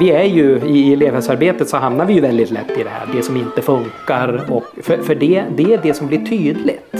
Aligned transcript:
vi 0.00 0.10
är 0.10 0.24
ju 0.24 0.60
i 0.66 0.92
elevhälsoarbetet 0.92 1.68
så 1.68 1.76
hamnar 1.76 2.04
vi 2.04 2.14
ju 2.14 2.20
väldigt 2.20 2.50
lätt 2.50 2.70
i 2.70 2.82
det 2.82 2.90
här, 2.90 3.08
det 3.14 3.22
som 3.22 3.36
inte 3.36 3.62
funkar 3.62 4.52
och 4.52 4.64
för, 4.82 4.96
för 4.96 5.14
det, 5.14 5.44
det 5.56 5.74
är 5.74 5.80
det 5.82 5.94
som 5.94 6.06
blir 6.06 6.26
tydligt. 6.26 6.94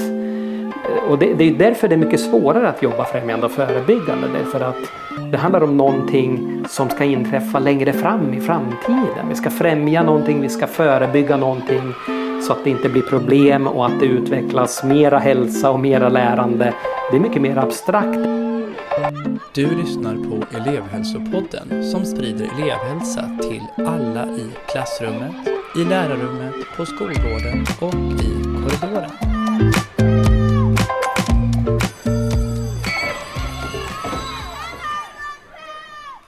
Och 1.09 1.19
det, 1.19 1.35
det 1.35 1.49
är 1.49 1.55
därför 1.55 1.89
det 1.89 1.95
är 1.95 1.97
mycket 1.97 2.21
svårare 2.21 2.69
att 2.69 2.83
jobba 2.83 3.05
främjande 3.05 3.47
och 3.47 3.53
förebyggande 3.53 4.29
därför 4.39 4.61
att 4.61 4.93
det 5.33 5.39
handlar 5.39 5.63
om 5.63 5.77
någonting 5.77 6.65
som 6.69 6.89
ska 6.89 7.05
inträffa 7.05 7.59
längre 7.59 7.93
fram 7.93 8.35
i 8.35 8.41
framtiden. 8.41 9.29
Vi 9.29 9.35
ska 9.35 9.51
främja 9.51 10.03
någonting, 10.03 10.41
vi 10.41 10.49
ska 10.49 10.67
förebygga 10.67 11.37
någonting 11.37 11.95
så 12.43 12.53
att 12.53 12.65
det 12.65 12.71
inte 12.71 12.89
blir 12.89 13.03
problem 13.03 13.67
och 13.67 13.87
att 13.87 14.01
det 14.01 14.07
utvecklas 14.07 14.85
mera 14.85 15.19
hälsa 15.19 15.71
och 15.71 15.81
mera 15.81 16.09
lärande. 16.09 16.75
Det 17.11 17.17
är 17.17 17.21
mycket 17.21 17.43
mer 17.43 17.59
abstrakt. 17.59 18.38
Du 19.59 19.77
lyssnar 19.77 20.17
på 20.17 20.57
elevhälsopodden 20.57 21.85
som 21.85 22.05
sprider 22.05 22.45
elevhälsa 22.45 23.39
till 23.43 23.85
alla 23.87 24.37
i 24.37 24.51
klassrummet, 24.69 25.49
i 25.77 25.85
lärarrummet, 25.85 26.55
på 26.77 26.87
skolgården 26.87 27.67
och 27.81 27.95
i 28.21 28.43
korridoren. 28.45 29.11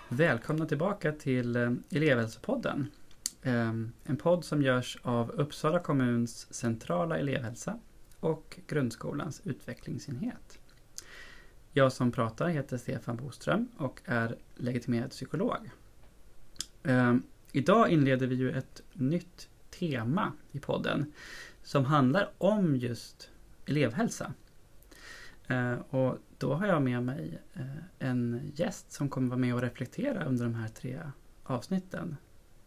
Välkomna 0.09 0.66
tillbaka 0.66 1.12
till 1.12 1.57
eh, 1.57 1.71
elevhälsopodden. 1.91 2.87
Ehm, 3.43 3.93
en 4.05 4.16
podd 4.16 4.45
som 4.45 4.62
görs 4.62 4.99
av 5.02 5.30
Uppsala 5.30 5.79
kommuns 5.79 6.55
centrala 6.55 7.19
elevhälsa 7.19 7.79
och 8.21 8.60
grundskolans 8.66 9.41
utvecklingsenhet. 9.45 10.50
Jag 11.73 11.92
som 11.92 12.12
pratar 12.12 12.48
heter 12.48 12.77
Stefan 12.77 13.16
Boström 13.16 13.69
och 13.77 14.01
är 14.05 14.37
legitimerad 14.55 15.10
psykolog. 15.10 15.70
Eh, 16.83 17.16
idag 17.52 17.90
inleder 17.90 18.27
vi 18.27 18.35
ju 18.35 18.51
ett 18.51 18.82
nytt 18.93 19.49
tema 19.71 20.32
i 20.52 20.60
podden 20.60 21.12
som 21.62 21.85
handlar 21.85 22.30
om 22.38 22.77
just 22.77 23.30
elevhälsa. 23.66 24.35
Eh, 25.46 25.73
och 25.73 26.18
då 26.38 26.54
har 26.54 26.66
jag 26.66 26.82
med 26.82 27.02
mig 27.02 27.43
eh, 27.54 27.65
en 28.09 28.52
gäst 28.55 28.93
som 28.93 29.09
kommer 29.09 29.29
vara 29.29 29.38
med 29.38 29.55
och 29.55 29.60
reflektera 29.60 30.24
under 30.24 30.45
de 30.45 30.55
här 30.55 30.68
tre 30.68 31.01
avsnitten. 31.43 32.16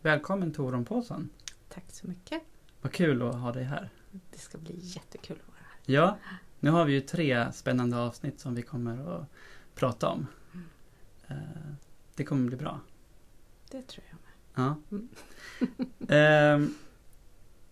Välkommen 0.02 0.54
Torun 0.54 0.86
Paulsson! 0.86 1.30
Tack 1.70 1.86
så 1.88 2.08
mycket! 2.08 2.42
Vad 2.82 2.92
kul 2.92 3.22
att 3.22 3.36
ha 3.36 3.52
dig 3.52 3.64
här! 3.64 3.90
Det 4.32 4.38
ska 4.38 4.58
bli 4.58 4.76
jättekul 4.80 5.38
att 5.42 5.48
vara 5.48 5.60
här. 5.62 5.94
Ja, 5.94 6.18
nu 6.64 6.72
har 6.72 6.86
vi 6.86 6.94
ju 6.94 7.02
tre 7.02 7.54
spännande 7.54 7.98
avsnitt 7.98 8.40
som 8.40 8.56
vi 8.56 8.62
kommer 8.62 9.16
att 9.16 9.28
prata 9.76 10.10
om. 10.10 10.28
Eh, 11.28 11.38
det 12.16 12.24
kommer 12.24 12.48
bli 12.48 12.58
bra. 12.58 12.80
Det 13.72 13.82
tror 13.82 14.06
jag 14.10 14.18
med. 14.22 14.32
Ja. 14.66 14.76
Mm. 14.92 15.10
Ehm, 16.10 16.76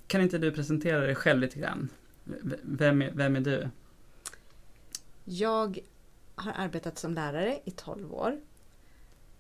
kan 0.07 0.21
inte 0.21 0.37
du 0.37 0.51
presentera 0.51 0.99
dig 0.99 1.15
själv 1.15 1.39
lite 1.39 1.59
grann? 1.59 1.89
Vem 2.63 3.01
är, 3.01 3.11
vem 3.11 3.35
är 3.35 3.41
du? 3.41 3.69
Jag 5.23 5.79
har 6.35 6.53
arbetat 6.57 6.99
som 6.99 7.13
lärare 7.13 7.59
i 7.65 7.71
12 7.71 8.13
år. 8.13 8.41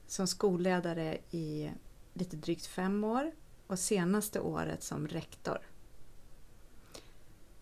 Som 0.07 0.27
skolledare 0.27 1.17
i 1.31 1.71
lite 2.13 2.37
drygt 2.37 2.65
fem 2.65 3.03
år 3.03 3.31
och 3.67 3.79
senaste 3.79 4.39
året 4.39 4.83
som 4.83 5.07
rektor. 5.07 5.59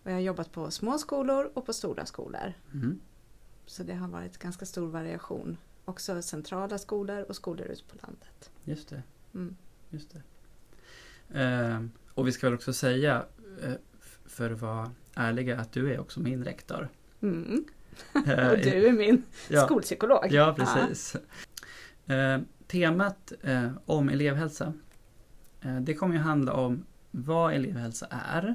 Och 0.02 0.10
jag 0.10 0.14
har 0.14 0.20
jobbat 0.20 0.52
på 0.52 0.70
små 0.70 0.98
skolor 0.98 1.50
och 1.54 1.66
på 1.66 1.72
stora 1.72 2.06
skolor. 2.06 2.52
Mm. 2.72 3.00
Så 3.66 3.82
det 3.82 3.94
har 3.94 4.08
varit 4.08 4.38
ganska 4.38 4.66
stor 4.66 4.88
variation. 4.88 5.56
Också 5.84 6.22
centrala 6.22 6.78
skolor 6.78 7.22
och 7.28 7.36
skolor 7.36 7.66
ute 7.66 7.84
på 7.84 7.96
landet. 8.02 8.50
Just 8.64 8.88
det. 8.88 9.02
Mm. 9.34 9.56
Just 9.90 10.10
det. 10.10 10.22
Ehm, 11.34 11.90
och 12.14 12.26
vi 12.26 12.32
ska 12.32 12.46
väl 12.46 12.54
också 12.54 12.72
säga, 12.72 13.24
eh, 13.62 13.72
för 14.24 14.50
att 14.50 14.60
vara 14.60 14.90
ärliga, 15.14 15.60
att 15.60 15.72
du 15.72 15.94
är 15.94 16.00
också 16.00 16.20
min 16.20 16.44
rektor. 16.44 16.88
Mm. 17.20 17.64
Eh, 18.14 18.20
Och 18.50 18.58
du 18.58 18.86
är 18.86 18.92
min 18.92 19.22
ja, 19.48 19.64
skolpsykolog. 19.64 20.26
Ja, 20.30 20.54
precis. 20.58 21.16
Eh, 22.06 22.40
temat 22.66 23.32
eh, 23.42 23.70
om 23.86 24.08
elevhälsa, 24.08 24.72
eh, 25.60 25.80
det 25.80 25.94
kommer 25.94 26.14
ju 26.14 26.20
handla 26.20 26.52
om 26.52 26.86
vad 27.10 27.54
elevhälsa 27.54 28.06
är 28.10 28.54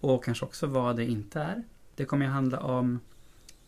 och 0.00 0.24
kanske 0.24 0.44
också 0.44 0.66
vad 0.66 0.96
det 0.96 1.04
inte 1.04 1.40
är. 1.40 1.62
Det 1.94 2.04
kommer 2.04 2.26
att 2.26 2.32
handla 2.32 2.60
om 2.60 3.00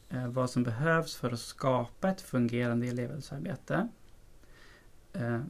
eh, 0.08 0.28
vad 0.28 0.50
som 0.50 0.62
behövs 0.62 1.16
för 1.16 1.30
att 1.32 1.40
skapa 1.40 2.08
ett 2.08 2.20
fungerande 2.20 2.86
elevhälsoarbete. 2.86 3.88
Eh, 5.12 5.40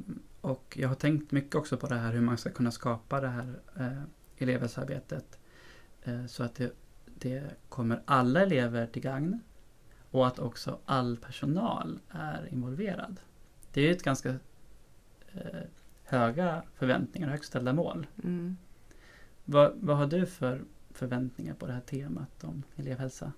och 0.40 0.78
jag 0.80 0.88
har 0.88 0.94
tänkt 0.94 1.32
mycket 1.32 1.54
också 1.54 1.76
på 1.76 1.86
det 1.86 1.94
här 1.94 2.12
hur 2.12 2.20
man 2.20 2.38
ska 2.38 2.50
kunna 2.50 2.70
skapa 2.70 3.20
det 3.20 3.28
här 3.28 3.60
eh, 3.76 4.02
elevhälsoarbetet 4.38 5.38
eh, 6.02 6.26
så 6.26 6.42
att 6.42 6.54
det, 6.54 6.72
det 7.04 7.42
kommer 7.68 8.02
alla 8.04 8.42
elever 8.42 8.86
till 8.86 9.02
gagn 9.02 9.40
och 10.10 10.26
att 10.26 10.38
också 10.38 10.78
all 10.84 11.16
personal 11.16 12.00
är 12.10 12.48
involverad. 12.52 13.20
Det 13.72 13.80
är 13.80 13.84
ju 13.84 13.92
ett 13.92 14.02
ganska 14.02 14.28
eh, 15.32 15.60
höga 16.04 16.62
förväntningar, 16.74 17.28
och 17.28 17.32
högt 17.32 17.44
ställda 17.44 17.72
mål. 17.72 18.06
Mm. 18.24 18.56
Vad, 19.50 19.72
vad 19.80 19.96
har 19.96 20.06
du 20.06 20.26
för 20.26 20.64
förväntningar 20.90 21.54
på 21.54 21.66
det 21.66 21.72
här 21.72 21.80
temat 21.80 22.44
om 22.44 22.62
elevhälsa? 22.76 23.32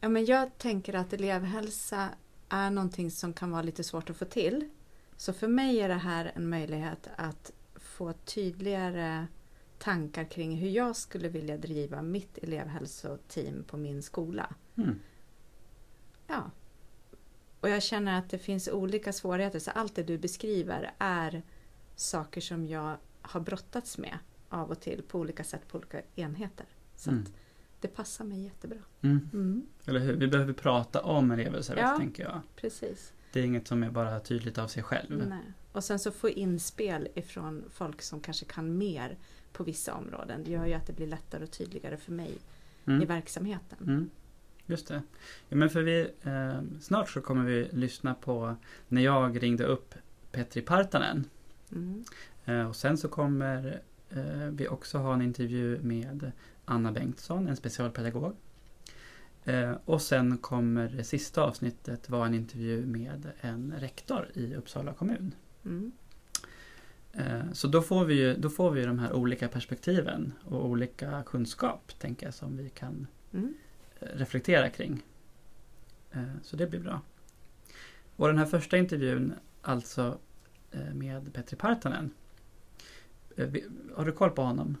Ja, 0.00 0.08
men 0.08 0.24
jag 0.24 0.58
tänker 0.58 0.94
att 0.94 1.12
elevhälsa 1.12 2.08
är 2.48 2.70
någonting 2.70 3.10
som 3.10 3.32
kan 3.32 3.50
vara 3.50 3.62
lite 3.62 3.84
svårt 3.84 4.10
att 4.10 4.16
få 4.16 4.24
till. 4.24 4.68
Så 5.16 5.32
för 5.32 5.48
mig 5.48 5.80
är 5.80 5.88
det 5.88 5.94
här 5.94 6.32
en 6.34 6.48
möjlighet 6.48 7.08
att 7.16 7.52
få 7.74 8.12
tydligare 8.12 9.26
tankar 9.78 10.24
kring 10.24 10.56
hur 10.56 10.70
jag 10.70 10.96
skulle 10.96 11.28
vilja 11.28 11.56
driva 11.56 12.02
mitt 12.02 12.38
elevhälsoteam 12.38 13.64
på 13.64 13.76
min 13.76 14.02
skola. 14.02 14.54
Mm. 14.76 15.00
Ja. 16.26 16.50
Och 17.60 17.68
jag 17.68 17.82
känner 17.82 18.18
att 18.18 18.30
det 18.30 18.38
finns 18.38 18.68
olika 18.68 19.12
svårigheter. 19.12 19.58
Så 19.58 19.70
allt 19.70 19.94
det 19.94 20.02
du 20.02 20.18
beskriver 20.18 20.94
är 20.98 21.42
saker 21.96 22.40
som 22.40 22.66
jag 22.66 22.96
har 23.20 23.40
brottats 23.40 23.98
med 23.98 24.18
av 24.52 24.70
och 24.70 24.80
till 24.80 25.02
på 25.02 25.18
olika 25.18 25.44
sätt 25.44 25.68
på 25.68 25.78
olika 25.78 26.00
enheter. 26.14 26.66
Så 26.96 27.10
Mm. 27.10 27.24
det 27.80 27.88
passar 27.88 28.24
mig 28.24 28.42
jättebra. 28.44 28.78
Mm. 29.02 29.28
Mm, 29.32 29.66
Eller 29.86 30.00
hur? 30.00 30.12
Vi 30.16 30.26
behöver 30.28 30.52
prata 30.52 31.02
om 31.02 31.30
elevhälsoarbete 31.30 31.88
Ja. 31.88 31.98
tänker 31.98 32.22
jag. 32.22 32.40
precis. 32.56 33.12
Det 33.32 33.40
är 33.40 33.44
inget 33.44 33.68
som 33.68 33.82
är 33.82 33.90
bara 33.90 34.20
tydligt 34.20 34.58
av 34.58 34.68
sig 34.68 34.82
själv. 34.82 35.26
Nej. 35.28 35.38
Och 35.72 35.84
sen 35.84 35.98
så 35.98 36.10
få 36.10 36.28
inspel 36.28 37.08
ifrån 37.14 37.64
folk 37.70 38.02
som 38.02 38.20
kanske 38.20 38.44
kan 38.44 38.78
mer 38.78 39.16
på 39.52 39.64
vissa 39.64 39.94
områden. 39.94 40.44
Det 40.44 40.50
gör 40.50 40.66
ju 40.66 40.72
att 40.74 40.86
det 40.86 40.92
blir 40.92 41.06
lättare 41.06 41.44
och 41.44 41.50
tydligare 41.50 41.96
för 41.96 42.12
mig 42.12 42.30
i 42.84 42.90
Mm. 42.90 43.08
verksamheten. 43.08 43.78
Mm. 43.80 44.10
Just 44.66 44.88
det. 44.88 45.02
Ja, 45.48 45.56
men 45.56 45.70
för 45.70 45.82
vi, 45.82 46.00
eh, 46.22 46.60
snart 46.80 47.10
så 47.10 47.20
kommer 47.20 47.44
vi 47.44 47.68
lyssna 47.72 48.14
på 48.14 48.56
när 48.88 49.02
jag 49.02 49.42
ringde 49.42 49.64
upp 49.64 49.94
Petri 50.32 50.62
Partanen. 50.62 51.24
Mm. 51.72 52.04
Eh, 52.44 52.68
och 52.68 52.76
sen 52.76 52.98
så 52.98 53.08
kommer 53.08 53.82
vi 54.50 54.68
också 54.68 54.98
ha 54.98 55.14
en 55.14 55.22
intervju 55.22 55.78
med 55.82 56.32
Anna 56.64 56.92
Bengtsson, 56.92 57.48
en 57.48 57.56
specialpedagog. 57.56 58.36
Eh, 59.44 59.72
och 59.84 60.02
sen 60.02 60.38
kommer 60.38 60.88
det 60.88 61.04
sista 61.04 61.42
avsnittet 61.42 62.10
vara 62.10 62.26
en 62.26 62.34
intervju 62.34 62.86
med 62.86 63.32
en 63.40 63.74
rektor 63.78 64.28
i 64.34 64.54
Uppsala 64.54 64.92
kommun. 64.92 65.34
Mm. 65.64 65.92
Eh, 67.12 67.52
så 67.52 67.68
då 67.68 67.82
får, 67.82 68.04
vi 68.04 68.14
ju, 68.14 68.34
då 68.34 68.50
får 68.50 68.70
vi 68.70 68.84
de 68.84 68.98
här 68.98 69.12
olika 69.12 69.48
perspektiven 69.48 70.32
och 70.44 70.66
olika 70.66 71.22
kunskap, 71.26 71.92
tänker 71.98 72.26
jag, 72.26 72.34
som 72.34 72.56
vi 72.56 72.68
kan 72.70 73.06
Mm. 73.34 73.54
eh, 74.00 74.08
reflektera 74.14 74.70
kring. 74.70 75.02
Eh, 76.10 76.22
Så 76.42 76.56
det 76.56 76.66
blir 76.66 76.80
bra. 76.80 77.00
Och 78.16 78.28
den 78.28 78.38
här 78.38 78.46
första 78.46 78.76
intervjun, 78.76 79.34
alltså 79.62 80.18
eh, 80.70 80.94
med 80.94 81.32
Petri 81.32 81.56
Partanen. 81.56 82.10
Eh, 83.36 83.48
Har 83.96 84.04
du 84.04 84.12
koll 84.12 84.30
på 84.30 84.42
honom? 84.42 84.76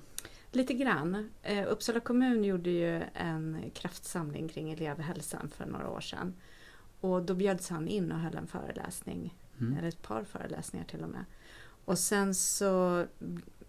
Lite 0.52 0.74
grann. 0.74 1.30
Eh, 1.42 1.66
Uppsala 1.68 2.00
kommun 2.00 2.44
gjorde 2.44 2.70
ju 2.70 3.02
en 3.14 3.70
kraftsamling 3.74 4.48
kring 4.48 4.70
elevhälsan 4.72 5.48
för 5.48 5.66
några 5.66 5.90
år 5.90 6.00
sedan. 6.00 6.34
Och 7.00 7.22
då 7.22 7.34
bjöds 7.34 7.70
han 7.70 7.88
in 7.88 8.12
och 8.12 8.18
höll 8.18 8.36
en 8.36 8.46
föreläsning, 8.46 9.36
Mm. 9.60 9.76
eller 9.78 9.88
ett 9.88 10.02
par 10.02 10.24
föreläsningar 10.24 10.86
till 10.86 11.02
och 11.02 11.08
med. 11.08 11.24
Och 11.84 11.98
sen 11.98 12.34
så 12.34 13.06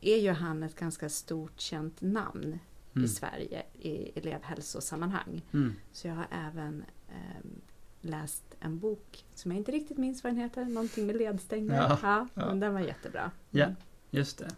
är 0.01 0.17
ju 0.17 0.31
han 0.31 0.63
ett 0.63 0.75
ganska 0.75 1.09
stort 1.09 1.59
känt 1.59 2.01
namn 2.01 2.59
Mm. 2.95 3.05
i 3.05 3.07
Sverige 3.07 3.63
i 3.73 4.19
elevhälsosammanhang. 4.19 5.41
Mm. 5.53 5.73
Så 5.91 6.07
jag 6.07 6.15
har 6.15 6.27
även 6.31 6.83
ehm, 7.09 7.61
läst 8.01 8.43
en 8.59 8.79
bok 8.79 9.25
som 9.35 9.51
jag 9.51 9.57
inte 9.57 9.71
riktigt 9.71 9.97
minns 9.97 10.23
vad 10.23 10.33
den 10.33 10.41
heter, 10.41 10.65
någonting 10.65 11.07
med 11.07 11.15
ledstänger. 11.15 11.75
Ja, 11.75 11.99
Ja, 12.03 12.27
ja. 12.33 12.45
Men 12.45 12.59
den 12.59 12.73
var 12.73 12.79
jättebra. 12.81 13.31
Ja. 13.49 13.63
Mm. 13.65 13.75
Just 14.09 14.37
det. 14.37 14.49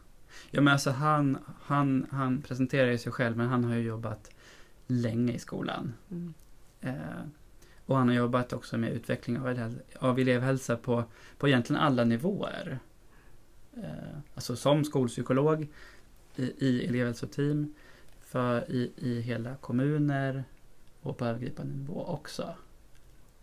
Ja 0.51 0.61
men 0.61 0.73
alltså 0.73 0.91
han, 0.91 1.37
han, 1.61 2.07
han 2.11 2.41
presenterar 2.41 2.91
ju 2.91 2.97
sig 2.97 3.11
själv 3.11 3.37
men 3.37 3.47
han 3.47 3.63
har 3.63 3.75
ju 3.75 3.81
jobbat 3.81 4.31
länge 4.87 5.33
i 5.33 5.39
skolan. 5.39 5.93
Mm. 6.11 6.33
Eh, 6.81 7.25
och 7.85 7.97
han 7.97 8.07
har 8.07 8.15
jobbat 8.15 8.53
också 8.53 8.77
med 8.77 8.91
utveckling 8.91 9.39
av, 9.39 9.75
av 9.99 10.19
elevhälsa 10.19 10.77
på, 10.77 11.03
på 11.37 11.47
egentligen 11.47 11.81
alla 11.81 12.03
nivåer. 12.03 12.79
eh, 13.73 14.17
alltså 14.35 14.55
som 14.55 14.85
skolpsykolog 14.85 15.67
i, 16.35 16.43
i 16.43 16.85
elevhälsoteam, 16.85 17.73
för 18.21 18.71
i, 18.71 18.91
i 18.97 19.21
hela 19.21 19.55
kommuner 19.55 20.43
och 21.01 21.17
på 21.17 21.25
övergripande 21.25 21.73
nivå 21.73 22.05
också. 22.05 22.55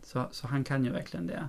Så, 0.03 0.29
så 0.31 0.47
han 0.47 0.65
kan 0.65 0.85
ju 0.85 0.91
verkligen 0.91 1.27
det. 1.27 1.49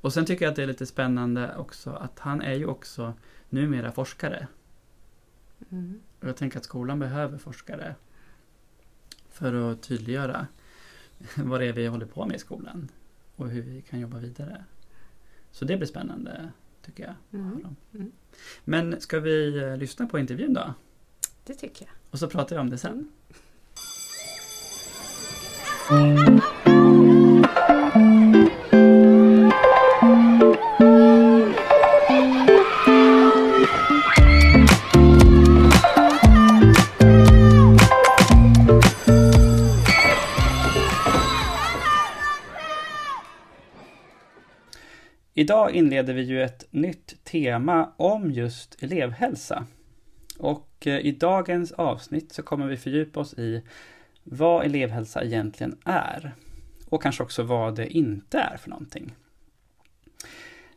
Och 0.00 0.12
sen 0.12 0.26
tycker 0.26 0.44
jag 0.44 0.50
att 0.50 0.56
det 0.56 0.62
är 0.62 0.66
lite 0.66 0.86
spännande 0.86 1.56
också 1.56 1.90
att 1.90 2.18
han 2.18 2.40
är 2.40 2.54
ju 2.54 2.66
också 2.66 3.14
numera 3.48 3.92
forskare. 3.92 4.46
Mm. 5.70 6.00
Och 6.20 6.28
jag 6.28 6.36
tänker 6.36 6.58
att 6.58 6.64
skolan 6.64 6.98
behöver 6.98 7.38
forskare 7.38 7.94
för 9.30 9.72
att 9.72 9.82
tydliggöra 9.82 10.46
vad 11.36 11.60
det 11.60 11.66
är 11.66 11.72
vi 11.72 11.86
håller 11.86 12.06
på 12.06 12.26
med 12.26 12.36
i 12.36 12.38
skolan 12.38 12.88
och 13.36 13.48
hur 13.48 13.62
vi 13.62 13.82
kan 13.82 14.00
jobba 14.00 14.18
vidare. 14.18 14.64
Så 15.50 15.64
det 15.64 15.76
blir 15.76 15.86
spännande 15.86 16.52
tycker 16.82 17.04
jag. 17.04 17.40
Mm. 17.40 17.76
Mm. 17.94 18.12
Men 18.64 19.00
ska 19.00 19.20
vi 19.20 19.58
eh, 19.58 19.76
lyssna 19.76 20.06
på 20.06 20.18
intervjun 20.18 20.54
då? 20.54 20.74
Det 21.44 21.54
tycker 21.54 21.86
jag. 21.86 21.94
Och 22.10 22.18
så 22.18 22.28
pratar 22.28 22.56
vi 22.56 22.60
om 22.60 22.70
det 22.70 22.78
sen. 22.78 23.12
Idag 45.58 45.74
inleder 45.74 46.14
vi 46.14 46.22
ju 46.22 46.42
ett 46.42 46.66
nytt 46.70 47.24
tema 47.24 47.92
om 47.96 48.30
just 48.30 48.82
elevhälsa. 48.82 49.66
Och 50.38 50.86
eh, 50.86 50.98
i 50.98 51.12
dagens 51.12 51.72
avsnitt 51.72 52.32
så 52.32 52.42
kommer 52.42 52.66
vi 52.66 52.76
fördjupa 52.76 53.20
oss 53.20 53.34
i 53.34 53.62
vad 54.24 54.64
elevhälsa 54.64 55.24
egentligen 55.24 55.78
är. 55.84 56.34
Och 56.88 57.02
kanske 57.02 57.22
också 57.22 57.42
vad 57.42 57.76
det 57.76 57.86
inte 57.86 58.38
är 58.38 58.56
för 58.56 58.70
någonting. 58.70 59.14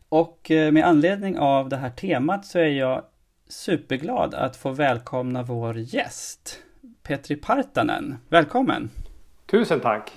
Och 0.08 0.50
eh, 0.50 0.72
med 0.72 0.86
anledning 0.86 1.38
av 1.38 1.68
det 1.68 1.76
här 1.76 1.90
temat 1.90 2.46
så 2.46 2.58
är 2.58 2.68
jag 2.68 3.04
superglad 3.48 4.34
att 4.34 4.56
få 4.56 4.70
välkomna 4.70 5.42
vår 5.42 5.78
gäst, 5.78 6.58
Petri 7.02 7.36
Partanen. 7.36 8.16
Välkommen! 8.28 8.90
Tusen 9.46 9.80
tack! 9.80 10.12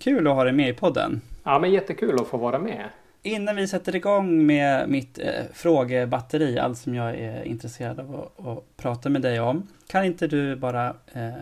Kul 0.00 0.26
att 0.26 0.34
ha 0.34 0.44
dig 0.44 0.52
med 0.52 0.68
i 0.68 0.74
podden. 0.74 1.20
Ja, 1.44 1.58
men 1.58 1.70
jättekul 1.70 2.20
att 2.20 2.26
få 2.26 2.36
vara 2.36 2.58
med. 2.58 2.84
Innan 3.26 3.56
vi 3.56 3.68
sätter 3.68 3.96
igång 3.96 4.46
med 4.46 4.88
mitt 4.88 5.18
eh, 5.18 5.44
frågebatteri, 5.52 6.58
allt 6.58 6.78
som 6.78 6.94
jag 6.94 7.14
är 7.14 7.42
intresserad 7.44 8.00
av 8.00 8.14
att, 8.14 8.46
att 8.46 8.76
prata 8.76 9.08
med 9.08 9.22
dig 9.22 9.40
om, 9.40 9.68
kan 9.86 10.04
inte 10.04 10.26
du 10.26 10.56
bara 10.56 10.86
eh, 11.12 11.32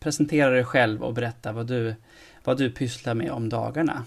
presentera 0.00 0.50
dig 0.50 0.64
själv 0.64 1.02
och 1.02 1.14
berätta 1.14 1.52
vad 1.52 1.66
du, 1.66 1.94
vad 2.44 2.58
du 2.58 2.70
pysslar 2.70 3.14
med 3.14 3.30
om 3.30 3.48
dagarna? 3.48 4.04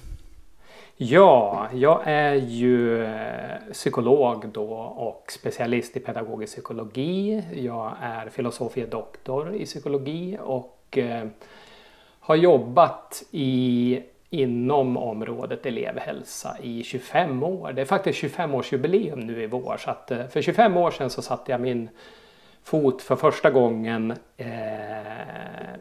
Ja, 0.97 1.68
jag 1.74 2.01
är 2.06 2.33
ju 2.33 3.06
eh, 3.06 3.74
psykolog 3.74 4.50
då 4.53 4.74
och 4.77 5.31
specialist 5.31 5.97
i 5.97 6.00
pedagogisk 6.00 6.53
psykologi. 6.53 7.44
Jag 7.53 7.94
är 8.01 8.30
filosofie 8.30 8.86
doktor 8.86 9.56
i 9.56 9.65
psykologi 9.65 10.38
och 10.41 10.97
eh, 10.97 11.27
har 12.19 12.36
jobbat 12.36 13.24
i, 13.31 14.00
inom 14.30 14.98
området 14.98 15.66
elevhälsa 15.66 16.58
i 16.62 16.84
25 16.84 17.44
år. 17.44 17.72
Det 17.72 17.81
är 17.81 17.86
faktiskt 17.86 18.24
25-årsjubileum 18.24 19.16
nu 19.26 19.44
i 19.44 19.48
vår. 19.48 19.78
Så 19.80 19.90
att, 19.92 20.12
eh, 20.12 20.28
för 20.28 20.42
25 20.42 20.78
år 20.78 20.92
sedan 20.92 21.10
så 21.10 21.22
satte 21.22 21.52
jag 21.52 21.62
min 21.62 21.90
fot 22.64 23.02
för 23.02 23.16
första 23.16 23.50
gången 23.50 24.14
eh, 24.38 25.74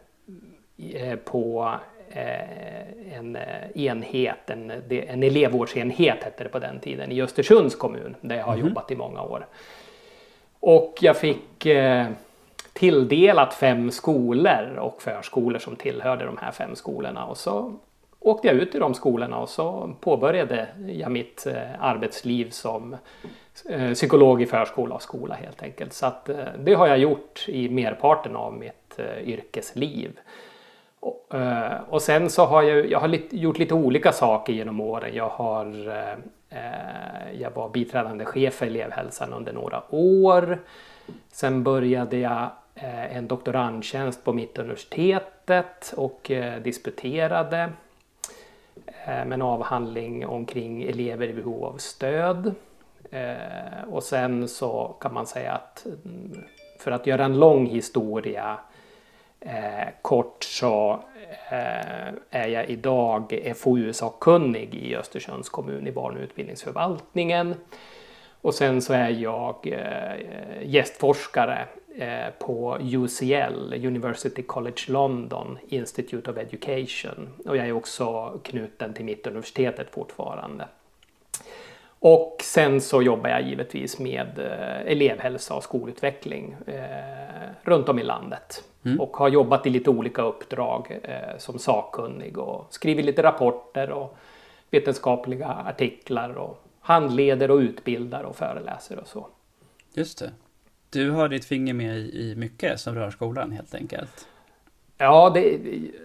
eh, 0.79 1.17
på 1.25 1.75
eh, 2.11 3.15
en 3.19 3.39
enhet, 3.75 4.51
en, 4.51 4.71
en 4.91 5.23
elevvårdsenhet 5.23 6.23
hette 6.25 6.43
det 6.45 6.49
på 6.49 6.59
den 6.59 6.81
tiden, 6.81 7.13
i 7.13 7.23
Östersunds 7.23 7.75
kommun 7.77 8.17
där 8.21 8.37
jag 8.37 8.45
har 8.45 8.57
Mhm. 8.57 8.67
jobbat 8.69 8.91
i 8.91 8.97
många 8.97 9.23
år. 9.23 9.47
Och 10.61 10.95
jag 11.01 11.17
fick 11.17 11.67
eh, 11.67 12.07
tilldelat 12.73 13.55
fem 13.55 13.91
skolor 13.91 14.77
och 14.79 15.03
förskolor 15.03 15.59
som 15.59 15.77
tillhörde 15.77 16.25
de 16.25 16.37
här 16.37 16.53
fem 16.53 16.77
skolorna. 16.77 17.27
Och 17.27 17.37
så 17.37 17.73
åkte 18.21 18.49
jag 18.49 18.57
ut 18.57 18.75
i 18.75 18.79
de 18.79 18.95
skolorna 18.95 19.39
och 19.39 19.49
så 19.49 19.95
påbörjade 20.01 20.69
jag 20.87 21.11
mitt 21.11 21.47
eh, 21.47 21.85
arbetsliv 21.85 22.51
som 22.51 22.97
eh, 23.69 23.93
psykolog 23.93 24.43
i 24.43 24.47
förskola 24.47 24.95
och 24.95 25.03
skola 25.03 25.35
helt 25.35 25.63
enkelt. 25.63 25.93
Så 25.93 26.07
att, 26.07 26.29
eh, 26.29 26.37
det 26.59 26.75
har 26.75 26.87
jag 26.87 26.99
gjort 26.99 27.45
i 27.49 27.69
merparten 27.69 28.37
av 28.37 28.55
mitt 28.55 28.75
yrkesliv. 29.25 30.19
Och, 31.89 32.03
sen 32.03 32.31
så 32.31 32.45
har 32.45 32.63
jag, 32.63 32.91
jag 32.91 33.01
har 33.01 33.19
gjort 33.31 33.59
lite 33.59 33.75
olika 33.75 34.13
saker 34.13 34.53
genom 34.53 34.81
åren. 34.81 35.15
Jag 35.15 35.29
har 35.29 35.93
jag 37.39 37.51
var 37.51 37.69
biträdande 37.69 38.25
chef 38.25 38.55
för 38.55 38.67
elevhälsan 38.67 39.33
under 39.33 39.53
några 39.53 39.83
år. 39.95 40.59
Sen 41.33 41.63
började 41.63 42.19
jag 42.19 42.49
en 43.11 43.29
doktorandtjänst 43.29 44.25
på 44.25 44.33
Mittuniversitetet 44.33 45.95
och 45.97 46.31
disputerade 46.63 47.73
Eh, 48.87 49.25
med 49.25 49.33
en 49.33 49.43
avhandling 49.43 50.27
omkring 50.27 50.83
elever 50.83 51.29
i 51.29 51.33
behov 51.33 51.65
av 51.65 51.77
stöd. 51.77 52.55
Eh, 53.11 53.89
och 53.91 54.03
sen 54.03 54.49
så 54.49 54.97
kan 55.01 55.15
man 55.15 55.27
säga 55.27 55.53
att 55.53 55.87
mm, 55.87 56.45
för 56.79 56.91
att 56.91 57.07
göra 57.07 57.25
en 57.25 57.39
lång 57.39 57.67
historia 57.67 58.59
eh, 59.41 59.89
kort 60.03 60.45
så 60.45 61.01
eh, 61.51 62.09
är 62.31 62.49
jag 62.49 62.71
idag 62.71 63.53
FoU-sakkunnig 63.57 64.75
i 64.75 64.97
Östersunds 64.97 65.49
kommun 65.49 65.87
i 65.87 65.93
barn 65.93 66.17
och 66.17 66.23
utbildningsförvaltningen. 66.23 67.55
Och 68.41 68.55
sen 68.55 68.83
så 68.83 68.93
är 68.93 69.09
jag 69.09 69.57
eh, 69.67 70.63
gästforskare 70.63 71.67
på 72.39 72.79
UCL, 72.81 73.87
University 73.87 74.43
College 74.43 74.83
London 74.87 75.59
Institute 75.69 76.31
of 76.31 76.37
Education. 76.37 77.29
Och 77.47 77.57
jag 77.57 77.67
är 77.67 77.73
också 77.73 78.39
knuten 78.45 78.95
till 78.95 79.05
Mittuniversitetet 79.05 79.91
fortfarande. 79.91 80.69
Och 82.01 82.41
sen 82.45 82.81
så 82.81 83.03
jobbar 83.03 83.31
jag 83.31 83.43
givetvis 83.43 83.99
med 83.99 84.39
eh, 84.39 84.93
elevhälsa 84.93 85.55
och 85.55 85.63
skolutveckling 85.63 86.57
eh, 86.67 87.51
runt 87.63 87.89
om 87.89 87.99
i 87.99 88.03
landet. 88.03 88.65
Mm. 88.85 89.01
Och 89.01 89.17
har 89.17 89.29
jobbat 89.29 89.67
i 89.67 89.71
lite 89.71 89.91
olika 89.91 90.23
uppdrag 90.23 91.01
eh, 91.03 91.39
som 91.39 91.59
sakkunnig 91.59 92.39
och 92.39 92.67
skrivit 92.71 93.05
lite 93.05 93.23
rapporter 93.23 93.91
och 93.91 94.17
vetenskapliga 94.71 95.47
artiklar 95.47 96.39
och 96.39 96.65
handleder 96.81 97.51
och 97.51 97.59
utbildar 97.59 98.23
och 98.23 98.37
föreläser 98.37 98.99
och 98.99 99.07
så. 99.07 99.27
Just 99.95 100.19
det. 100.19 100.31
Du 100.91 101.11
har 101.11 101.29
ditt 101.29 101.45
finger 101.45 101.75
med 101.75 101.97
i, 101.99 102.35
mycket 102.37 102.81
som 102.81 102.95
rör 102.95 103.11
skolan 103.11 103.53
helt 103.53 103.75
enkelt. 103.75 104.29
Ja, 104.99 105.31
det, 105.35 105.61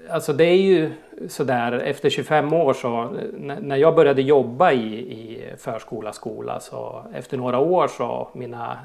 alltså 0.10 0.34
det 0.34 0.46
är 0.46 0.62
ju 0.62 0.92
sådär 1.28 1.72
efter 1.72 2.10
25 2.10 2.54
år 2.54 2.74
så 2.74 3.18
när 3.34 3.60
när 3.60 3.76
jag 3.76 3.96
började 3.96 4.22
jobba 4.22 4.72
i, 4.72 4.96
i 4.96 5.44
förskola, 5.58 6.14
skola 6.14 6.60
så 6.60 7.06
efter 7.14 7.38
några 7.38 7.60
år 7.60 7.88
så 7.88 8.30
mina 8.34 8.80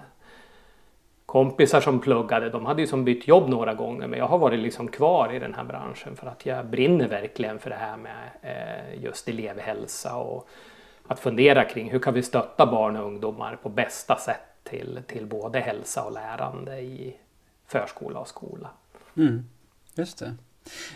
kompisar 1.26 1.80
som 1.80 2.00
pluggade 2.00 2.50
de 2.50 2.66
hade 2.66 2.80
ju 2.80 2.86
som 2.86 3.04
bytt 3.04 3.28
jobb 3.28 3.48
några 3.48 3.74
gånger 3.74 4.06
men 4.06 4.18
jag 4.18 4.26
har 4.26 4.38
varit 4.38 4.60
liksom 4.60 4.88
kvar 4.88 5.34
i 5.34 5.38
den 5.38 5.54
här 5.54 5.64
branschen 5.64 6.16
för 6.16 6.26
att 6.26 6.46
jag 6.46 6.66
brinner 6.66 7.08
verkligen 7.08 7.58
för 7.58 7.70
det 7.70 7.76
här 7.76 7.96
med 7.96 8.30
eh, 8.42 9.02
just 9.04 9.28
elevhälsa 9.28 10.16
och 10.16 10.48
att 11.06 11.20
fundera 11.20 11.64
kring 11.64 11.90
hur 11.90 11.98
kan 11.98 12.14
vi 12.14 12.22
stötta 12.22 12.66
barn 12.66 12.96
och 12.96 13.06
ungdomar 13.06 13.58
på 13.62 13.68
bästa 13.68 14.16
sätt 14.16 14.47
till, 14.70 15.00
till 15.06 15.26
både 15.26 15.60
hälsa 15.60 16.04
och 16.04 16.12
lärande 16.12 16.80
i 16.80 17.16
förskola 17.66 18.20
och 18.20 18.28
skola. 18.28 18.70
Mm, 19.16 19.44
just 19.94 20.18
det. 20.18 20.34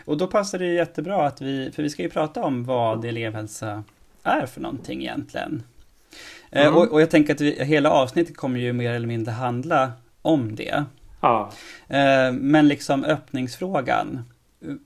Och 0.04 0.16
då 0.16 0.26
passar 0.26 0.58
det 0.58 0.66
jättebra 0.66 1.26
att 1.26 1.40
vi, 1.40 1.70
för 1.72 1.82
vi 1.82 1.90
ska 1.90 2.02
ju 2.02 2.10
prata 2.10 2.42
om 2.42 2.64
vad 2.64 3.04
elevhälsa 3.04 3.84
är 4.22 4.46
för 4.46 4.60
någonting 4.60 5.02
egentligen. 5.02 5.62
Eh, 6.50 6.66
Mm. 6.66 6.74
Och, 6.74 6.92
och 6.92 7.02
jag 7.02 7.10
tänker 7.10 7.34
att 7.34 7.40
vi, 7.40 7.64
hela 7.64 7.90
avsnittet 7.90 8.36
kommer 8.36 8.60
ju 8.60 8.72
mer 8.72 8.92
eller 8.92 9.06
mindre 9.06 9.32
handla 9.32 9.92
om 10.22 10.54
det. 10.56 10.84
Ja. 11.20 11.50
Eh, 11.88 12.32
Men 12.32 12.68
liksom 12.68 13.04
öppningsfrågan. 13.04 14.24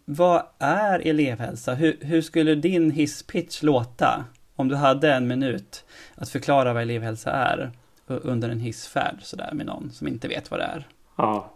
Vad 0.05 0.43
är 0.59 1.07
elevhälsa? 1.07 1.75
Hur, 1.75 1.97
hur 2.01 2.23
skulle 2.23 2.55
din 2.55 2.91
hisspitch 2.91 3.63
låta 3.63 4.25
om 4.57 4.69
du 4.69 4.75
hade 4.77 5.13
en 5.13 5.27
minut 5.29 5.85
att 6.15 6.29
förklara 6.29 6.73
vad 6.73 6.83
elevhälsa 6.83 7.31
är 7.31 7.71
under 8.07 8.49
en 8.49 8.61
hissfärd 8.61 9.17
sådär 9.23 9.51
med 9.53 9.67
någon 9.67 9.91
som 9.91 10.09
inte 10.09 10.29
vet 10.29 10.51
vad 10.51 10.61
det 10.61 10.65
är? 10.65 10.87
Ja. 11.17 11.51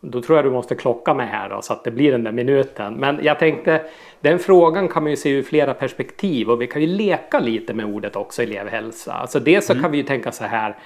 Då 0.00 0.22
tror 0.22 0.38
jag 0.38 0.44
du 0.44 0.50
måste 0.50 0.74
klocka 0.74 1.14
mig 1.14 1.26
här 1.26 1.48
då, 1.48 1.62
så 1.62 1.72
att 1.72 1.84
det 1.84 1.90
blir 1.90 2.12
den 2.12 2.24
där 2.24 2.32
minuten. 2.32 2.94
Men 2.94 3.20
jag 3.22 3.38
tänkte, 3.38 3.82
den 4.20 4.38
frågan 4.38 4.88
kan 4.88 5.02
man 5.02 5.10
ju 5.10 5.16
se 5.16 5.30
ur 5.30 5.42
flera 5.42 5.74
perspektiv 5.74 6.50
och 6.50 6.62
vi 6.62 6.66
kan 6.66 6.82
ju 6.82 6.88
leka 6.88 7.38
lite 7.40 7.74
med 7.74 7.86
ordet 7.86 8.16
också 8.16 8.42
elevhälsa. 8.42 9.12
Alltså 9.12 9.40
dels 9.40 9.66
så 9.66 9.72
Mm. 9.72 9.82
kan 9.82 9.90
vi 9.92 9.98
ju 9.98 10.04
tänka 10.04 10.32
så 10.32 10.44
här. 10.44 10.76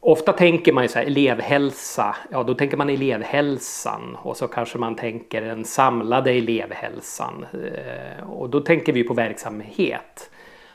Ofta 0.00 0.32
tänker 0.32 0.72
man 0.72 0.84
ju 0.84 0.88
så 0.88 0.98
här 0.98 1.06
elevhälsa, 1.06 2.16
ja 2.30 2.42
då 2.42 2.54
tänker 2.54 2.76
man 2.76 2.90
elevhälsan 2.90 4.16
och 4.22 4.36
så 4.36 4.48
kanske 4.48 4.78
man 4.78 4.94
tänker 4.96 5.42
den 5.42 5.64
samlade 5.64 6.30
elevhälsan. 6.30 7.46
Eh, 7.52 8.30
Och 8.30 8.50
då 8.50 8.60
tänker 8.60 8.92
vi 8.92 9.04
på 9.04 9.14
verksamhet 9.14 10.30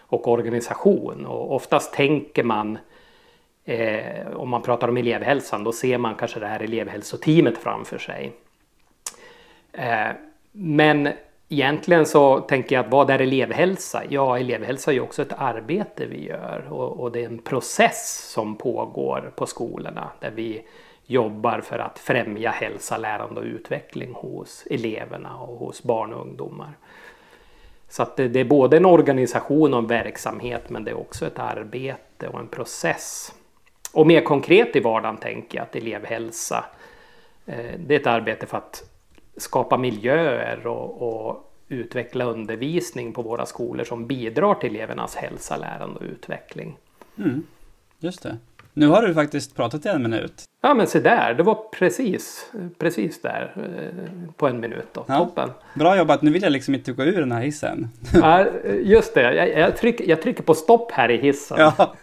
och 0.07 0.27
organisation 0.27 1.25
och 1.25 1.55
oftast 1.55 1.93
tänker 1.93 2.43
man 2.43 2.77
Eh, 3.65 4.27
om 4.35 4.49
man 4.49 4.61
pratar 4.61 4.87
om 4.87 4.97
elevhälsan 4.97 5.63
då 5.63 5.71
ser 5.71 5.97
man 5.97 6.15
kanske 6.15 6.39
det 6.39 6.47
här 6.47 6.59
elevhälsoteamet 6.59 7.57
framför 7.57 7.97
sig. 7.97 8.33
Eh, 9.73 10.09
men 10.51 11.09
egentligen 11.49 12.05
så 12.05 12.39
tänker 12.39 12.75
jag 12.75 12.85
att 12.85 12.91
vad 12.91 13.09
är 13.09 13.19
elevhälsa? 13.19 14.03
Ja, 14.09 14.39
elevhälsa 14.39 14.91
är 14.91 14.95
ju 14.95 15.01
också 15.01 15.21
ett 15.21 15.33
arbete 15.37 16.05
vi 16.05 16.25
gör 16.25 16.67
och, 16.69 16.99
och 16.99 17.11
det 17.11 17.21
är 17.21 17.25
en 17.25 17.39
process 17.39 18.31
som 18.33 18.55
pågår 18.55 19.31
på 19.35 19.45
skolorna 19.45 20.09
där 20.19 20.31
vi 20.31 20.61
jobbar 21.05 21.61
för 21.61 21.79
att 21.79 21.99
främja 21.99 22.49
hälsa, 22.49 22.97
lärande 22.97 23.39
och 23.39 23.45
utveckling 23.45 24.13
hos 24.13 24.67
eleverna 24.69 25.37
och 25.37 25.57
hos 25.57 25.83
barn 25.83 26.13
och 26.13 26.21
ungdomar. 26.21 26.71
Så 27.89 28.03
att 28.03 28.17
det, 28.17 28.27
det 28.27 28.39
är 28.39 28.45
både 28.45 28.77
en 28.77 28.85
organisation 28.85 29.73
och 29.73 29.79
en 29.79 29.87
verksamhet 29.87 30.69
men 30.69 30.83
det 30.83 30.91
är 30.91 30.99
också 30.99 31.27
ett 31.27 31.39
arbete 31.39 32.27
och 32.27 32.39
en 32.39 32.47
process. 32.47 33.33
Och 33.93 34.07
mer 34.07 34.21
konkret 34.21 34.75
i 34.75 34.79
vardagen 34.79 35.17
tänker 35.17 35.57
jag 35.57 35.63
att 35.63 35.75
elevhälsa 35.75 36.65
eh, 37.45 37.79
det 37.79 37.95
är 37.95 38.00
ett 38.00 38.07
arbete 38.07 38.45
för 38.45 38.57
att 38.57 38.83
skapa 39.38 39.77
miljöer 39.77 40.67
och, 40.67 41.01
och 41.01 41.53
utveckla 41.67 42.25
undervisning 42.25 43.13
på 43.13 43.21
våra 43.21 43.45
skolor 43.45 43.83
som 43.83 44.07
bidrar 44.07 44.55
till 44.55 44.75
elevernas 44.75 45.15
hälsa, 45.15 45.57
lärande 45.57 46.00
och 46.00 46.05
utveckling. 46.05 46.77
Mm, 47.17 47.43
just 48.00 48.24
det. 48.24 48.38
Nu 48.73 48.87
har 48.87 49.01
du 49.07 49.13
faktiskt 49.13 49.55
pratat 49.55 49.85
i 49.85 49.89
en 49.89 50.03
minut. 50.03 50.43
Ja 50.61 50.73
men 50.73 50.87
se 50.87 50.99
där, 50.99 51.33
det 51.33 51.43
var 51.43 51.55
precis, 51.55 52.51
precis 52.77 53.21
där 53.21 53.53
eh, 53.55 54.31
på 54.37 54.47
en 54.47 54.59
minut 54.59 54.87
då. 54.93 55.05
Ja. 55.07 55.17
Toppen. 55.17 55.49
Bra 55.73 55.97
jobbat, 55.97 56.21
nu 56.21 56.31
vill 56.31 56.43
jag 56.43 56.51
liksom 56.51 56.75
inte 56.75 56.91
gå 56.91 57.03
ur 57.03 57.19
den 57.19 57.31
här 57.31 57.41
hissen. 57.41 57.89
Ja, 58.13 58.45
just 58.83 59.13
det, 59.13 59.33
jag, 59.33 59.49
jag, 59.59 59.77
trycker, 59.77 60.09
jag 60.09 60.21
trycker 60.21 60.43
på 60.43 60.53
stopp 60.53 60.91
här 60.91 61.11
i 61.11 61.17
hissen. 61.17 61.57
Ja, 61.59 61.93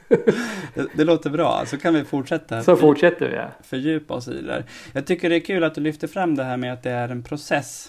det, 0.74 0.86
det 0.94 1.04
låter 1.04 1.30
bra. 1.30 1.62
Så 1.66 1.78
kan 1.78 1.94
vi 1.94 2.04
fortsätta 2.04 2.62
Så 2.62 2.76
fortsätter 2.76 3.28
vi. 3.28 3.66
fördjupa 3.68 4.14
oss 4.14 4.28
i 4.28 4.34
det 4.34 4.46
där. 4.46 4.64
Jag 4.92 5.06
tycker 5.06 5.30
det 5.30 5.36
är 5.36 5.40
kul 5.40 5.64
att 5.64 5.74
du 5.74 5.80
lyfter 5.80 6.08
fram 6.08 6.34
det 6.36 6.44
här 6.44 6.56
med 6.56 6.72
att 6.72 6.82
det 6.82 6.90
är 6.90 7.08
en 7.08 7.22
process. 7.22 7.88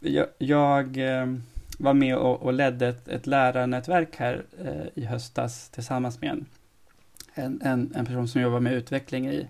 Jag, 0.00 0.26
jag 0.38 0.98
eh, 0.98 1.26
var 1.78 1.94
med 1.94 2.16
och, 2.16 2.42
och 2.42 2.52
ledde 2.52 2.88
ett, 2.88 3.08
ett 3.08 3.26
lärarnätverk 3.26 4.16
här 4.16 4.42
eh, 4.64 5.02
i 5.02 5.04
höstas 5.04 5.70
tillsammans 5.70 6.20
med 6.20 6.30
en, 6.30 6.46
en, 7.36 7.60
en, 7.64 7.92
en 7.96 8.06
person 8.06 8.28
som 8.28 8.40
jobbar 8.40 8.60
med 8.60 8.72
utveckling 8.72 9.28
i, 9.28 9.46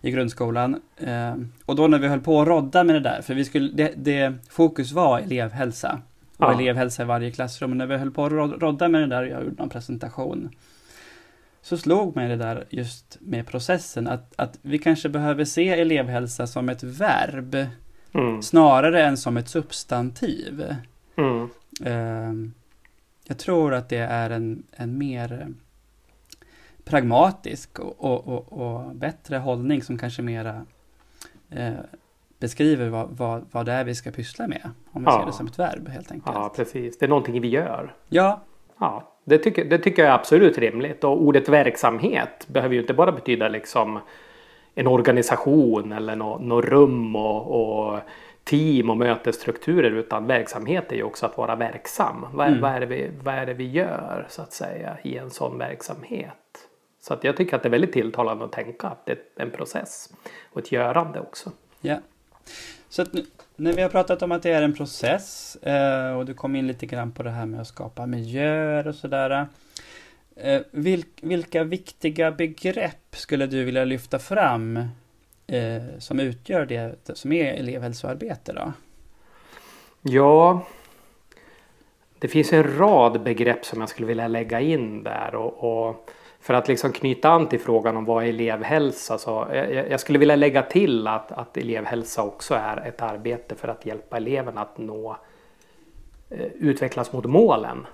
i 0.00 0.10
grundskolan. 0.10 0.80
Eh, 0.96 1.34
och 1.64 1.76
då 1.76 1.86
när 1.88 1.98
vi 1.98 2.08
höll 2.08 2.20
på 2.20 2.40
att 2.42 2.48
rodda 2.48 2.84
med 2.84 2.94
det 2.96 3.00
där, 3.00 3.22
för 3.22 3.34
vi 3.34 3.44
skulle, 3.44 3.72
det, 3.72 3.92
det 3.96 4.34
fokus 4.48 4.92
var 4.92 5.18
elevhälsa. 5.20 6.00
Och 6.36 6.44
Ja. 6.44 6.52
elevhälsa 6.54 7.02
i 7.02 7.06
varje 7.06 7.30
klassrum. 7.30 7.70
Och 7.70 7.76
när 7.76 7.86
vi 7.86 7.96
höll 7.96 8.10
på 8.10 8.24
att 8.24 8.32
rod- 8.32 8.60
rodda 8.62 8.88
med 8.88 9.00
det 9.00 9.06
där 9.06 9.22
och 9.22 9.28
jag 9.28 9.44
gjorde 9.44 9.56
någon 9.58 9.68
presentation. 9.68 10.50
Så 11.62 11.76
slog 11.78 12.16
mig 12.16 12.28
det 12.28 12.36
där 12.36 12.64
just 12.70 13.16
med 13.20 13.46
processen 13.46 14.08
att, 14.08 14.32
att 14.36 14.58
vi 14.62 14.78
kanske 14.78 15.08
behöver 15.08 15.44
se 15.44 15.68
elevhälsa 15.68 16.46
som 16.46 16.68
ett 16.68 16.82
verb 16.82 17.56
Mm. 18.16 18.42
snarare 18.42 19.04
än 19.04 19.16
som 19.16 19.36
ett 19.36 19.48
substantiv. 19.48 20.74
Mm. 21.16 21.48
Ehm, 21.84 22.52
jag 23.28 23.38
tror 23.38 23.74
att 23.74 23.88
det 23.88 23.96
är 23.98 24.30
en, 24.30 24.62
en 24.76 24.98
mer 24.98 25.32
eh, 25.32 25.46
pragmatisk 26.84 27.78
och, 27.78 28.00
och, 28.00 28.28
och, 28.28 28.52
och 28.52 28.94
bättre 28.94 29.36
hållning 29.36 29.82
som 29.82 29.98
kanske 29.98 30.22
mera 30.22 30.66
eh, 31.50 31.72
beskriver 32.38 32.88
vad, 32.88 33.08
vad, 33.10 33.44
vad 33.50 33.66
det 33.66 33.72
är 33.72 33.84
vi 33.84 33.94
ska 33.94 34.10
pyssla 34.10 34.46
med. 34.46 34.70
Om 34.92 35.02
vi 35.04 35.10
Ja. 35.10 35.18
ser 35.18 35.26
det 35.26 35.32
som 35.32 35.46
ett 35.46 35.58
verb 35.58 35.88
helt 35.88 36.12
enkelt. 36.12 36.36
Ja, 36.36 36.52
precis. 36.56 36.98
Det 36.98 37.04
är 37.06 37.08
någonting 37.08 37.40
vi 37.40 37.48
gör. 37.48 37.94
Ja, 38.08 38.40
Ja, 38.78 39.12
det 39.24 39.38
tycker, 39.38 39.64
det 39.64 39.78
tycker 39.78 40.02
jag 40.02 40.10
är 40.10 40.14
absolut 40.14 40.58
rimligt. 40.58 41.04
Och 41.04 41.22
ordet 41.22 41.48
verksamhet 41.48 42.46
behöver 42.48 42.74
ju 42.74 42.80
inte 42.80 42.94
bara 42.94 43.12
betyda 43.12 43.48
liksom 43.48 43.98
en 44.74 44.86
organisation 44.86 45.92
eller 45.92 46.16
något 46.16 46.42
nå 46.42 46.60
rum 46.62 47.16
och, 47.16 47.46
och 47.92 48.00
team 48.44 48.90
och 48.90 48.96
mötesstrukturer 48.96 49.90
utan 49.90 50.26
verksamhet 50.26 50.92
är 50.92 50.96
ju 50.96 51.02
också 51.02 51.26
att 51.26 51.36
vara 51.38 51.56
verksam. 51.56 52.26
Vad, 52.32 52.46
Mm. 52.48 52.60
vad, 52.60 52.70
är 52.70 52.80
det 52.80 52.86
vi, 52.86 53.10
vad 53.22 53.34
är 53.34 53.46
det 53.46 53.54
vi 53.54 53.70
gör 53.70 54.26
så 54.28 54.42
att 54.42 54.52
säga 54.52 54.96
i 55.02 55.16
en 55.18 55.30
sån 55.30 55.58
verksamhet? 55.58 56.30
Så 57.04 57.14
att 57.14 57.24
jag 57.24 57.36
tycker 57.36 57.56
att 57.56 57.62
det 57.62 57.68
är 57.68 57.70
väldigt 57.70 57.92
tilltalande 57.92 58.44
att 58.44 58.52
tänka 58.52 58.86
att 58.86 59.06
det 59.06 59.12
är 59.12 59.18
en 59.36 59.50
process 59.50 60.12
och 60.52 60.60
ett 60.60 60.72
görande 60.72 61.20
också. 61.20 61.52
Ja. 61.80 61.98
Så 62.88 63.02
att 63.02 63.12
nu, 63.12 63.24
när 63.56 63.72
vi 63.72 63.82
har 63.82 63.88
pratat 63.88 64.22
om 64.22 64.32
att 64.32 64.42
det 64.42 64.50
är 64.50 64.62
en 64.62 64.74
process 64.74 65.56
eh, 65.56 66.16
och 66.16 66.26
du 66.26 66.34
kom 66.34 66.56
in 66.56 66.66
lite 66.66 66.86
grann 66.86 67.12
på 67.12 67.22
det 67.22 67.30
här 67.30 67.46
med 67.46 67.60
att 67.60 67.66
skapa 67.66 68.06
miljöer 68.06 68.88
och 68.88 68.94
sådär. 68.94 69.46
Eh, 70.36 70.60
vilk, 70.70 71.08
vilka 71.22 71.64
viktiga 71.64 72.30
begrepp 72.30 73.16
skulle 73.16 73.46
du 73.46 73.64
vilja 73.64 73.84
lyfta 73.84 74.18
fram 74.18 74.76
eh, 75.46 75.82
som 75.98 76.20
utgör 76.20 76.66
det 76.66 77.16
som 77.16 77.32
är 77.32 77.54
elevhälsoarbete 77.54 78.52
då? 78.52 78.72
Ja, 80.02 80.66
det 82.18 82.28
finns 82.28 82.52
en 82.52 82.78
rad 82.78 83.22
begrepp 83.22 83.64
som 83.64 83.80
jag 83.80 83.88
skulle 83.88 84.08
vilja 84.08 84.28
lägga 84.28 84.60
in 84.60 85.02
där. 85.02 85.34
Och, 85.34 85.88
och 85.88 86.10
för 86.44 86.54
att 86.54 86.68
liksom 86.68 86.92
knyta 86.92 87.28
an 87.28 87.48
till 87.48 87.60
frågan 87.60 87.96
om 87.96 88.04
vad 88.04 88.24
är 88.24 88.28
elevhälsa 88.28 89.18
så 89.18 89.46
jag, 89.52 89.90
jag 89.90 90.00
skulle 90.00 90.18
vilja 90.18 90.36
lägga 90.36 90.62
till 90.62 91.06
att, 91.06 91.32
att 91.32 91.56
elevhälsa 91.56 92.22
också 92.22 92.54
är 92.54 92.88
ett 92.88 93.02
arbete 93.02 93.54
för 93.54 93.68
att 93.68 93.86
hjälpa 93.86 94.16
eleverna 94.16 94.60
att 94.60 94.78
nå 94.78 95.16
eh, 96.30 96.46
utvecklas 96.54 97.12
mot 97.12 97.24
målen. 97.24 97.86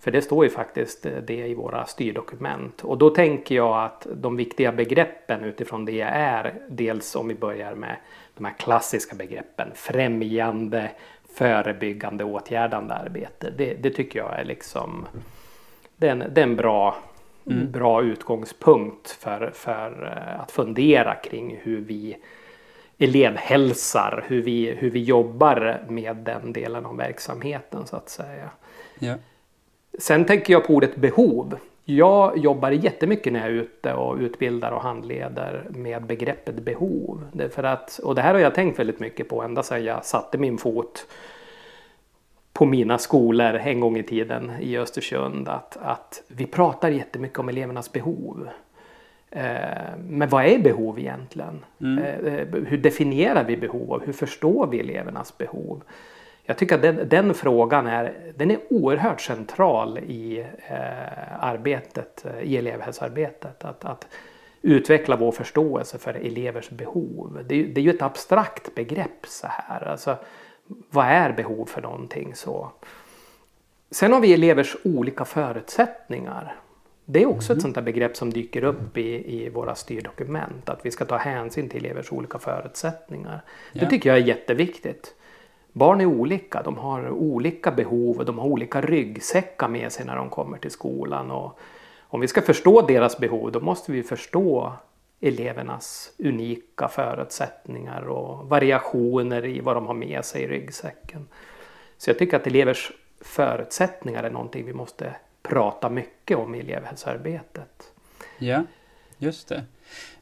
För 0.00 0.10
det 0.10 0.22
står 0.22 0.44
ju 0.44 0.50
faktiskt 0.50 1.06
eh, 1.06 1.12
det 1.12 1.46
i 1.46 1.54
våra 1.54 1.86
styrdokument. 1.86 2.84
Och 2.84 2.98
då 2.98 3.10
tänker 3.10 3.54
jag 3.54 3.84
att 3.84 4.06
de 4.14 4.36
viktiga 4.36 4.72
begreppen 4.72 5.44
utifrån 5.44 5.84
det 5.84 6.00
är 6.00 6.54
dels 6.68 7.16
om 7.16 7.28
vi 7.28 7.34
börjar 7.34 7.74
med 7.74 7.96
de 8.36 8.44
här 8.44 8.54
klassiska 8.54 9.16
begreppen 9.16 9.68
främjande, 9.74 10.90
förebyggande, 11.34 12.24
åtgärdande 12.24 12.94
arbete. 12.94 13.52
Det, 13.58 13.74
det 13.74 13.90
tycker 13.90 14.18
jag 14.18 14.40
är 14.40 14.44
liksom 14.44 15.06
det 15.96 16.08
är 16.08 16.12
en, 16.12 16.24
det 16.34 16.40
är 16.40 16.46
en 16.46 16.56
bra, 16.56 16.96
Mm. 17.50 17.70
bra 17.70 18.02
utgångspunkt 18.02 19.10
för, 19.10 19.50
för 19.54 20.12
eh, 20.16 20.40
att 20.40 20.50
fundera 20.50 21.14
kring 21.14 21.60
hur 21.62 21.80
vi 21.80 22.16
elevhälsar, 22.98 24.24
hur 24.26 24.42
vi, 24.42 24.70
hur 24.70 24.90
vi 24.90 25.02
jobbar 25.02 25.84
med 25.88 26.16
den 26.16 26.52
delen 26.52 26.86
av 26.86 26.96
verksamheten 26.96 27.86
så 27.86 27.96
att 27.96 28.08
säga. 28.08 28.50
Ja. 28.98 29.14
Sen 29.98 30.24
tänker 30.24 30.52
jag 30.52 30.66
på 30.66 30.74
ordet 30.74 30.96
behov. 30.96 31.58
Jag 31.84 32.38
jobbar 32.38 32.70
jättemycket 32.70 33.32
när 33.32 33.40
jag 33.40 33.48
är 33.48 33.52
ute 33.52 33.92
och 33.92 34.16
utbildar 34.18 34.72
och 34.72 34.82
handleder 34.82 35.66
med 35.70 36.02
begreppet 36.06 36.54
behov. 36.54 37.24
Det 37.32 37.44
är 37.44 37.48
för 37.48 37.62
att, 37.62 38.00
och 38.02 38.14
det 38.14 38.22
här 38.22 38.34
har 38.34 38.40
jag 38.40 38.54
tänkt 38.54 38.78
väldigt 38.78 39.00
mycket 39.00 39.28
på 39.28 39.42
ända 39.42 39.62
sedan 39.62 39.84
jag 39.84 40.04
satte 40.04 40.38
min 40.38 40.58
fot 40.58 41.06
på 42.58 42.64
mina 42.64 42.98
skolor 42.98 43.54
en 43.54 43.80
gång 43.80 43.98
i 43.98 44.02
tiden 44.02 44.52
i 44.60 44.78
Östersund. 44.78 45.48
Att, 45.48 45.76
att 45.76 46.22
vi 46.28 46.46
pratar 46.46 46.88
jättemycket 46.88 47.38
om 47.38 47.48
elevernas 47.48 47.92
behov. 47.92 48.48
Eh, 49.30 49.44
men 50.08 50.28
vad 50.28 50.44
är 50.44 50.58
behov 50.58 50.98
egentligen? 50.98 51.64
Mm. 51.80 52.04
Eh, 52.04 52.46
hur 52.66 52.78
definierar 52.78 53.44
vi 53.44 53.56
behov 53.56 53.90
och 53.90 54.02
hur 54.06 54.12
förstår 54.12 54.66
vi 54.66 54.80
elevernas 54.80 55.38
behov? 55.38 55.82
Jag 56.44 56.58
tycker 56.58 56.74
att 56.74 56.82
den, 56.82 57.08
den 57.08 57.34
frågan 57.34 57.86
är, 57.86 58.14
den 58.36 58.50
är 58.50 58.58
oerhört 58.70 59.20
central 59.20 59.98
i 59.98 60.38
eh, 60.68 61.44
arbetet, 61.44 62.24
eh, 62.26 62.42
i 62.42 62.56
elevhälsoarbetet. 62.56 63.64
Att, 63.64 63.84
att 63.84 64.06
utveckla 64.62 65.16
vår 65.16 65.32
förståelse 65.32 65.98
för 65.98 66.14
elevers 66.14 66.70
behov. 66.70 67.44
Det, 67.48 67.54
är 67.54 67.58
ju- 67.58 67.72
det 67.72 67.80
är 67.80 67.82
ju 67.82 67.90
ett 67.90 68.02
abstrakt 68.02 68.74
begrepp 68.74 69.26
så 69.26 69.46
här. 69.50 69.88
Alltså, 69.88 70.16
vad 70.90 71.06
är 71.06 71.32
behov 71.32 71.66
för 71.66 71.82
någonting 71.82 72.34
så? 72.34 72.70
Sen 73.90 74.12
har 74.12 74.20
vi 74.20 74.32
elevers 74.34 74.76
olika 74.84 75.24
förutsättningar. 75.24 76.56
Det 77.04 77.22
är 77.22 77.26
också 77.26 77.52
ett 77.52 77.62
sånt 77.62 77.74
där 77.74 77.82
begrepp 77.82 78.16
som 78.16 78.32
dyker 78.32 78.64
upp 78.64 78.98
i, 78.98 79.36
i 79.44 79.48
våra 79.48 79.74
styrdokument. 79.74 80.68
Att 80.68 80.86
vi 80.86 80.90
ska 80.90 81.04
ta 81.04 81.16
hänsyn 81.16 81.68
till 81.68 81.84
elevers 81.84 82.12
olika 82.12 82.38
förutsättningar. 82.38 83.40
Det 83.72 83.80
Ja. 83.82 83.88
tycker 83.90 84.08
jag 84.10 84.18
är 84.18 84.22
jätteviktigt. 84.22 85.14
Barn 85.72 86.00
är 86.00 86.06
olika, 86.06 86.62
de 86.62 86.76
har 86.76 87.10
olika 87.10 87.70
behov 87.70 88.18
och 88.18 88.24
de 88.24 88.38
har 88.38 88.46
olika 88.46 88.80
ryggsäckar 88.80 89.68
med 89.68 89.92
sig 89.92 90.06
när 90.06 90.16
de 90.16 90.28
kommer 90.30 90.58
till 90.58 90.70
skolan. 90.70 91.30
Och 91.30 91.58
om 92.00 92.20
vi 92.20 92.28
ska 92.28 92.42
förstå 92.42 92.82
deras 92.82 93.18
behov 93.18 93.52
då 93.52 93.60
måste 93.60 93.92
vi 93.92 94.02
förstå 94.02 94.72
elevernas 95.20 96.12
unika 96.18 96.88
förutsättningar 96.88 98.02
och 98.02 98.48
variationer 98.48 99.44
i 99.44 99.60
vad 99.60 99.76
de 99.76 99.86
har 99.86 99.94
med 99.94 100.24
sig 100.24 100.42
i 100.42 100.48
ryggsäcken. 100.48 101.28
Så 101.98 102.10
jag 102.10 102.18
tycker 102.18 102.36
att 102.36 102.46
elevers 102.46 102.92
förutsättningar 103.20 104.22
är 104.22 104.30
någonting 104.30 104.66
vi 104.66 104.72
måste 104.72 105.14
prata 105.42 105.88
mycket 105.88 106.36
om 106.36 106.54
i 106.54 106.60
elevhälsoarbetet. 106.60 107.92
Ja, 108.38 108.64
just 109.18 109.48
det. 109.48 109.64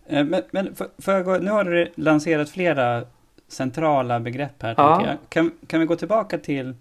Eh, 0.07 0.25
men, 0.25 0.43
men 0.51 0.75
för, 0.75 0.89
för 0.99 1.23
gå, 1.23 1.39
nu 1.39 1.51
har 1.51 1.65
du 1.65 1.93
lanserat 1.95 2.51
flera 2.51 3.05
centrala 3.49 4.21
begrepp 4.21 4.63
här. 4.63 4.75
Ja. 4.77 5.07
Jag. 5.07 5.17
Kan, 5.29 5.51
kan 5.67 5.81
vi 5.81 5.87
gå 5.87 5.97
tillbaka 5.97 6.39
till 6.39 6.75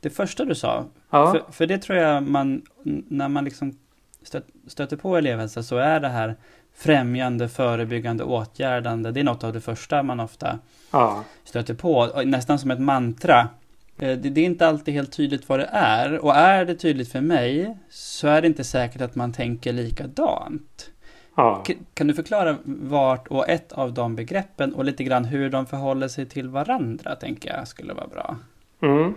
det 0.00 0.10
första 0.10 0.44
du 0.44 0.54
sa? 0.54 0.84
Ja. 1.10 1.32
För, 1.32 1.52
för 1.52 1.66
det 1.66 1.78
tror 1.78 1.98
jag 1.98 2.22
man, 2.22 2.62
när 3.08 3.28
man 3.28 3.44
liksom 3.44 3.78
stöt, 4.22 4.46
stöter 4.66 4.96
på 4.96 5.16
elevhälsa 5.16 5.62
så 5.62 5.76
är 5.76 6.00
det 6.00 6.08
här 6.08 6.36
främjande, 6.74 7.48
förebyggande, 7.48 8.24
åtgärdande. 8.24 9.10
Det 9.10 9.20
är 9.20 9.24
något 9.24 9.44
av 9.44 9.52
det 9.52 9.60
första 9.60 10.02
man 10.02 10.20
ofta 10.20 10.58
ja. 10.90 11.24
stöter 11.44 11.74
på, 11.74 12.22
nästan 12.24 12.58
som 12.58 12.70
ett 12.70 12.80
mantra. 12.80 13.48
Eh, 13.98 14.18
det, 14.18 14.30
det 14.30 14.40
är 14.40 14.44
inte 14.44 14.66
alltid 14.66 14.94
helt 14.94 15.12
tydligt 15.12 15.48
vad 15.48 15.58
det 15.58 15.68
är 15.72 16.18
och 16.24 16.34
är 16.36 16.64
det 16.64 16.74
tydligt 16.74 17.12
för 17.12 17.20
mig 17.20 17.76
så 17.90 18.28
är 18.28 18.40
det 18.40 18.46
inte 18.46 18.64
säkert 18.64 19.00
att 19.00 19.14
man 19.14 19.32
tänker 19.32 19.72
likadant. 19.72 20.90
Ja. 21.36 21.64
Kan 21.94 22.06
du 22.06 22.14
förklara 22.14 22.56
vart 22.64 23.28
och 23.28 23.48
ett 23.48 23.72
av 23.72 23.92
de 23.92 24.16
begreppen 24.16 24.74
och 24.74 24.84
lite 24.84 25.04
grann 25.04 25.24
hur 25.24 25.50
de 25.50 25.66
förhåller 25.66 26.08
sig 26.08 26.26
till 26.26 26.48
varandra 26.48 27.16
tänker 27.16 27.56
jag 27.56 27.68
skulle 27.68 27.92
vara 27.92 28.06
bra. 28.06 28.36
Mm. 28.82 29.14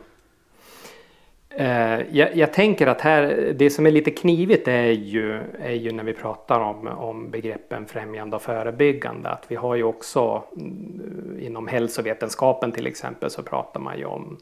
Eh, 1.60 2.16
jag, 2.18 2.36
jag, 2.36 2.54
tänker 2.54 2.88
att 2.88 3.02
här, 3.02 3.54
det 3.56 3.70
som 3.70 3.86
är 3.86 3.92
lite 3.92 4.12
knivigt 4.12 4.68
är 4.68 4.92
ju, 4.92 5.40
är 5.60 5.74
ju 5.74 5.92
när 5.92 6.04
vi 6.04 6.14
pratar 6.14 6.60
om, 6.60 6.88
om 6.88 7.30
begreppen 7.32 7.86
främjande 7.86 8.36
och 8.36 8.42
förebyggande. 8.42 9.30
Att 9.30 9.46
vi 9.48 9.56
har 9.56 9.76
ju 9.76 9.84
också 9.84 10.44
mm, 10.58 11.38
inom 11.42 11.68
hälsovetenskapen 11.68 12.72
till 12.72 12.88
exempel 12.88 13.30
så 13.30 13.44
pratar 13.44 13.80
man 13.80 13.98
ju 13.98 14.06
om, 14.06 14.38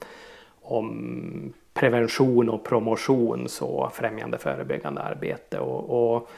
om 0.62 1.53
prevention 1.74 2.50
och 2.50 2.63
promotion, 2.63 3.50
så 3.50 3.89
främjande 3.93 4.38
förebyggande 4.38 5.01
arbete. 5.01 5.60
och, 5.60 6.15
och 6.15 6.29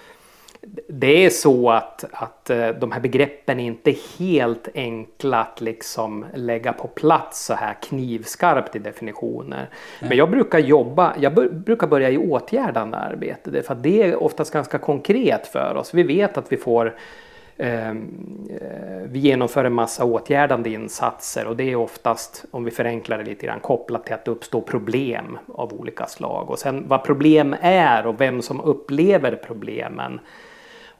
det 0.88 1.26
är 1.26 1.30
så 1.30 1.70
att, 1.70 2.06
att 2.12 2.50
eh, 2.50 2.70
de 2.70 2.92
här 2.92 3.00
begreppen 3.00 3.60
är 3.60 3.66
inte 3.66 3.96
helt 4.20 4.68
enkla 4.76 5.40
att 5.40 5.62
liksom 5.62 6.26
lägga 6.34 6.74
på 6.74 6.88
plats 6.88 7.46
så 7.46 7.54
här 7.54 7.74
knivskarpt 7.74 8.76
i 8.76 8.80
definitioner. 8.80 9.58
Mm. 9.58 10.10
Men 10.10 10.18
jag 10.18 10.32
brukar 10.32 10.60
jobba, 10.60 11.16
jag 11.20 11.54
brukar 11.54 11.88
börja 11.88 12.10
i 12.10 12.18
åtgärdande 12.18 12.98
arbete. 12.98 13.64
För 13.64 13.76
det 13.76 14.04
är 14.04 14.24
oftast 14.24 14.54
ganska 14.54 14.78
konkret 14.78 15.48
för 15.48 15.76
oss. 15.76 15.94
Vi 15.94 16.04
vet 16.04 16.38
att 16.38 16.52
vi 16.52 16.58
får 16.58 16.96
ehm, 17.58 18.48
eh, 18.62 19.02
vi 19.06 19.20
genomför 19.20 19.66
en 19.66 19.74
massa 19.74 20.06
åtgärdande 20.06 20.70
insatser 20.70 21.48
och 21.48 21.56
det 21.56 21.72
är 21.72 21.76
oftast, 21.76 22.46
om 22.52 22.64
vi 22.64 22.72
förenklar 22.72 23.18
det 23.18 23.24
lite 23.24 23.46
grann, 23.46 23.60
kopplat 23.60 24.06
till 24.06 24.14
att 24.14 24.26
det 24.26 24.32
uppstår 24.32 24.62
problem 24.62 25.38
av 25.48 25.74
olika 25.74 26.06
slag. 26.06 26.50
Och 26.50 26.60
sen 26.60 26.88
vad 26.88 27.04
problem 27.04 27.56
är 27.62 28.08
och 28.08 28.22
vem 28.22 28.42
som 28.42 28.62
upplever 28.62 29.36
problemen 29.36 30.20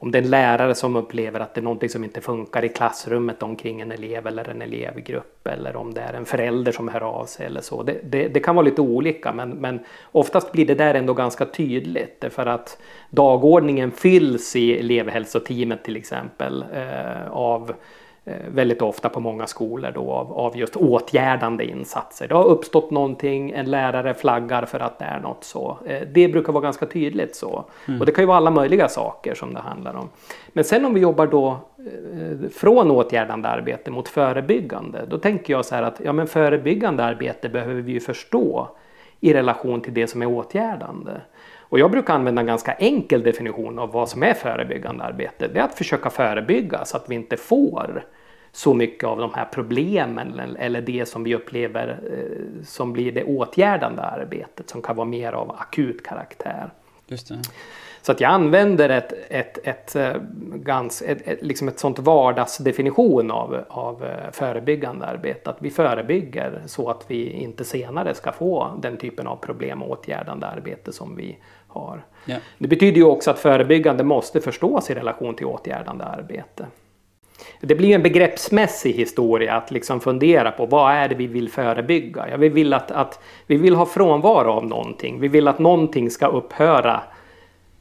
om 0.00 0.10
det 0.10 0.18
är 0.18 0.22
en 0.22 0.30
lärare 0.30 0.74
som 0.74 0.96
upplever 0.96 1.40
att 1.40 1.54
det 1.54 1.60
är 1.60 1.62
någonting 1.62 1.88
som 1.88 2.04
inte 2.04 2.20
funkar 2.20 2.64
i 2.64 2.68
klassrummet 2.68 3.42
omkring 3.42 3.80
en 3.80 3.92
elev 3.92 4.26
eller 4.26 4.48
en 4.48 4.62
elevgrupp 4.62 5.46
eller 5.46 5.76
om 5.76 5.94
det 5.94 6.00
är 6.00 6.12
en 6.12 6.24
förälder 6.24 6.72
som 6.72 6.88
hör 6.88 7.02
av 7.02 7.24
sig 7.24 7.46
eller 7.46 7.60
så. 7.60 7.82
Det, 7.82 8.00
det, 8.02 8.28
det 8.28 8.40
kan 8.40 8.54
vara 8.54 8.64
lite 8.64 8.80
olika 8.80 9.32
men, 9.32 9.50
men 9.50 9.80
oftast 10.12 10.52
blir 10.52 10.66
det 10.66 10.74
där 10.74 10.94
ändå 10.94 11.14
ganska 11.14 11.44
tydligt 11.44 12.24
för 12.30 12.46
att 12.46 12.78
dagordningen 13.10 13.90
fylls 13.90 14.56
i 14.56 14.78
elevhälsoteamet 14.78 15.84
till 15.84 15.96
exempel 15.96 16.64
eh, 16.74 17.30
av 17.30 17.74
väldigt 18.48 18.82
ofta 18.82 19.08
på 19.08 19.20
många 19.20 19.46
skolor 19.46 19.90
då 19.94 20.12
av, 20.12 20.32
av, 20.32 20.56
just 20.56 20.76
åtgärdande 20.76 21.64
insatser. 21.64 22.28
Det 22.28 22.34
har 22.34 22.44
uppstått 22.44 22.90
någonting, 22.90 23.50
en 23.50 23.70
lärare 23.70 24.14
flaggar 24.14 24.64
för 24.64 24.80
att 24.80 24.98
det 24.98 25.04
är 25.04 25.20
något 25.20 25.44
så. 25.44 25.78
Eh, 25.86 26.00
det 26.12 26.28
brukar 26.28 26.52
vara 26.52 26.62
ganska 26.62 26.86
tydligt 26.86 27.36
så. 27.36 27.64
Mm. 27.88 28.00
Och 28.00 28.06
det 28.06 28.12
kan 28.12 28.22
ju 28.22 28.26
vara 28.26 28.36
alla 28.36 28.50
möjliga 28.50 28.88
saker 28.88 29.34
som 29.34 29.54
det 29.54 29.60
handlar 29.60 29.94
om. 29.94 30.08
Men 30.48 30.64
sen 30.64 30.84
om 30.84 30.94
vi 30.94 31.00
jobbar 31.00 31.26
då 31.26 31.48
eh, 31.48 32.50
från 32.50 32.90
åtgärdande 32.90 33.48
arbete 33.48 33.90
mot 33.90 34.08
förebyggande. 34.08 35.06
Då 35.08 35.18
tänker 35.18 35.52
jag 35.52 35.64
så 35.64 35.74
här 35.74 35.82
att 35.82 36.00
ja, 36.04 36.12
men 36.12 36.26
förebyggande 36.26 37.04
arbete 37.04 37.48
behöver 37.48 37.82
vi 37.82 37.92
ju 37.92 38.00
förstå 38.00 38.68
i 39.20 39.34
relation 39.34 39.80
till 39.80 39.94
det 39.94 40.06
som 40.06 40.22
är 40.22 40.26
åtgärdande. 40.26 41.12
Och 41.70 41.78
jag 41.78 41.90
brukar 41.90 42.14
använda 42.14 42.40
en 42.40 42.46
ganska 42.46 42.72
enkel 42.72 43.22
definition 43.22 43.78
av 43.78 43.92
vad 43.92 44.08
som 44.08 44.22
är 44.22 44.34
förebyggande 44.34 45.04
arbete. 45.04 45.48
Det 45.48 45.58
är 45.58 45.64
att 45.64 45.74
försöka 45.74 46.10
förebygga 46.10 46.84
så 46.84 46.96
att 46.96 47.10
vi 47.10 47.14
inte 47.14 47.36
får 47.36 48.04
så 48.52 48.74
mycket 48.74 49.04
av 49.04 49.18
de 49.18 49.34
här 49.34 49.44
problemen 49.44 50.56
eller 50.58 50.80
det 50.80 51.08
som 51.08 51.24
vi 51.24 51.34
upplever 51.34 51.88
eh, 51.88 52.64
som 52.64 52.92
blir 52.92 53.12
det 53.12 53.24
åtgärdande 53.24 54.02
arbetet 54.02 54.70
som 54.70 54.82
kan 54.82 54.96
vara 54.96 55.08
mer 55.08 55.32
av 55.32 55.50
akut 55.50 56.06
karaktär. 56.06 56.70
Just 57.06 57.28
det. 57.28 57.38
Så 58.02 58.12
att 58.12 58.20
jag 58.20 58.30
använder 58.30 58.88
ett, 58.88 59.12
ett, 59.28 59.58
ett, 59.66 59.96
eh, 59.96 60.16
ett, 61.04 61.28
ett, 61.28 61.42
liksom 61.42 61.68
ett 61.68 61.78
sånt 61.78 61.98
vardagsdefinition 61.98 63.30
av, 63.30 63.64
av 63.68 64.04
eh, 64.04 64.30
förebyggande 64.32 65.06
arbete. 65.06 65.50
Att 65.50 65.56
vi 65.58 65.70
förebygger 65.70 66.62
så 66.66 66.90
att 66.90 67.04
vi 67.08 67.30
inte 67.30 67.64
senare 67.64 68.14
ska 68.14 68.32
få 68.32 68.78
den 68.82 68.96
typen 68.96 69.26
av 69.26 69.36
problem 69.36 69.82
och 69.82 69.90
åtgärdande 69.90 70.46
arbete 70.46 70.92
som 70.92 71.16
vi 71.16 71.38
har. 71.66 72.04
Ja. 72.24 72.36
Det 72.58 72.68
betyder 72.68 72.96
ju 72.96 73.04
också 73.04 73.30
att 73.30 73.38
förebyggande 73.38 74.04
måste 74.04 74.40
förstås 74.40 74.90
i 74.90 74.94
relation 74.94 75.34
till 75.34 75.46
åtgärdande 75.46 76.04
arbete. 76.04 76.66
Det 77.60 77.74
blir 77.74 77.94
en 77.94 78.02
begreppsmässig 78.02 78.92
historia 78.92 79.54
att 79.54 79.70
liksom 79.70 80.00
fundera 80.00 80.50
på 80.50 80.66
vad 80.66 80.92
är 80.92 81.08
det 81.08 81.14
vi 81.14 81.26
vill 81.26 81.48
förebygga? 81.48 82.28
Ja, 82.30 82.36
vi, 82.36 82.48
vill 82.48 82.74
att, 82.74 82.90
att, 82.90 83.20
vi 83.46 83.56
vill 83.56 83.74
ha 83.74 83.86
frånvaro 83.86 84.50
av 84.50 84.66
någonting. 84.66 85.20
Vi 85.20 85.28
vill 85.28 85.48
att 85.48 85.58
någonting 85.58 86.10
ska 86.10 86.26
upphöra 86.26 87.02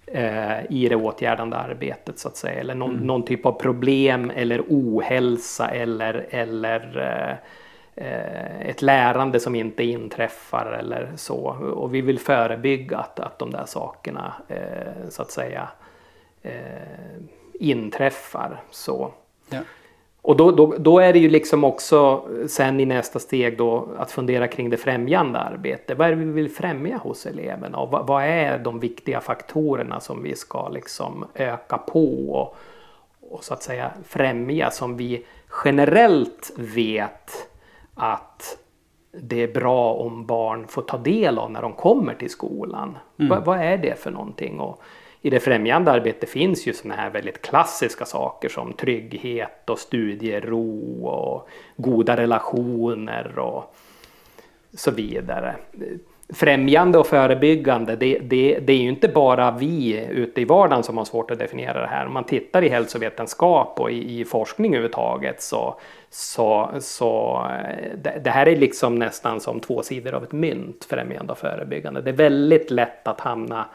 eh, 0.08 0.72
i 0.72 0.88
det 0.90 0.96
åtgärdande 0.96 1.58
arbetet 1.58 2.20
så 2.20 2.28
att 2.28 2.38
säga. 2.38 2.60
Eller 2.60 2.76
någon, 2.76 2.92
mm. 2.92 3.08
någon 3.08 3.26
typ 3.26 3.46
av 3.46 3.52
problem 3.52 4.32
eller 4.36 4.64
ohälsa 4.68 5.68
eller, 5.68 6.28
eller 6.30 6.98
eh, 6.98 7.36
eh, 8.06 8.70
ett 8.70 8.82
lärande 8.82 9.40
som 9.40 9.56
inte 9.56 9.84
inträffar 9.84 10.78
eller 10.80 11.12
så. 11.16 11.40
Och 11.76 11.96
vi 11.96 12.02
vill 12.02 12.20
förebygga 12.20 12.98
att, 12.98 13.20
att 13.20 13.40
de 13.40 13.52
där 13.52 13.66
sakerna 13.66 14.34
eh, 14.48 15.10
så 15.10 15.22
att 15.22 15.32
säga 15.32 15.68
eh, 16.42 16.52
inträffar. 17.54 18.62
Så. 18.72 19.12
Ja. 19.50 19.60
Och 20.28 20.38
då, 20.38 20.52
då, 20.52 20.76
då, 20.78 21.00
är 21.00 21.14
det 21.14 21.20
ju 21.20 21.30
liksom 21.30 21.64
också 21.64 22.24
sen 22.48 22.80
i 22.80 22.86
nästa 22.86 23.20
steg 23.20 23.58
då 23.58 23.88
att 23.98 24.12
fundera 24.12 24.48
kring 24.48 24.70
det 24.70 24.78
främjande 24.78 25.40
arbetet. 25.40 25.98
Vad 25.98 26.08
är 26.08 26.12
det 26.12 26.18
vi 26.18 26.32
vill 26.32 26.50
främja 26.52 26.98
hos 26.98 27.26
eleverna 27.26 27.78
och 27.78 27.92
vad, 27.92 28.08
vad 28.08 28.24
är 28.24 28.60
de 28.60 28.80
viktiga 28.80 29.22
faktorerna 29.22 30.00
som 30.00 30.24
vi 30.24 30.36
ska 30.36 30.70
liksom 30.70 31.26
öka 31.34 31.78
på 31.78 32.32
och, 32.32 32.56
och 33.32 33.44
så 33.44 33.54
att 33.54 33.64
säga 33.64 33.92
främja 34.08 34.72
som 34.72 34.98
vi 34.98 35.26
generellt 35.66 36.52
vet 36.58 37.50
att 37.96 38.58
det 39.12 39.44
är 39.44 39.54
bra 39.54 39.94
om 39.94 40.26
barn 40.26 40.68
får 40.68 40.82
ta 40.82 40.98
del 40.98 41.38
av 41.38 41.52
när 41.52 41.62
de 41.62 41.74
kommer 41.74 42.14
till 42.14 42.30
skolan. 42.30 42.98
Mm. 43.20 43.30
Vad, 43.30 43.46
vad 43.46 43.60
är 43.60 43.78
det 43.78 44.00
för 44.00 44.12
någonting? 44.12 44.60
Och, 44.60 44.82
i 45.28 45.30
det 45.30 45.40
främjande 45.40 45.92
arbetet 45.92 46.30
finns 46.30 46.68
ju 46.68 46.74
sådana 46.74 47.02
här 47.02 47.10
väldigt 47.10 47.42
klassiska 47.42 48.06
saker 48.06 48.50
som 48.50 48.74
trygghet 48.74 49.70
och 49.70 49.80
studiero 49.80 51.06
och 51.06 51.50
goda 51.76 52.18
relationer 52.18 53.40
och 53.40 53.76
så 54.74 54.92
vidare. 54.92 55.56
Främjande 56.34 56.98
och 56.98 57.08
förebyggande, 57.08 57.96
det, 57.96 58.20
det, 58.20 58.60
det 58.60 58.74
är 58.74 58.78
ju 58.78 58.90
inte 58.90 59.08
bara 59.08 59.52
vi 59.52 60.08
ute 60.10 60.42
i 60.42 60.46
vardagen 60.46 60.84
som 60.84 60.98
har 60.98 61.06
svårt 61.06 61.32
att 61.32 61.40
definiera 61.40 61.82
det 61.82 61.88
här. 61.88 62.06
Om 62.06 62.14
man 62.14 62.24
tittar 62.24 62.64
i 62.64 62.70
hälsovetenskap 62.70 63.80
och 63.80 63.92
i, 63.92 64.20
i 64.20 64.26
forskning 64.26 64.72
överhuvudtaget 64.72 65.42
så, 65.42 65.80
så, 66.10 66.70
så 66.80 67.46
eh, 67.52 67.98
det, 68.04 68.22
det, 68.24 68.30
här 68.30 68.48
är 68.48 68.56
liksom 68.56 68.96
nästan 68.96 69.40
som 69.40 69.60
två 69.60 69.82
sidor 69.84 70.14
av 70.14 70.24
ett 70.24 70.32
mynt, 70.32 70.86
främjande 70.90 71.32
och 71.32 71.38
förebyggande. 71.38 72.02
Det 72.02 72.10
är 72.10 72.14
väldigt 72.14 72.72
lätt 72.72 73.08
att 73.08 73.20
hamna 73.20 73.66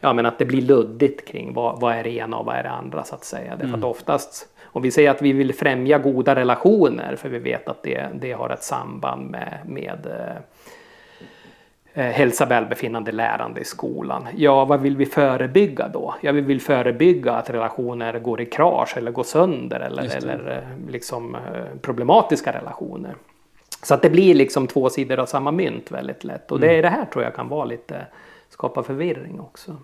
ja, 0.00 0.12
men 0.12 0.26
att 0.26 0.38
det 0.38 0.44
blir 0.44 0.62
luddigt 0.62 1.28
kring 1.28 1.54
vad, 1.54 1.80
vad 1.80 1.94
är 1.94 2.04
det 2.04 2.10
ena 2.10 2.36
och 2.36 2.46
vad 2.46 2.56
är 2.56 2.62
det 2.62 2.70
andra 2.70 3.04
så 3.04 3.14
att 3.14 3.24
säga. 3.24 3.50
Därför 3.50 3.64
mm. 3.64 3.80
att 3.80 3.84
oftast 3.84 4.48
om 4.72 4.82
vi 4.82 4.90
säger 4.90 5.10
att 5.10 5.22
vi 5.22 5.32
vill 5.32 5.54
främja 5.54 5.98
goda 5.98 6.34
relationer 6.34 7.16
för 7.16 7.28
vi 7.28 7.38
vet 7.38 7.68
att 7.68 7.82
det, 7.82 8.08
det 8.14 8.32
har 8.32 8.50
ett 8.50 8.62
samband 8.62 9.30
med, 9.30 9.58
med 9.66 10.06
eh, 10.06 10.36
eh, 12.04 12.12
hälsa, 12.12 12.46
välbefinnande, 12.46 13.12
lärande 13.12 13.60
i 13.60 13.64
skolan. 13.64 14.28
Ja, 14.36 14.64
vad 14.64 14.80
vill 14.80 14.96
vi 14.96 15.06
förebygga 15.06 15.88
då? 15.88 16.14
Ja, 16.20 16.32
vi 16.32 16.40
vill 16.40 16.60
förebygga 16.60 17.32
att 17.32 17.50
relationer 17.50 18.18
går 18.18 18.40
i 18.40 18.46
krasch 18.46 18.96
eller 18.96 19.10
går 19.10 19.22
sönder 19.22 19.80
eller, 19.80 20.16
eller 20.16 20.56
eh, 20.56 20.92
liksom, 20.92 21.34
eh, 21.34 21.40
problematiska 21.82 22.52
relationer. 22.52 23.14
Så 23.82 23.94
att 23.94 24.02
det 24.02 24.10
blir 24.10 24.34
liksom 24.34 24.66
två 24.66 24.90
sidor 24.90 25.18
av 25.18 25.26
samma 25.26 25.50
mynt 25.50 25.90
väldigt 25.90 26.24
lätt 26.24 26.50
och 26.50 26.58
mm. 26.58 26.68
det, 26.68 26.82
det 26.82 26.88
här 26.88 27.04
tror 27.04 27.24
jag 27.24 27.34
kan 27.34 27.48
vara 27.48 27.64
lite 27.64 28.06
skapa 28.48 28.82
förvirring 28.82 29.40
också. 29.40 29.76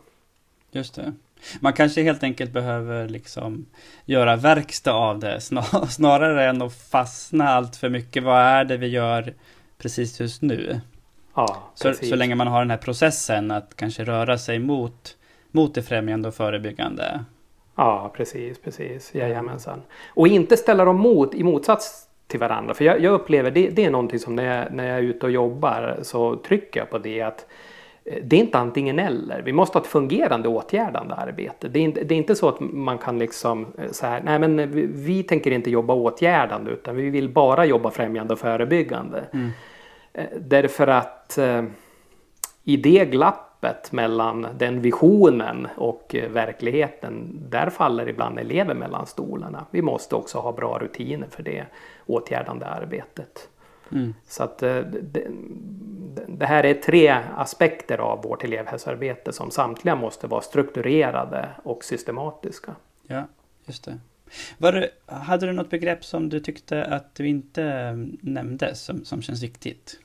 Just 0.73 0.95
det. 0.95 1.13
Man 1.61 1.73
kanske 1.73 2.03
helt 2.03 2.23
enkelt 2.23 2.53
behöver 2.53 3.09
liksom 3.09 3.67
göra 4.05 4.37
verkstad 4.37 4.93
av 4.93 5.19
det 5.19 5.41
snarare 5.89 6.49
än 6.49 6.63
att 6.63 6.75
fastna 6.75 7.49
allt 7.49 7.77
för 7.77 7.89
mycket. 7.89 8.23
Vad 8.23 8.41
är 8.41 8.65
det 8.65 8.77
vi 8.77 8.87
gör 8.87 9.35
precis 9.79 10.21
just 10.21 10.43
nu? 10.43 10.81
Ja, 11.35 11.71
så, 11.75 11.95
så 11.95 12.17
länge 12.17 12.35
man 12.35 12.47
har 12.47 12.59
den 12.59 12.71
här 12.71 12.79
processen 12.79 13.51
att 13.51 13.77
kanske 13.77 14.05
röra 14.05 14.39
sig 14.39 14.59
mot, 14.59 15.17
mot 15.51 15.75
det 15.75 15.83
främjande 15.83 16.29
och 16.29 16.35
förebyggande. 16.35 17.25
Ja, 17.75 18.13
precis, 18.17 18.59
precis. 18.59 19.15
Jajamensan. 19.15 19.83
Och 20.09 20.29
inte 20.29 20.57
ställa 20.57 20.85
dem 20.85 20.97
mot, 20.97 21.35
i 21.35 21.43
motsats 21.43 22.09
till 22.27 22.41
varandra. 22.41 22.75
För 22.75 22.85
jag, 22.85 23.01
jag 23.01 23.13
upplever, 23.13 23.51
det, 23.51 23.69
det 23.69 23.85
är 23.85 23.91
någonting 23.91 24.19
som 24.19 24.37
när 24.37 24.57
jag, 24.57 24.73
när 24.73 24.89
jag 24.89 24.99
är 24.99 25.03
ute 25.03 25.27
och 25.27 25.33
jobbar 25.33 25.99
så 26.03 26.37
trycker 26.37 26.81
jag 26.81 26.91
på 26.91 26.99
det 26.99 27.23
att 27.23 27.47
det 28.23 28.37
är 28.37 28.41
inte 28.41 28.59
antingen 28.59 28.99
eller. 28.99 29.43
Vi 29.43 29.53
måste 29.53 29.79
ha 29.79 29.83
ett 29.83 29.91
fungerande 29.91 30.49
åtgärdande 30.49 31.15
arbete. 31.15 31.69
Det 31.69 31.79
är 31.79 31.83
inte, 31.83 32.05
det 32.05 32.15
är 32.15 32.17
inte 32.17 32.35
så 32.35 32.49
att 32.49 32.61
man 32.61 32.99
kan 32.99 33.19
liksom 33.19 33.67
eh, 33.79 33.91
så 33.91 34.07
här, 34.07 34.23
nej 34.25 34.39
men 34.39 34.71
vi, 34.73 34.87
vi 34.87 35.23
tänker 35.23 35.51
inte 35.51 35.71
jobba 35.71 35.95
åtgärdande 35.95 36.71
utan 36.71 36.97
vi 36.97 37.11
vill 37.11 37.29
bara 37.29 37.65
jobba 37.65 37.91
främjande 37.91 38.33
och 38.33 38.39
förebyggande. 38.39 39.25
Mm. 39.33 39.51
Eh, 40.13 40.25
därför 40.41 40.87
att 40.87 41.39
eh, 41.39 41.65
i 42.65 42.77
det 42.77 43.05
glappet 43.05 43.93
mellan 43.93 44.47
den 44.59 44.81
visionen 44.81 45.69
och 45.77 46.15
eh, 46.15 46.31
verkligheten, 46.31 47.39
där 47.49 47.71
faller 47.71 48.09
ibland 48.09 48.39
elever 48.39 48.75
mellan 48.75 49.07
stolarna. 49.07 49.67
Vi 49.71 49.83
måste 49.83 50.15
också 50.15 50.39
ha 50.39 50.53
bra 50.53 50.79
rutiner 50.79 51.27
för 51.31 51.43
det 51.43 51.65
åtgärdande 52.07 52.67
arbetet. 52.67 53.49
Mm. 53.93 54.15
Så 54.27 54.43
att 54.43 54.59
det, 54.59 55.29
det, 56.29 56.47
här 56.47 56.65
är 56.67 56.75
tre 56.75 57.09
aspekter 57.37 57.99
av 57.99 58.23
vårt 58.23 58.45
elevhälsoarbete 58.45 59.33
som 59.33 59.51
samtliga 59.51 59.97
måste 59.97 60.27
vara 60.27 60.41
strukturerade 60.41 61.49
och 61.63 61.85
systematiska. 61.85 62.75
Ja, 63.07 63.27
just 63.65 63.85
det. 63.85 63.99
Var 64.59 64.89
hade 65.07 65.47
du 65.47 65.53
något 65.53 65.71
begrepp 65.71 66.05
som 66.05 66.29
du 66.29 66.41
tyckte 66.41 66.85
att 66.85 67.15
du 67.15 67.29
inte 67.29 67.93
nämnde 68.21 68.75
som, 68.75 69.05
som 69.05 69.23
känns 69.23 69.43
viktigt? 69.43 70.01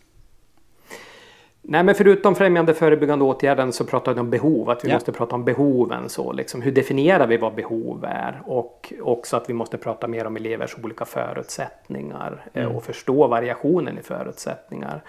Nej 1.63 1.83
men 1.83 1.95
förutom 1.95 2.35
främjande 2.35 2.73
förebyggande 2.73 3.25
åtgärder 3.25 3.71
så 3.71 3.85
pratar 3.85 4.13
vi 4.13 4.19
om 4.19 4.29
behov. 4.29 4.69
Att 4.69 4.85
vi 4.85 4.89
ja. 4.89 4.95
måste 4.95 5.11
prata 5.11 5.35
om 5.35 5.43
behoven. 5.43 6.09
Så 6.09 6.33
liksom, 6.33 6.61
hur 6.61 6.71
definierar 6.71 7.27
vi 7.27 7.37
vad 7.37 7.55
behov 7.55 8.05
är? 8.07 8.41
Och 8.45 8.93
också 9.01 9.37
att 9.37 9.49
vi 9.49 9.53
måste 9.53 9.77
prata 9.77 10.07
mer 10.07 10.27
om 10.27 10.35
elevers 10.35 10.75
olika 10.83 11.05
förutsättningar. 11.05 12.45
Eh, 12.53 12.63
mm. 12.63 12.75
Och 12.75 12.83
förstå 12.83 13.27
variationen 13.27 13.97
i 13.97 14.01
förutsättningar. 14.01 15.01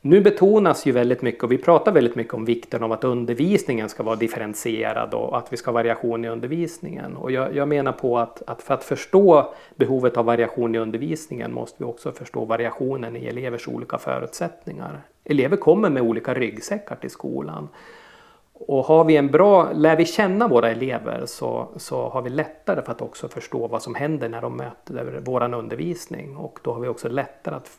Nu 0.00 0.20
betonas 0.20 0.86
ju 0.86 0.92
väldigt 0.92 1.22
mycket 1.22 1.44
och 1.44 1.52
vi 1.52 1.58
pratar 1.58 1.92
väldigt 1.92 2.16
mycket 2.16 2.34
om 2.34 2.44
vikten 2.44 2.82
av 2.82 2.92
att 2.92 3.04
undervisningen 3.04 3.88
ska 3.88 4.02
vara 4.02 4.16
differentierad 4.16 5.14
och 5.14 5.38
att 5.38 5.52
vi 5.52 5.56
ska 5.56 5.70
ha 5.70 5.74
variation 5.74 6.24
i 6.24 6.28
undervisningen. 6.28 7.16
Och 7.16 7.30
jag, 7.30 7.56
jag 7.56 7.68
menar 7.68 7.92
på 7.92 8.18
att, 8.18 8.42
att, 8.46 8.62
för 8.62 8.74
att 8.74 8.84
förstå 8.84 9.54
behovet 9.76 10.16
av 10.16 10.24
variation 10.24 10.74
i 10.74 10.78
undervisningen 10.78 11.52
måste 11.52 11.76
vi 11.78 11.84
också 11.84 12.12
förstå 12.12 12.44
variationen 12.44 13.16
i 13.16 13.26
elevers 13.26 13.68
olika 13.68 13.98
förutsättningar. 13.98 15.00
Elever 15.28 15.56
kommer 15.56 15.90
med 15.90 16.02
olika 16.02 16.34
ryggsäckar 16.34 16.96
till 16.96 17.10
skolan. 17.10 17.68
Och 18.52 18.84
har 18.84 19.04
vi 19.04 19.16
en 19.16 19.30
bra, 19.30 19.72
lär 19.72 19.96
vi 19.96 20.04
känna 20.04 20.48
våra 20.48 20.70
elever 20.70 21.26
så, 21.26 21.68
så 21.76 22.08
har 22.08 22.22
vi 22.22 22.30
lättare 22.30 22.82
för 22.82 22.92
att 22.92 23.02
också 23.02 23.28
förstå 23.28 23.66
vad 23.66 23.82
som 23.82 23.94
händer 23.94 24.28
när 24.28 24.42
de 24.42 24.56
möter 24.56 25.20
vår 25.24 25.54
undervisning 25.54 26.36
och 26.36 26.58
då 26.62 26.72
har 26.72 26.80
vi 26.80 26.88
också 26.88 27.08
lättare 27.08 27.54
att 27.54 27.70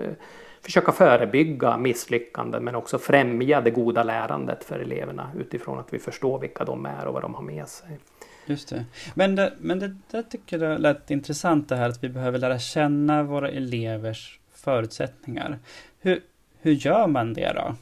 eh, 0.00 0.12
försöka 0.60 0.92
förebygga 0.92 1.78
misslyckanden 1.78 2.64
men 2.64 2.74
också 2.74 2.98
främja 2.98 3.60
det 3.60 3.70
goda 3.70 4.02
lärandet 4.02 4.64
för 4.64 4.78
eleverna 4.78 5.30
utifrån 5.38 5.78
att 5.78 5.94
vi 5.94 5.98
förstår 5.98 6.38
vilka 6.38 6.64
de 6.64 6.86
är 6.86 7.06
och 7.06 7.14
vad 7.14 7.22
de 7.22 7.34
har 7.34 7.42
med 7.42 7.68
sig. 7.68 7.98
Just 8.46 8.68
det. 8.68 8.84
Men 9.14 9.36
det, 9.36 9.52
men 9.58 9.78
det 9.78 9.96
där 10.10 10.22
tycker 10.22 10.58
jag 10.58 10.80
lät 10.80 11.10
intressant 11.10 11.68
det 11.68 11.76
här 11.76 11.88
att 11.88 12.04
vi 12.04 12.08
behöver 12.08 12.38
lära 12.38 12.58
känna 12.58 13.22
våra 13.22 13.48
elevers 13.48 14.40
förutsättningar. 14.54 15.58
Hur, 16.00 16.22
hur 16.64 16.72
gör 16.72 17.06
man 17.06 17.34
det 17.34 17.52
då? 17.52 17.74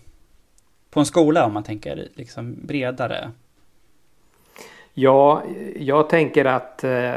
På 0.90 1.00
en 1.00 1.06
skola 1.06 1.46
om 1.46 1.54
man 1.54 1.62
tänker 1.62 2.08
liksom 2.14 2.56
bredare? 2.62 3.30
Ja, 4.94 5.42
jag 5.76 6.08
tänker 6.08 6.44
att 6.44 6.84
eh, 6.84 7.14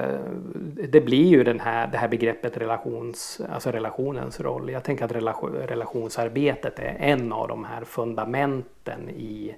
det 0.90 1.02
blir 1.02 1.26
ju 1.26 1.44
den 1.44 1.60
här, 1.60 1.88
det 1.88 1.98
här 1.98 2.08
begreppet 2.08 2.58
relations, 2.58 3.42
alltså 3.50 3.72
relationens 3.72 4.40
roll. 4.40 4.70
Jag 4.70 4.84
tänker 4.84 5.06
att 5.06 5.12
relation, 5.12 5.54
relationsarbetet 5.54 6.80
är 6.80 6.96
en 7.00 7.34
av 7.34 7.48
de 7.48 7.64
här 7.64 7.84
fundamenten 7.84 9.10
i 9.10 9.56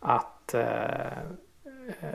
att 0.00 0.54
eh, 0.54 0.64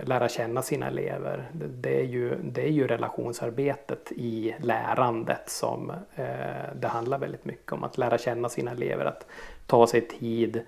lära 0.03 0.29
känna 0.29 0.61
sina 0.61 0.87
elever. 0.87 1.49
Det 1.53 1.99
är 1.99 2.05
ju, 2.05 2.35
det 2.43 2.61
är 2.61 2.71
ju 2.71 2.87
relationsarbetet 2.87 4.11
i 4.11 4.55
lärandet 4.59 5.49
som 5.49 5.91
eh, 6.15 6.25
det 6.75 6.87
handlar 6.87 7.17
väldigt 7.17 7.45
mycket 7.45 7.71
om. 7.71 7.83
Att 7.83 7.97
lära 7.97 8.17
känna 8.17 8.49
sina 8.49 8.71
elever, 8.71 9.05
att 9.05 9.25
ta 9.67 9.87
sig 9.87 10.01
tid, 10.01 10.61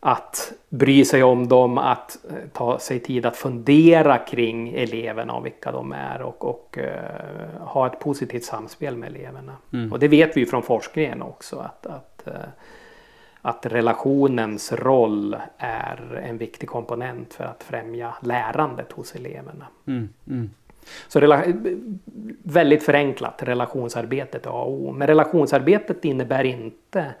att 0.00 0.52
bry 0.68 1.04
sig 1.04 1.22
om 1.22 1.48
dem, 1.48 1.78
att 1.78 2.18
eh, 2.30 2.36
ta 2.52 2.78
sig 2.78 3.00
tid 3.00 3.26
att 3.26 3.36
fundera 3.36 4.18
kring 4.18 4.72
eleverna 4.72 5.32
och 5.32 5.46
vilka 5.46 5.72
de 5.72 5.92
är 5.92 6.22
och, 6.22 6.44
och 6.44 6.78
uh, 6.78 7.60
ha 7.60 7.86
ett 7.86 8.00
positivt 8.00 8.44
samspel 8.44 8.96
med 8.96 9.08
eleverna. 9.08 9.56
Mm. 9.72 9.92
Och 9.92 9.98
det 9.98 10.08
vet 10.08 10.36
vi 10.36 10.46
från 10.46 10.62
forskningen 10.62 11.22
också 11.22 11.58
att, 11.58 11.86
att, 11.86 12.22
uh, 12.26 12.32
att 13.42 13.66
relationens 13.66 14.72
roll 14.72 15.36
är 15.58 16.22
en 16.24 16.38
viktig 16.38 16.68
komponent 16.68 17.34
för 17.34 17.44
att 17.44 17.62
främja 17.62 18.14
lärandet 18.20 18.92
hos 18.92 19.14
eleverna. 19.14 19.66
Mm. 19.86 20.08
Mm. 20.28 20.50
Så 21.08 21.42
väldigt 22.42 22.82
förenklat, 22.82 23.42
relationsarbetet 23.42 24.46
är 24.46 24.50
A 24.50 24.62
och 24.62 24.72
O. 24.72 24.92
Men 24.92 25.06
relationsarbetet 25.06 26.04
innebär 26.04 26.44
inte 26.44 27.14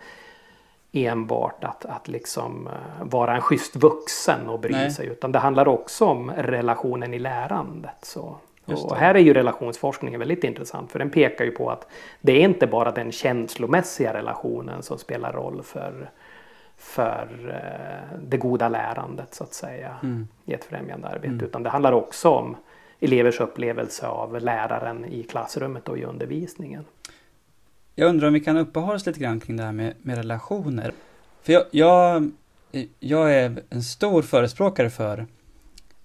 enbart 0.92 1.64
att, 1.64 1.84
att 1.84 2.08
liksom 2.08 2.66
eh, 2.66 3.04
vara 3.04 3.34
en 3.34 3.40
schysst 3.40 3.76
vuxen 3.76 4.48
och 4.48 4.60
bry 4.60 4.72
Nej. 4.72 4.90
sig 4.90 5.06
utan 5.06 5.32
det 5.32 5.38
handlar 5.38 5.68
också 5.68 6.04
om 6.04 6.30
relationen 6.30 7.14
i 7.14 7.18
lärandet. 7.18 7.96
Så. 8.02 8.36
Och 8.64 8.96
här 8.96 9.14
är 9.14 9.18
ju 9.18 9.34
relationsforskningen 9.34 10.18
väldigt 10.18 10.44
intressant 10.44 10.92
för 10.92 10.98
den 10.98 11.10
pekar 11.10 11.44
ju 11.44 11.50
på 11.50 11.70
att 11.70 11.86
det 12.20 12.32
är 12.32 12.44
inte 12.44 12.66
bara 12.66 12.90
den 12.90 13.12
känslomässiga 13.12 14.14
relationen 14.14 14.82
som 14.82 14.98
spelar 14.98 15.32
roll 15.32 15.62
för, 15.62 16.10
för 16.76 17.28
eh, 17.48 18.18
det 18.22 18.36
goda 18.36 18.68
lärandet 18.68 19.34
så 19.34 19.44
att 19.44 19.54
säga 19.54 19.96
mm. 20.02 20.28
i 20.44 20.52
ett 20.52 20.64
främjande 20.64 21.08
arbete 21.08 21.26
mm. 21.26 21.44
utan 21.44 21.62
det 21.62 21.70
handlar 21.70 21.92
också 21.92 22.28
om 22.28 22.56
elevers 23.00 23.40
upplevelse 23.40 24.06
av 24.06 24.40
läraren 24.40 25.04
i 25.04 25.22
klassrummet 25.22 25.88
och 25.88 25.98
i 25.98 26.04
undervisningen. 26.04 26.84
Jag 27.94 28.08
undrar 28.08 28.28
om 28.28 28.34
vi 28.34 28.40
kan 28.40 28.56
uppehålla 28.56 28.94
oss 28.94 29.06
lite 29.06 29.20
grann 29.20 29.40
kring 29.40 29.56
det 29.56 29.62
här 29.62 29.72
med, 29.72 29.94
med 30.02 30.16
relationer. 30.16 30.92
För 31.42 31.52
jag, 31.52 31.62
jag, 31.70 32.30
jag, 33.00 33.34
är 33.34 33.62
en 33.70 33.82
stor 33.82 34.22
förespråkare 34.22 34.90
för 34.90 35.26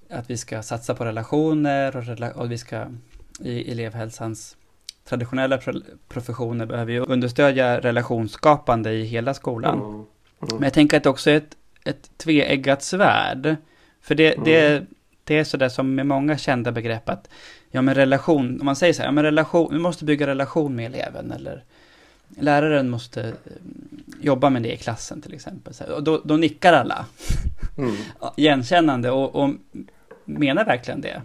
att 0.09 0.29
vi 0.29 0.37
ska 0.37 0.61
satsa 0.63 0.95
på 0.95 1.05
relationer 1.05 1.97
och, 1.97 2.41
och 2.41 2.51
vi 2.51 2.57
ska 2.57 2.85
i 3.39 3.71
elevhälsans 3.71 4.57
traditionella 5.09 5.59
professioner 6.07 6.65
behöver 6.65 6.93
vi 6.93 6.99
understödja 6.99 7.79
relationsskapande 7.79 8.91
i 8.91 9.03
hela 9.03 9.33
skolan. 9.33 9.79
Mm. 9.79 9.93
Mm. 9.93 10.05
Men 10.39 10.63
jag 10.63 10.73
tänker 10.73 10.97
att 10.97 11.03
det 11.03 11.09
också 11.09 11.29
är 11.29 11.37
ett, 11.37 11.57
ett 11.83 12.17
tveeggat 12.17 12.83
svärd. 12.83 13.55
För 14.01 14.15
det, 14.15 14.33
mm. 14.33 14.43
det, 14.45 14.85
det 15.23 15.39
är 15.39 15.43
sådär 15.43 15.69
som 15.69 15.95
med 15.95 16.05
många 16.05 16.37
kända 16.37 16.71
begrepp 16.71 17.09
att 17.09 17.29
ja 17.71 17.81
men 17.81 17.95
relation, 17.95 18.59
om 18.59 18.65
man 18.65 18.75
säger 18.75 18.93
så 18.93 19.01
här, 19.01 19.07
ja 19.07 19.11
men 19.11 19.23
relation, 19.23 19.73
vi 19.73 19.79
måste 19.79 20.05
bygga 20.05 20.27
relation 20.27 20.75
med 20.75 20.85
eleven 20.85 21.31
eller 21.31 21.63
läraren 22.29 22.89
måste 22.89 23.21
eh, 23.21 23.33
jobba 24.21 24.49
med 24.49 24.63
det 24.63 24.73
i 24.73 24.77
klassen 24.77 25.21
till 25.21 25.33
exempel. 25.33 25.73
Och 25.95 26.03
då, 26.03 26.21
då 26.23 26.37
nickar 26.37 26.73
alla 26.73 27.05
mm. 27.77 27.95
igenkännande 28.35 29.11
och, 29.11 29.35
och 29.35 29.49
menar 30.27 30.65
verkligen 30.65 31.01
det. 31.01 31.21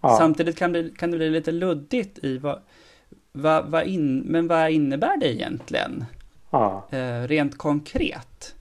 Ja. 0.00 0.16
Samtidigt 0.18 0.58
kan 0.58 0.72
det, 0.72 0.90
kan 0.98 1.10
det 1.10 1.16
bli 1.16 1.30
lite 1.30 1.52
luddigt 1.52 2.18
i 2.24 2.38
vad, 2.38 2.58
vad, 3.32 3.64
vad 3.64 3.84
in, 3.84 4.18
men 4.18 4.48
vad 4.48 4.70
innebär 4.70 5.16
det 5.16 5.34
egentligen? 5.34 6.04
Ja. 6.50 6.86
Eh, 6.90 7.22
rent 7.22 7.58
konkret. 7.58 8.54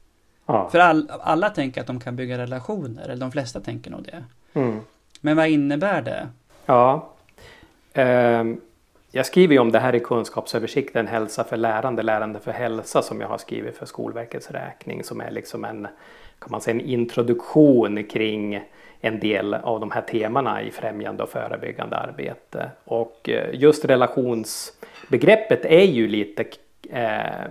Ja. 0.46 0.70
För 0.70 0.80
all, 0.80 1.12
alla 1.22 1.50
tänker 1.50 1.82
att 1.82 1.88
de 1.88 2.00
kan 2.00 2.16
bygga 2.16 2.38
relationer, 2.38 3.04
eller 3.04 3.16
de 3.16 3.32
flesta 3.32 3.60
tänker 3.60 3.92
nog 3.92 4.04
det. 4.04 4.24
Mm. 4.54 4.80
Men 5.22 5.38
vad 5.38 5.48
innebär 5.48 6.02
det? 6.02 6.28
Ja. 6.66 7.12
Um 7.94 8.62
jag 9.16 9.26
skriver 9.26 9.54
ju 9.54 9.60
om 9.60 9.72
det 9.72 9.80
här 9.80 9.96
i 9.96 10.00
kunskapsöversikten 10.00 11.08
Hälsa 11.08 11.44
för 11.44 11.58
lärande, 11.58 12.04
lärande 12.04 12.40
för 12.40 12.52
hälsa 12.52 13.02
som 13.02 13.22
jag 13.22 13.28
har 13.28 13.38
skrivit 13.38 13.78
för 13.78 13.86
Skolverkets 13.86 14.52
räkning 14.52 15.04
som 15.04 15.22
är 15.22 15.32
liksom 15.32 15.66
en, 15.66 15.88
kan 16.40 16.52
man 16.52 16.62
säga, 16.62 16.76
en 16.76 16.82
introduktion 16.82 18.04
kring 18.04 18.64
en 19.06 19.20
del 19.20 19.54
av 19.54 19.80
de 19.80 19.92
här 19.92 20.02
temana 20.02 20.62
i 20.62 20.72
främjande 20.72 21.24
och 21.24 21.30
förebyggande 21.30 21.96
arbete. 21.96 22.70
Och 22.86 23.30
eh, 23.30 23.50
just 23.54 23.86
relationsbegreppet 23.86 25.66
är 25.66 25.84
ju 25.84 26.08
lite 26.08 26.42
eh, 26.90 27.50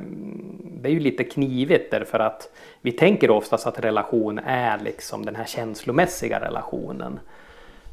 det 0.84 0.88
är 0.88 0.92
ju 0.92 1.00
lite 1.00 1.24
knivigt 1.24 1.90
därför 1.90 2.18
att 2.18 2.50
vi 2.80 2.92
tänker 2.92 3.30
oftast 3.30 3.66
att 3.66 3.80
relation 3.80 4.38
är 4.38 4.78
liksom 4.78 5.26
den 5.26 5.36
här 5.36 5.44
känslomässiga 5.44 6.40
relationen. 6.40 7.20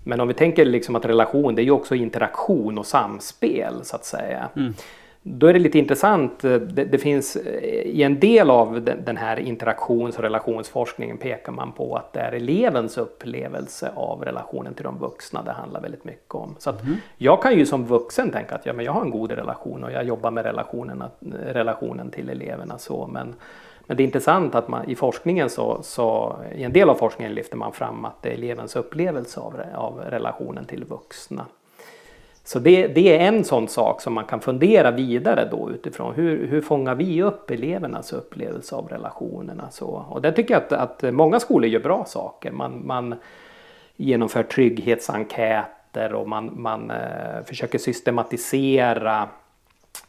Men 0.04 0.19
om 0.19 0.28
vi 0.28 0.34
tänker 0.34 0.65
liksom 0.65 0.95
att 0.95 1.06
relation 1.06 1.56
det 1.56 1.62
är 1.62 1.63
ju 1.63 1.71
också 1.71 1.95
interaktion 1.95 2.78
och 2.78 2.86
samspel 2.86 3.74
så 3.84 3.95
att 3.95 4.06
säga. 4.06 4.50
Mm. 4.56 4.74
Då 5.23 5.47
är 5.47 5.53
det 5.53 5.60
lite 5.60 5.79
intressant, 5.79 6.39
det, 6.39 6.60
det, 6.86 6.97
finns 6.97 7.38
i 7.86 8.03
en 8.03 8.19
del 8.19 8.49
av 8.49 8.81
den 8.81 9.17
här 9.17 9.39
interaktions 9.39 10.17
och 10.17 10.23
relationsforskningen 10.23 11.17
pekar 11.17 11.51
man 11.51 11.71
på 11.71 11.95
att 11.95 12.13
det 12.13 12.19
är 12.19 12.31
elevens 12.31 12.97
upplevelse 12.97 13.91
av 13.95 14.25
relationen 14.25 14.73
till 14.73 14.84
de 14.84 14.99
vuxna 14.99 15.41
det 15.41 15.51
handlar 15.51 15.81
väldigt 15.81 16.03
mycket 16.03 16.36
om. 16.36 16.55
Så 16.60 16.69
mm. 16.69 16.95
Jag 17.17 17.41
kan 17.41 17.57
ju 17.57 17.65
som 17.65 17.86
vuxen 17.86 18.31
tänka 18.31 18.55
att 18.55 18.65
ja, 18.65 18.73
men 18.73 18.86
jag 18.86 18.91
har 18.91 19.01
en 19.01 19.10
god 19.10 19.31
relation 19.31 19.84
och 19.84 19.91
jag 19.91 20.03
jobbar 20.03 20.31
med 20.31 20.45
relationen, 20.45 21.03
relationen 21.45 22.12
till 22.12 22.29
eleverna 22.29 22.77
så 22.77 23.07
men 23.07 23.36
men 23.88 23.97
det 23.97 24.03
är 24.03 24.05
intressant 24.05 24.55
att 24.55 24.67
man 24.67 24.89
i 24.89 24.95
forskningen 24.95 25.49
så, 25.49 25.79
så 25.84 26.36
i 26.55 26.63
en 26.63 26.73
del 26.73 26.89
av 26.89 26.95
forskningen 26.95 27.34
lyfter 27.34 27.57
man 27.57 27.73
fram 27.73 28.05
att 28.05 28.21
det 28.21 28.29
är 28.29 28.34
elevens 28.34 28.75
upplevelse 28.75 29.39
av, 29.39 29.62
av 29.75 29.99
relationen 29.99 30.65
till 30.65 30.84
vuxna. 30.84 31.45
Så 32.51 32.59
det, 32.59 32.87
det, 32.87 33.17
är 33.17 33.27
en 33.27 33.43
sån 33.43 33.67
sak 33.67 34.01
som 34.01 34.13
man 34.13 34.25
kan 34.25 34.41
fundera 34.41 34.91
vidare 34.91 35.47
då 35.51 35.69
utifrån. 35.71 36.15
Hur, 36.15 36.47
hur 36.47 36.61
fångar 36.61 36.95
vi 36.95 37.21
upp 37.21 37.51
elevernas 37.51 38.13
upplevelse 38.13 38.75
av 38.75 38.87
relationerna? 38.87 39.71
Så, 39.71 40.05
och 40.09 40.21
där 40.21 40.31
tycker 40.31 40.53
jag 40.53 40.63
att, 40.63 40.71
att 41.03 41.13
många 41.13 41.39
skolor 41.39 41.69
gör 41.69 41.79
bra 41.79 42.05
saker. 42.05 42.51
Man, 42.51 42.87
man 42.87 43.15
genomför 43.95 44.43
trygghetsenkäter 44.43 46.13
och 46.13 46.29
man, 46.29 46.61
man 46.61 46.91
eh, 46.91 47.43
försöker 47.45 47.79
systematisera 47.79 49.29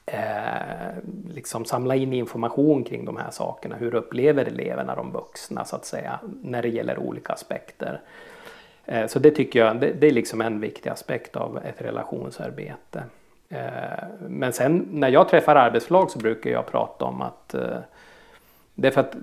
eh, 0.06 0.96
liksom 1.34 1.64
samla 1.64 1.96
in 1.96 2.12
information 2.12 2.84
kring 2.84 3.04
de 3.04 3.16
här 3.16 3.30
sakerna. 3.30 3.76
Hur 3.76 3.94
upplever 3.94 4.44
eleverna 4.44 4.94
de 4.94 5.12
vuxna 5.12 5.64
så 5.64 5.76
att 5.76 5.84
säga 5.84 6.20
när 6.42 6.62
det 6.62 6.68
gäller 6.68 6.98
olika 6.98 7.32
aspekter. 7.32 8.00
Eh, 8.86 9.06
så 9.06 9.18
det 9.18 9.30
tycker 9.30 9.58
jag 9.58 9.80
det, 9.80 9.92
det, 9.92 10.06
är 10.06 10.12
liksom 10.12 10.40
en 10.40 10.60
viktig 10.60 10.90
aspekt 10.90 11.36
av 11.36 11.58
ett 11.64 11.82
relationsarbete. 11.82 13.04
Eh, 13.48 13.58
men 14.28 14.52
sen 14.52 14.88
när 14.90 15.08
jag 15.08 15.28
träffar 15.28 15.56
arbetslag 15.56 16.10
så 16.10 16.18
brukar 16.18 16.50
jag 16.50 16.66
prata 16.66 17.04
om 17.04 17.22
att 17.22 17.54
eh, 17.54 17.78
det 18.74 18.88
är 18.88 18.92
för 18.92 19.00
att 19.00 19.16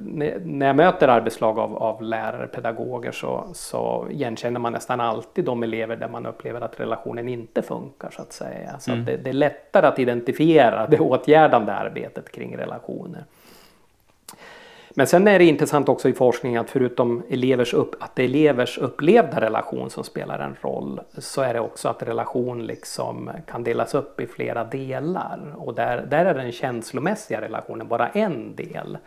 när 0.43 0.67
jag 0.67 0.75
möter 0.75 1.07
arbetslag 1.07 1.59
av, 1.59 1.77
av 1.77 2.01
lärare, 2.01 2.47
pedagoger 2.47 3.11
så, 3.11 3.47
så 3.53 4.07
igenkänner 4.11 4.59
man 4.59 4.73
nästan 4.73 4.99
alltid 4.99 5.45
de 5.45 5.63
elever 5.63 5.95
där 5.95 6.09
man 6.09 6.25
upplever 6.25 6.61
att 6.61 6.79
relationen 6.79 7.29
inte 7.29 7.61
funkar 7.61 8.09
så 8.09 8.21
att 8.21 8.33
säga. 8.33 8.79
Så 8.79 8.91
mm. 8.91 9.01
att 9.01 9.07
det, 9.07 9.17
det, 9.17 9.29
är 9.29 9.33
lättare 9.33 9.87
att 9.87 9.99
identifiera 9.99 10.87
det 10.87 10.99
åtgärdande 10.99 11.71
arbetet 11.71 12.31
kring 12.31 12.57
relationer. 12.57 13.25
Men 14.95 15.07
sen 15.07 15.27
är 15.27 15.39
det 15.39 15.45
intressant 15.45 15.89
också 15.89 16.09
i 16.09 16.13
forskning 16.13 16.57
att 16.57 16.69
förutom 16.69 17.23
elevers 17.29 17.73
upp, 17.73 17.95
att 17.99 18.15
det 18.15 18.23
är 18.23 18.27
elevers 18.27 18.77
upplevda 18.77 19.41
relation 19.41 19.89
som 19.89 20.03
spelar 20.03 20.39
en 20.39 20.55
roll 20.61 21.01
så 21.17 21.41
är 21.41 21.53
det 21.53 21.59
också 21.59 21.89
att 21.89 22.03
relation 22.03 22.65
liksom 22.65 23.31
kan 23.47 23.63
delas 23.63 23.93
upp 23.95 24.21
i 24.21 24.27
flera 24.27 24.63
delar 24.63 25.55
och 25.57 25.73
där, 25.73 26.05
där 26.05 26.25
är 26.25 26.33
den 26.33 26.51
känslomässiga 26.51 27.41
relationen 27.41 27.87
bara 27.87 28.09
en 28.09 28.55
del 28.55 28.97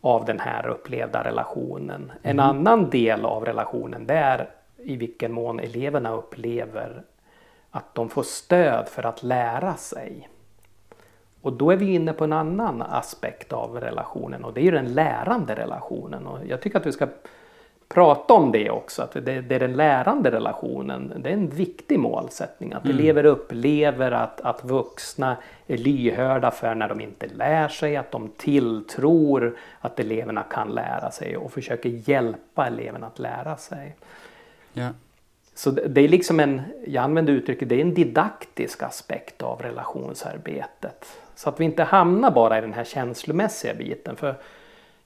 av 0.00 0.24
den 0.24 0.40
här 0.40 0.66
upplevda 0.66 1.24
relationen. 1.24 2.02
Mm. 2.02 2.10
En 2.22 2.40
annan 2.40 2.90
del 2.90 3.24
av 3.24 3.44
relationen 3.44 4.06
det 4.06 4.14
är 4.14 4.50
i 4.76 4.96
vilken 4.96 5.32
mån 5.32 5.60
eleverna 5.60 6.12
upplever 6.12 7.02
att 7.70 7.94
de 7.94 8.08
får 8.08 8.22
stöd 8.22 8.88
för 8.88 9.06
att 9.06 9.22
lära 9.22 9.74
sig. 9.74 10.28
Och 11.42 11.52
då 11.52 11.70
är 11.70 11.76
vi 11.76 11.94
inne 11.94 12.12
på 12.12 12.24
en 12.24 12.32
annan 12.32 12.82
aspekt 12.82 13.52
av 13.52 13.80
relationen 13.80 14.44
och 14.44 14.52
det 14.52 14.60
är 14.60 14.64
ju 14.64 14.70
den 14.70 14.94
lärande 14.94 15.54
relationen. 15.54 16.26
Och 16.26 16.38
jag 16.46 16.60
tycker 16.60 16.78
att 16.78 16.86
vi 16.86 16.92
ska 16.92 17.06
prata 17.88 18.34
om 18.34 18.52
det 18.52 18.70
också, 18.70 19.02
att 19.02 19.12
det, 19.12 19.20
det 19.40 19.54
är 19.54 19.60
den 19.60 19.72
lärande 19.72 20.30
relationen. 20.30 21.12
Det 21.16 21.28
är 21.28 21.32
en 21.32 21.48
viktig 21.48 21.98
målsättning, 21.98 22.72
att 22.72 22.84
mm. 22.84 22.98
elever 22.98 23.24
upplever 23.24 24.12
att, 24.12 24.40
att 24.40 24.64
vuxna 24.64 25.36
är 25.66 25.76
lyhörda 25.76 26.50
för 26.50 26.74
när 26.74 26.88
de 26.88 27.00
inte 27.00 27.26
lär 27.26 27.68
sig, 27.68 27.96
att 27.96 28.10
de 28.10 28.28
tilltror 28.36 29.56
att 29.80 30.00
eleverna 30.00 30.42
kan 30.42 30.68
lära 30.68 31.10
sig 31.10 31.36
och 31.36 31.52
försöker 31.52 32.08
hjälpa 32.08 32.66
eleverna 32.66 33.06
att 33.06 33.18
lära 33.18 33.56
sig. 33.56 33.96
Ja. 34.72 34.88
Så 35.54 35.70
det 35.70 36.00
är 36.00 36.08
liksom 36.08 36.40
en, 36.40 36.62
jag 36.86 37.04
använder 37.04 37.32
uttrycket, 37.32 37.68
det 37.68 37.74
är 37.74 37.80
en 37.80 37.94
didaktisk 37.94 38.82
aspekt 38.82 39.42
av 39.42 39.62
relationsarbetet. 39.62 41.06
Så 41.42 41.48
att 41.48 41.60
vi 41.60 41.64
inte 41.64 41.82
hamnar 41.82 42.30
bara 42.30 42.58
i 42.58 42.60
den 42.60 42.72
här 42.72 42.84
känslomässiga 42.84 43.74
biten. 43.74 44.16
För 44.16 44.34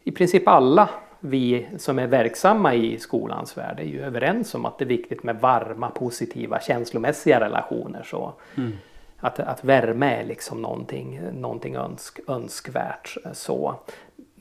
i 0.05 0.11
princip 0.11 0.49
alla 0.49 0.89
vi 1.21 1.67
som 1.79 1.99
är 1.99 2.07
verksamma 2.07 2.75
i 2.75 2.99
skolans 2.99 3.59
värld 3.59 3.81
är 3.81 3.85
ju 3.85 4.03
överens 4.03 4.55
om 4.55 4.65
att 4.65 4.79
det 4.79 4.85
är 4.85 4.87
viktigt 4.87 5.23
med 5.23 5.41
varma, 5.41 5.91
positiva, 5.91 6.61
känslomässiga 6.61 7.41
relationer. 7.41 8.03
Så 8.03 8.33
mm. 8.57 8.73
att, 9.19 9.41
att 9.41 9.65
värme 9.65 10.21
är 10.21 10.25
liksom 10.25 10.63
någonting, 10.63 11.21
någonting 11.33 11.77
önsk, 11.77 12.21
önskvärt. 12.29 13.17
Så. 13.33 13.75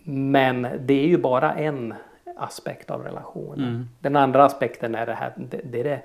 Men 0.03 0.67
det 0.79 1.03
är 1.03 1.07
ju 1.07 1.17
bara 1.17 1.53
en 1.53 1.93
aspekt 2.37 2.91
av 2.91 3.03
relationen. 3.03 3.69
Mm. 3.69 3.89
Den 3.99 4.15
andra 4.15 4.45
aspekten 4.45 4.95
är 4.95 5.05
det 5.05 5.13
här, 5.13 5.33
det, 5.35 5.61
det 5.63 5.79
är 5.79 5.83
det, 5.83 6.01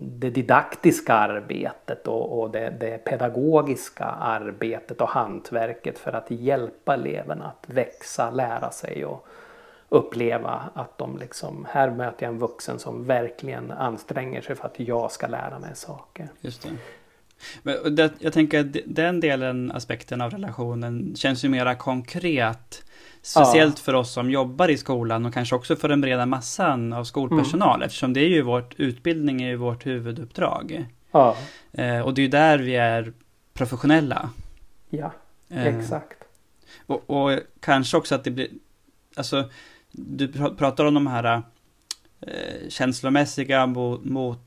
det 0.00 0.30
didaktiska 0.30 1.14
arbetet 1.14 2.08
och, 2.08 2.40
och 2.40 2.50
det, 2.50 2.70
det, 2.80 3.04
pedagogiska 3.04 4.04
arbetet 4.04 5.00
och 5.00 5.08
hantverket 5.08 5.98
för 5.98 6.12
att 6.12 6.30
hjälpa 6.30 6.94
eleverna 6.94 7.44
att 7.44 7.70
växa, 7.70 8.30
lära 8.30 8.70
sig 8.70 9.04
och 9.04 9.26
uppleva 9.88 10.70
att 10.74 10.98
de 10.98 11.18
liksom, 11.18 11.66
här 11.70 11.90
möter 11.90 12.26
jag 12.26 12.32
en 12.32 12.38
vuxen 12.38 12.78
som 12.78 13.04
verkligen 13.04 13.70
anstränger 13.70 14.40
sig 14.40 14.56
för 14.56 14.66
att 14.66 14.80
jag 14.80 15.12
ska 15.12 15.26
lära 15.26 15.58
mig 15.58 15.70
saker. 15.74 16.28
Just 16.40 16.62
det. 16.62 16.68
Men 17.62 17.94
det, 17.94 18.12
jag 18.18 18.32
tänker 18.32 18.60
att 18.60 18.76
den 18.86 19.20
delen, 19.20 19.72
aspekten 19.72 20.20
av 20.20 20.30
relationen, 20.30 21.14
känns 21.16 21.44
ju 21.44 21.48
mera 21.48 21.74
konkret. 21.74 22.82
Speciellt 23.28 23.78
ja. 23.78 23.82
för 23.84 23.94
oss 23.94 24.12
som 24.12 24.30
jobbar 24.30 24.68
i 24.68 24.76
skolan 24.76 25.26
och 25.26 25.34
kanske 25.34 25.54
också 25.54 25.76
för 25.76 25.88
den 25.88 26.00
breda 26.00 26.26
massan 26.26 26.92
av 26.92 27.04
skolpersonal. 27.04 27.74
Mm. 27.74 27.86
Eftersom 27.86 28.12
det 28.12 28.20
är 28.20 28.28
ju 28.28 28.42
vårt, 28.42 28.74
utbildning 28.76 29.42
är 29.42 29.48
ju 29.48 29.56
vårt 29.56 29.86
huvuduppdrag. 29.86 30.86
Ja. 31.10 31.36
Eh, 31.72 32.00
och 32.00 32.14
det 32.14 32.20
är 32.20 32.22
ju 32.22 32.28
där 32.28 32.58
vi 32.58 32.76
är 32.76 33.12
professionella. 33.52 34.30
Ja, 34.90 35.12
eh, 35.48 35.66
exakt. 35.66 36.18
Och, 36.86 37.10
och, 37.10 37.38
kanske 37.60 37.96
också 37.96 38.14
att 38.14 38.24
det 38.24 38.30
blir, 38.30 38.48
alltså 39.16 39.50
du 39.90 40.28
pratar 40.32 40.84
om 40.84 40.94
de 40.94 41.06
här 41.06 41.42
eh, 42.20 42.68
känslomässiga 42.68 43.66
mot, 43.66 44.04
mot, 44.04 44.38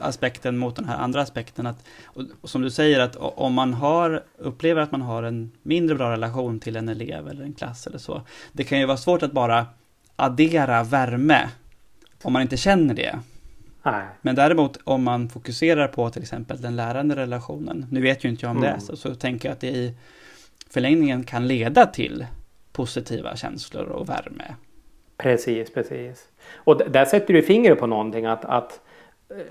aspekten 0.00 0.56
mot 0.58 0.76
den 0.76 0.84
här 0.84 0.96
andra 0.96 1.20
aspekten. 1.20 1.66
Att, 1.66 1.84
och, 2.04 2.22
och, 2.40 2.50
som 2.50 2.62
du 2.62 2.70
säger, 2.70 3.00
att 3.00 3.16
om 3.16 3.54
man 3.54 3.74
har, 3.74 4.24
upplever 4.38 4.82
att 4.82 4.92
man 4.92 5.02
har 5.02 5.22
en 5.22 5.52
mindre 5.62 5.96
bra 5.96 6.12
relation 6.12 6.60
till 6.60 6.76
en 6.76 6.88
elev 6.88 7.28
eller 7.28 7.44
en 7.44 7.52
klass 7.52 7.86
eller 7.86 7.98
så. 7.98 8.22
Det 8.52 8.64
kan 8.64 8.78
ju 8.78 8.86
vara 8.86 8.96
svårt 8.96 9.22
att 9.22 9.32
bara 9.32 9.66
addera 10.16 10.84
värme 10.84 11.48
om 12.22 12.32
man 12.32 12.42
inte 12.42 12.56
känner 12.56 12.94
det. 12.94 13.18
Nej. 13.82 14.06
Men 14.22 14.34
däremot 14.34 14.78
om 14.84 15.02
man 15.02 15.28
fokuserar 15.28 15.88
på 15.88 16.10
till 16.10 16.22
exempel 16.22 16.60
den 16.60 16.76
lärande 16.76 17.16
relationen, 17.16 17.86
nu 17.90 18.00
vet 18.00 18.24
ju 18.24 18.28
inte 18.28 18.46
jag 18.46 18.50
om 18.50 18.56
mm. 18.56 18.74
det, 18.74 18.80
så, 18.80 18.96
så 18.96 19.14
tänker 19.14 19.48
jag 19.48 19.52
att 19.52 19.60
det 19.60 19.70
i 19.70 19.94
förlängningen 20.70 21.24
kan 21.24 21.48
leda 21.48 21.86
till 21.86 22.26
positiva 22.72 23.36
känslor 23.36 23.84
och 23.84 24.08
värme. 24.08 24.54
Precis, 25.16 25.74
precis. 25.74 26.28
Och 26.54 26.90
där 26.90 27.04
sätter 27.04 27.34
du 27.34 27.42
fingret 27.42 27.78
på 27.78 27.86
någonting 27.86 28.26
att, 28.26 28.44
att 28.44 28.80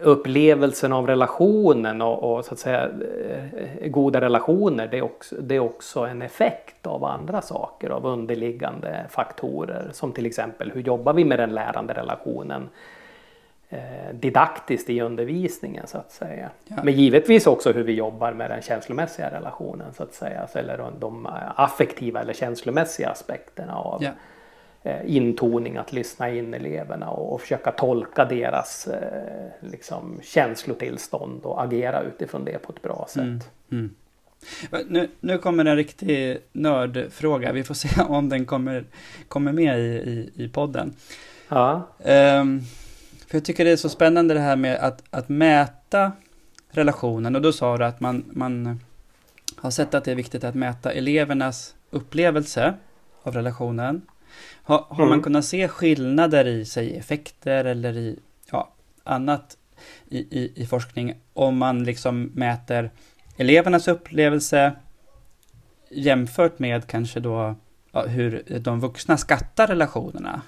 upplevelsen 0.02 0.94
av 0.94 1.08
relationen 1.08 2.02
och, 2.02 2.36
och, 2.36 2.46
så 2.46 2.54
att 2.54 2.60
säga 2.60 2.90
eh, 2.90 3.88
goda 3.88 4.22
relationer 4.22 4.88
det 4.88 4.98
är, 4.98 5.02
också, 5.02 5.36
det 5.40 5.56
är 5.56 5.60
också 5.60 6.00
en 6.00 6.22
effekt 6.22 6.88
av 6.88 7.04
andra 7.04 7.42
saker, 7.42 7.90
av 7.90 8.06
underliggande 8.06 9.06
faktorer 9.10 9.90
som 9.92 10.12
till 10.12 10.26
exempel 10.26 10.72
hur 10.72 10.82
jobbar 10.82 11.14
vi 11.14 11.26
med 11.26 11.40
den 11.40 11.54
lärande 11.54 11.94
relationen 11.94 12.70
eh, 13.70 14.14
didaktiskt 14.14 14.90
i 14.90 15.02
undervisningen 15.02 15.88
så 15.88 15.98
att 15.98 16.12
säga. 16.12 16.50
Ja. 16.68 16.76
Men 16.84 16.94
givetvis 16.94 17.48
också 17.48 17.72
hur 17.72 17.84
vi 17.84 17.94
jobbar 17.94 18.34
med 18.34 18.52
den 18.52 18.62
känslomässiga 18.62 19.32
relationen 19.32 19.94
så 19.94 20.04
att 20.04 20.14
säga, 20.14 20.48
eller 20.54 20.92
de 21.00 21.28
affektiva 21.56 22.22
eller 22.22 22.34
känslomässiga 22.34 23.10
aspekterna 23.10 23.76
av 23.76 24.04
ja 24.04 24.12
intoning 25.06 25.78
att 25.78 25.93
lyssna 25.93 26.30
in 26.30 26.54
eleverna 26.54 27.10
och, 27.10 27.41
försöka 27.41 27.71
tolka 27.71 28.26
deras 28.26 28.88
eh, 28.88 29.69
liksom, 29.71 30.19
känslotillstånd 30.24 31.43
och 31.43 31.63
agera 31.63 32.02
utifrån 32.02 32.45
det 32.45 32.58
på 32.58 32.71
ett 32.71 32.82
bra 32.82 33.06
sätt. 33.10 33.19
Mm, 33.21 33.39
mm. 33.71 33.95
Nu, 34.88 35.10
nu 35.19 35.38
kommer 35.38 35.65
en 35.65 35.76
riktig 35.76 36.38
nördfråga. 36.52 37.52
Vi 37.52 37.63
får 37.63 37.74
se 37.74 38.02
om 38.02 38.30
den 38.30 38.45
kommer, 38.45 38.86
kommer 39.28 39.52
med 39.52 39.80
i, 39.80 39.84
i, 39.84 40.32
i 40.43 40.50
podden. 40.50 40.93
Ja. 41.50 41.88
Um, 41.98 42.62
för 43.28 43.38
jag 43.38 43.45
tycker 43.45 43.65
det 43.65 43.71
är 43.71 43.76
så 43.76 43.89
spännande 43.89 44.34
det 44.34 44.39
här 44.39 44.56
med 44.56 44.76
att, 44.76 45.04
att 45.10 45.30
mäta 45.30 46.12
relationen. 46.69 47.36
Och 47.36 47.41
då 47.41 47.54
sa 47.54 47.78
du 47.78 47.86
att 47.86 48.00
man, 48.00 48.26
man 48.28 48.80
har 49.56 49.71
sett 49.71 49.93
att 49.93 50.04
det 50.04 50.12
är 50.12 50.15
viktigt 50.15 50.43
att 50.43 50.56
mäta 50.56 50.91
elevernas 50.91 51.76
upplevelse 51.89 52.74
av 53.24 53.34
relationen. 53.34 54.02
Har, 54.63 54.86
har 54.89 55.06
man 55.06 55.08
Mm. 55.13 55.24
kunnat 55.24 55.45
se 55.45 55.67
skillnader 55.67 56.48
i 56.48 56.65
sig 56.65 56.98
effekter 56.98 57.65
eller 57.65 57.98
i 57.98 58.19
ja, 58.52 58.74
annat 59.04 59.58
i, 60.10 60.17
i, 60.17 60.52
i 60.56 60.65
forskning 60.65 61.13
om 61.34 61.58
man 61.58 61.84
liksom 61.84 62.32
mäter 62.36 62.91
elevernas 63.38 63.88
upplevelse 63.88 64.74
jämfört 65.89 66.60
med 66.60 66.88
kanske 66.88 67.19
då 67.19 67.56
ja, 67.91 68.02
hur 68.06 68.43
de 68.60 68.80
vuxna 68.80 69.17
skattar 69.17 69.67
relationerna? 69.67 70.41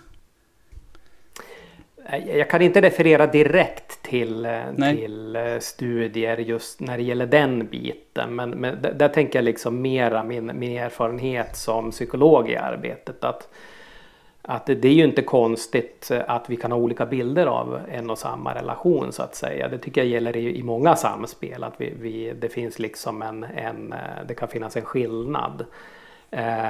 Jag 2.27 2.49
kan 2.49 2.61
inte 2.61 2.81
referera 2.81 3.27
direkt 3.27 4.03
till, 4.03 4.45
eh, 4.45 4.61
Nej. 4.75 4.95
till 4.95 5.35
eh, 5.35 5.59
studier 5.59 6.37
just 6.37 6.79
när 6.79 6.97
det 6.97 7.03
gäller 7.03 7.25
den 7.25 7.67
biten. 7.67 8.35
Men, 8.35 8.49
men 8.49 8.81
där, 8.81 8.93
där 8.93 9.09
tänker 9.09 9.39
jag 9.39 9.43
liksom 9.43 9.81
mera 9.81 10.23
min, 10.23 10.51
min 10.59 10.77
erfarenhet 10.77 11.55
som 11.55 11.91
psykolog 11.91 12.49
i 12.49 12.55
arbetet. 12.55 13.23
Att, 13.23 13.49
att 14.49 14.65
det, 14.65 14.75
det 14.75 14.87
är 14.87 14.93
ju 14.93 15.03
inte 15.03 15.21
konstigt 15.21 16.11
eh, 16.11 16.21
att 16.27 16.49
vi 16.49 16.55
kan 16.55 16.71
ha 16.71 16.79
olika 16.79 17.05
bilder 17.05 17.45
av 17.45 17.79
en 17.91 18.09
och 18.09 18.17
samma 18.17 18.55
relation 18.55 19.11
så 19.11 19.23
att 19.23 19.35
säga. 19.35 19.67
Det 19.67 19.77
tycker 19.77 20.01
jag 20.01 20.07
gäller 20.09 20.37
i, 20.37 20.57
i 20.59 20.63
många 20.63 20.95
samspel. 20.95 21.63
Att 21.63 21.73
vi, 21.77 21.93
vi, 22.01 22.33
det 22.33 22.49
finns 22.49 22.79
liksom 22.79 23.21
en, 23.21 23.43
en, 23.43 23.93
eh, 23.93 23.99
det 24.27 24.33
kan 24.33 24.47
finnas 24.47 24.77
en 24.77 24.85
skillnad. 24.85 25.65
Eh, 26.31 26.67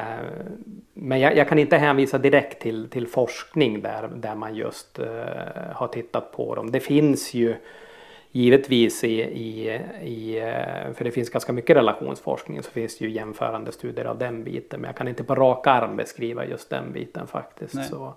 Men 0.93 1.19
jag, 1.19 1.37
jag 1.37 1.49
kan 1.49 1.59
inte 1.59 1.77
hänvisa 1.77 2.17
direkt 2.17 2.61
till, 2.61 2.89
till 2.89 3.07
forskning 3.07 3.81
där, 3.81 4.07
där 4.15 4.35
man 4.35 4.55
just 4.55 4.99
eh, 4.99 5.05
har 5.73 5.87
tittat 5.87 6.31
på 6.31 6.55
dem. 6.55 6.71
Det 6.71 6.79
finns 6.79 7.33
ju 7.33 7.55
givetvis 8.41 9.04
i, 9.04 9.21
i, 9.21 9.80
i, 10.04 10.38
eh, 10.39 10.93
för 10.93 11.04
det 11.04 11.12
finns 11.12 11.30
ganska 11.30 11.54
mycket 11.54 11.76
relationsforskning, 11.78 12.63
så 12.63 12.71
finns 12.71 12.97
det 12.97 13.06
ju 13.06 13.12
jämförande 13.12 13.71
studier 13.71 14.06
av 14.06 14.17
den 14.17 14.43
biten. 14.43 14.82
Men 14.82 14.88
jag 14.88 14.95
kan 14.95 15.08
inte 15.08 15.23
på 15.23 15.36
rak 15.36 15.67
arm 15.67 15.95
beskriva 15.97 16.45
just 16.45 16.69
den 16.69 16.91
biten 16.93 17.28
faktiskt. 17.28 17.73
Nej. 17.76 17.86
Så, 17.89 18.13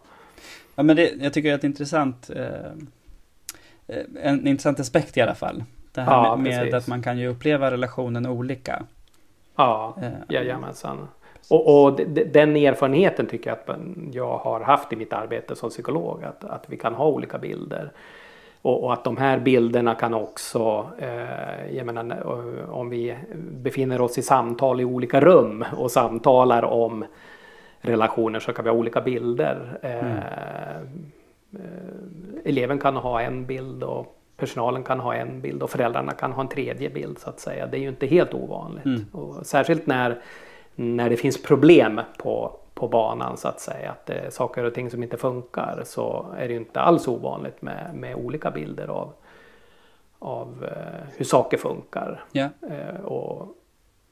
Ja, 0.74 0.83
men 0.83 0.96
det, 0.96 1.12
jag 1.22 1.33
tycker 1.33 1.48
det 1.50 1.64
är 1.64 1.68
intressant, 1.68 2.30
eh, 2.37 2.44
eh, 3.87 4.04
en 4.22 4.46
intressant 4.46 4.80
aspekt 4.80 5.16
i 5.16 5.20
alla 5.20 5.35
fall. 5.35 5.64
Det 5.92 6.00
här 6.00 6.12
Ja, 6.12 6.37
med, 6.37 6.64
med 6.64 6.74
att 6.74 6.87
man 6.88 7.02
kan 7.02 7.18
ju 7.18 7.28
uppleva 7.28 7.70
relationen 7.70 8.26
olika. 8.26 8.83
ja, 9.56 9.96
Eh, 10.02 10.09
jajamensan. 10.28 11.09
Och, 11.50 11.83
och 11.85 11.96
de- 11.96 12.04
de- 12.04 12.24
den 12.24 12.56
erfarenheten 12.56 13.26
tycker 13.26 13.50
jag 13.50 13.59
att 13.59 13.80
jag 14.12 14.38
har 14.38 14.61
haft 14.61 14.92
i 14.92 14.96
mitt 14.96 15.12
arbete 15.12 15.56
som 15.56 15.70
psykolog. 15.70 16.24
Att, 16.24 16.44
att 16.44 16.64
vi 16.68 16.76
kan 16.76 16.94
ha 16.94 17.06
olika 17.09 17.38
bilder. 17.38 17.92
Och, 18.62 18.84
och 18.84 18.92
att 18.92 19.04
de 19.04 19.16
här 19.16 19.38
bilderna 19.38 19.94
kan 19.94 20.14
också, 20.14 20.90
eh, 20.98 21.76
jag 21.76 21.86
menar 21.86 22.16
eh, 22.16 22.70
om 22.70 22.90
vi 22.90 23.16
befinner 23.36 24.00
oss 24.00 24.18
i 24.18 24.22
samtal 24.22 24.80
i 24.80 24.84
olika 24.84 25.20
rum 25.20 25.64
och 25.76 25.90
samtalar 25.90 26.62
om 26.64 27.04
relationer 27.80 28.40
så 28.40 28.52
kan 28.52 28.64
vi 28.64 28.70
ha 28.70 28.76
olika 28.76 29.00
bilder. 29.00 29.78
Eh, 29.82 30.76
eh, 30.76 30.80
eleven 32.44 32.78
kan 32.78 32.96
ha 32.96 33.20
en 33.20 33.46
bild 33.46 33.82
och 33.82 34.16
personalen 34.36 34.82
kan 34.82 35.00
ha 35.00 35.14
en 35.14 35.40
bild 35.40 35.62
och 35.62 35.70
föräldrarna 35.70 36.12
kan 36.12 36.32
ha 36.32 36.42
en 36.42 36.48
tredje 36.48 36.90
bild 36.90 37.18
så 37.18 37.30
att 37.30 37.40
säga. 37.40 37.66
Det 37.66 37.76
är 37.76 37.80
ju 37.80 37.88
inte 37.88 38.06
helt 38.06 38.34
ovanligt. 38.34 38.84
Mm. 38.84 39.06
Och 39.12 39.46
särskilt 39.46 39.86
när, 39.86 40.18
när 40.74 41.10
det 41.10 41.16
finns 41.16 41.42
problem 41.42 42.00
på, 42.18 42.59
på 42.80 42.88
banan 42.88 43.36
så 43.36 43.48
att 43.48 43.60
säga. 43.60 43.90
Att 43.90 44.06
det 44.06 44.14
är 44.14 44.30
saker 44.30 44.64
och 44.64 44.74
ting 44.74 44.90
som 44.90 45.02
inte 45.02 45.16
funkar 45.16 45.82
så 45.84 46.26
är 46.38 46.48
det 46.48 46.54
ju 46.54 46.60
inte 46.60 46.80
alls 46.80 47.08
ovanligt 47.08 47.62
med, 47.62 47.94
med 47.94 48.14
olika 48.14 48.50
bilder 48.50 48.88
av, 48.88 49.12
av 50.18 50.64
eh, 50.64 51.08
hur 51.16 51.24
saker 51.24 51.58
funkar. 51.58 52.24
Eh, 52.70 53.04
och 53.04 53.56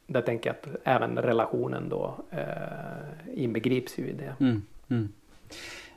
där 0.07 0.20
tänker 0.20 0.50
jag 0.50 0.57
att 0.57 0.81
även 0.85 1.18
relationen 1.18 1.88
då 1.88 2.14
eh, 2.31 3.42
inbegrips 3.42 3.98
ju 3.98 4.09
i 4.09 4.12
det. 4.12 4.35
Mm, 4.40 4.62
mm. 4.88 5.09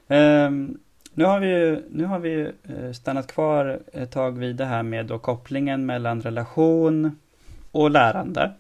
Ehm, 0.08 0.80
nu 1.14 1.26
har 1.26 1.40
vi 1.40 1.48
ju, 1.48 1.84
nu 1.90 2.06
har 2.06 2.20
vi 2.20 2.52
eh, 2.64 2.92
stannat 2.92 3.28
kvar 3.28 3.80
ett 3.94 4.12
tag 4.12 4.38
vid 4.38 4.56
det 4.56 4.66
här 4.66 4.84
med 4.84 5.06
då 5.06 5.20
kopplingen 5.20 5.86
mellan 5.86 6.22
relation 6.22 7.20
och 7.72 7.92
lärande. 7.92 8.52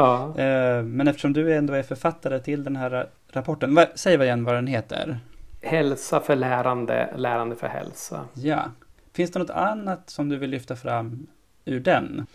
Ja. 0.00 0.34
Ehm, 0.42 0.96
men 0.96 1.08
eftersom 1.08 1.32
du 1.32 1.54
ändå 1.54 1.74
är 1.74 1.82
författare 1.82 2.38
till 2.40 2.64
den 2.64 2.76
här 2.76 2.90
ra- 2.90 3.06
rapporten, 3.32 3.78
säg 3.94 4.16
vad 4.16 4.26
igen 4.26 4.44
vad 4.44 4.54
den 4.54 4.66
heter. 4.66 5.18
Hälsa 5.62 6.20
för 6.20 6.36
lärande, 6.36 7.08
lärande 7.16 7.56
för 7.56 7.66
hälsa. 7.66 8.24
Ja. 8.34 8.62
Finns 9.12 9.30
det 9.32 9.38
något 9.38 9.50
annat 9.50 10.10
som 10.10 10.28
du 10.28 10.36
vill 10.36 10.50
lyfta 10.50 10.76
fram 10.76 11.26
ur 11.64 11.80
den? 11.80 12.26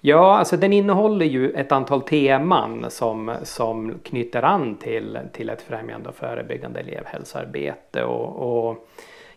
Ja, 0.00 0.38
alltså 0.38 0.56
den 0.56 0.72
innehåller 0.72 1.26
ju 1.26 1.50
ett 1.50 1.72
antal 1.72 2.02
teman 2.02 2.86
som, 2.88 3.34
som 3.42 3.98
knyter 4.04 4.42
an 4.42 4.76
till, 4.76 5.18
till 5.32 5.48
ett 5.50 5.62
främjande 5.62 6.08
och 6.08 6.14
förebyggande 6.14 6.80
elevhälsoarbete. 6.80 8.04
Och, 8.04 8.68
och 8.68 8.88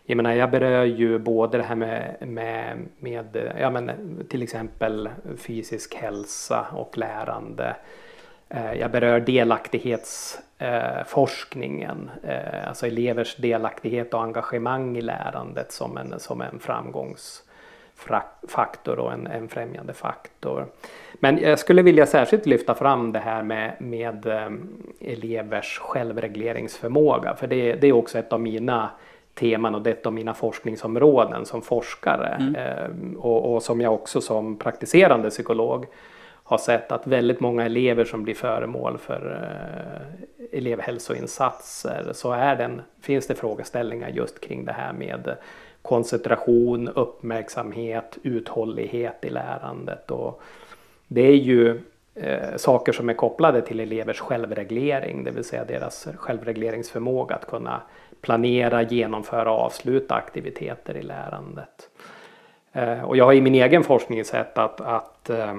jag 0.06 0.16
menar, 0.16 0.32
jag 0.32 0.50
berör 0.50 0.84
ju 0.84 1.18
både 1.18 1.58
det 1.58 1.64
här 1.64 1.74
med, 1.74 2.16
med, 2.20 2.78
med 2.98 3.52
ja, 3.60 3.70
men, 3.70 3.90
till 4.28 4.42
exempel 4.42 5.08
fysisk 5.36 5.94
hälsa 5.94 6.66
och 6.72 6.98
lärande. 6.98 7.76
Eh, 8.48 8.72
jag 8.72 8.90
berör 8.90 9.20
delaktighetsforskningen, 9.20 12.10
eh, 12.22 12.68
alltså 12.68 12.86
elevers 12.86 13.36
delaktighet 13.36 14.14
och 14.14 14.22
engagemang 14.22 14.96
i 14.96 15.00
lärandet 15.00 15.72
som 15.72 15.96
en, 15.96 16.20
som 16.20 16.40
en 16.40 16.58
framgångsfaktor 16.58 18.98
och 18.98 19.12
en, 19.12 19.26
en 19.26 19.48
främjande 19.48 19.92
faktor. 19.92 20.66
Men 21.14 21.38
jag 21.38 21.58
skulle 21.58 21.82
vilja 21.82 22.06
särskilt 22.06 22.46
lyfta 22.46 22.74
fram 22.74 23.12
det 23.12 23.18
här 23.18 23.42
med, 23.42 23.76
med 23.78 24.26
eh, 24.26 24.50
elevers 25.00 25.78
självregleringsförmåga, 25.78 27.36
för 27.36 27.46
det, 27.46 27.74
det 27.74 27.86
är 27.86 27.92
också 27.92 28.18
ett 28.18 28.32
av 28.32 28.40
mina 28.40 28.90
teman 29.38 29.74
och 29.74 29.82
det 29.82 30.06
är 30.06 30.10
mina 30.10 30.34
forskningsområden 30.34 31.46
som 31.46 31.62
forskare 31.62 32.36
Mm. 32.40 32.54
eh, 32.54 33.18
och, 33.18 33.54
och 33.54 33.62
som 33.62 33.80
jag 33.80 33.94
också 33.94 34.20
som 34.20 34.56
praktiserande 34.58 35.30
psykolog 35.30 35.86
har 36.48 36.58
sett 36.58 36.92
att 36.92 37.06
väldigt 37.06 37.40
många 37.40 37.64
elever 37.64 38.04
som 38.04 38.22
blir 38.22 38.34
föremål 38.34 38.98
för 38.98 39.42
eh, 39.42 40.58
elevhälsoinsatser 40.58 42.10
så 42.12 42.32
är 42.32 42.56
den, 42.56 42.82
finns 43.00 43.26
det 43.26 43.34
frågeställningar 43.34 44.08
just 44.08 44.40
kring 44.40 44.64
det 44.64 44.72
här 44.72 44.92
med 44.92 45.36
koncentration, 45.82 46.88
uppmärksamhet, 46.88 48.18
uthållighet 48.22 49.24
i 49.24 49.30
lärandet. 49.30 50.10
Och 50.10 50.42
det 51.08 51.26
är 51.26 51.36
ju 51.36 51.80
eh, 52.14 52.56
saker 52.56 52.92
som 52.92 53.08
är 53.08 53.14
kopplade 53.14 53.62
till 53.62 53.80
elevers 53.80 54.20
självreglering, 54.20 55.24
det 55.24 55.30
vill 55.30 55.44
säga 55.44 55.64
deras 55.64 56.08
självregleringsförmåga 56.16 57.34
att 57.34 57.46
kunna 57.46 57.80
planera, 58.20 58.82
genomföra 58.82 59.52
och 59.52 59.60
avsluta 59.60 60.14
aktiviteter 60.14 60.96
i 60.96 61.02
lärandet. 61.02 61.90
Eh, 62.72 63.02
och 63.04 63.16
jag 63.16 63.24
har 63.24 63.32
i 63.32 63.40
min 63.40 63.54
egen 63.54 63.84
forskning 63.84 64.24
sett 64.24 64.58
att, 64.58 64.80
att 64.80 65.30
eh, 65.30 65.54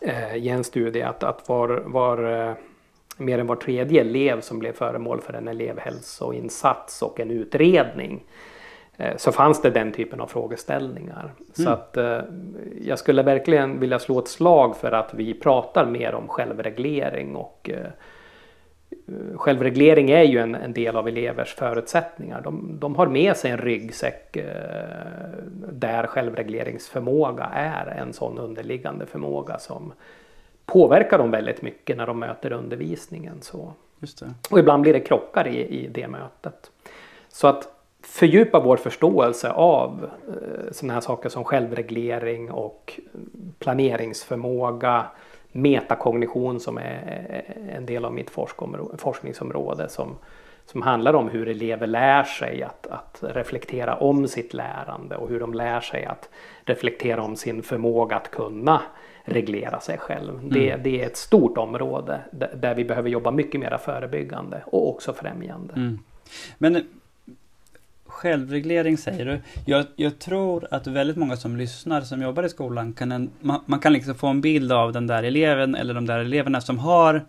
eh, 0.00 0.36
i 0.36 0.48
en 0.48 0.64
studie 0.64 1.02
att, 1.02 1.22
att 1.22 1.48
var, 1.48 1.68
var 1.68 2.54
mer 3.16 3.38
än 3.38 3.46
var 3.46 3.56
tredje 3.56 4.00
elev 4.00 4.40
som 4.40 4.58
blev 4.58 4.72
föremål 4.72 5.20
för 5.20 5.32
en 5.32 5.48
elevhälsoinsats 5.48 7.02
och 7.02 7.20
en 7.20 7.30
utredning 7.30 8.24
så 9.16 9.32
fanns 9.32 9.62
det 9.62 9.70
den 9.70 9.92
typen 9.92 10.20
av 10.20 10.26
frågeställningar. 10.26 11.32
Så 11.52 11.62
Mm. 11.62 11.72
att 11.72 11.96
eh, 11.96 12.20
jag 12.80 12.98
skulle 12.98 13.22
verkligen 13.22 13.80
vilja 13.80 13.98
slå 13.98 14.18
ett 14.18 14.28
slag 14.28 14.76
för 14.76 14.92
att 14.92 15.14
vi 15.14 15.34
pratar 15.34 15.86
mer 15.86 16.14
om 16.14 16.28
självreglering 16.28 17.36
och 17.36 17.70
Självreglering 19.34 20.10
är 20.10 20.22
ju 20.22 20.38
en, 20.38 20.54
en 20.54 20.72
del 20.72 20.96
av 20.96 21.08
elevers 21.08 21.54
förutsättningar. 21.54 22.40
De, 22.40 22.76
de 22.80 22.96
har 22.96 23.06
med 23.06 23.36
sig 23.36 23.50
en 23.50 23.58
ryggsäck 23.58 24.36
eh, 24.36 24.44
där 25.72 26.06
självregleringsförmåga 26.06 27.44
är 27.44 27.86
en 27.86 28.12
sån 28.12 28.38
underliggande 28.38 29.06
förmåga 29.06 29.58
som 29.58 29.92
påverkar 30.66 31.18
dem 31.18 31.30
väldigt 31.30 31.62
mycket 31.62 31.96
när 31.96 32.06
de 32.06 32.18
möter 32.18 32.52
undervisningen. 32.52 33.42
Så. 33.42 33.72
Och 34.50 34.58
ibland 34.58 34.82
blir 34.82 34.92
det 34.92 35.00
krockar 35.00 35.46
i, 35.46 35.66
i 35.66 35.88
det 35.88 36.08
mötet. 36.08 36.70
Så 37.28 37.46
att 37.46 37.68
fördjupa 38.02 38.60
vår 38.60 38.76
förståelse 38.76 39.50
av 39.50 40.10
eh, 40.28 40.72
sådana 40.72 40.94
här 40.94 41.00
saker 41.00 41.28
som 41.28 41.44
självreglering 41.44 42.50
och 42.50 43.00
planeringsförmåga, 43.58 45.06
metakognition 45.56 46.60
som 46.60 46.78
är 46.78 47.44
en 47.72 47.86
del 47.86 48.04
av 48.04 48.12
mitt 48.12 48.30
forskningsområde 48.98 49.88
som, 49.88 50.16
som 50.66 50.82
handlar 50.82 51.14
om 51.14 51.28
hur 51.28 51.48
elever 51.48 51.86
lär 51.86 52.24
sig 52.24 52.62
att, 52.62 52.86
att 52.86 53.18
reflektera 53.22 53.96
om 53.96 54.28
sitt 54.28 54.54
lärande 54.54 55.16
och 55.16 55.28
hur 55.28 55.40
de 55.40 55.54
lär 55.54 55.80
sig 55.80 56.04
att 56.04 56.28
reflektera 56.64 57.22
om 57.22 57.36
sin 57.36 57.62
förmåga 57.62 58.16
att 58.16 58.30
kunna 58.30 58.82
reglera 59.24 59.80
sig 59.80 59.98
själv. 59.98 60.40
Det, 60.42 60.76
det 60.76 61.02
är 61.02 61.06
ett 61.06 61.16
stort 61.16 61.58
område 61.58 62.20
där, 62.30 62.54
där 62.56 62.74
vi 62.74 62.84
behöver 62.84 63.10
jobba 63.10 63.30
mycket 63.30 63.60
mer 63.60 63.78
förebyggande 63.78 64.62
och 64.66 64.88
också 64.88 65.12
främjande. 65.12 65.74
Mm. 65.74 65.98
Men 66.58 66.86
självreglering 68.16 68.98
säger 68.98 69.26
du. 69.26 69.40
Jag, 69.64 69.86
jag, 69.96 70.18
tror 70.18 70.68
att 70.70 70.86
väldigt 70.86 71.16
många 71.16 71.36
som 71.36 71.56
lyssnar 71.56 72.00
som 72.00 72.22
jobbar 72.22 72.42
i 72.42 72.48
skolan 72.48 72.92
kan 72.92 73.12
en, 73.12 73.30
man, 73.40 73.60
man, 73.66 73.80
kan 73.80 73.92
liksom 73.92 74.14
få 74.14 74.26
en 74.26 74.40
bild 74.40 74.72
av 74.72 74.92
den 74.92 75.06
där 75.06 75.22
eleven 75.22 75.74
eller 75.74 75.94
de 75.94 76.06
där 76.06 76.18
eleverna 76.18 76.60
som 76.60 76.78
har 76.78 77.24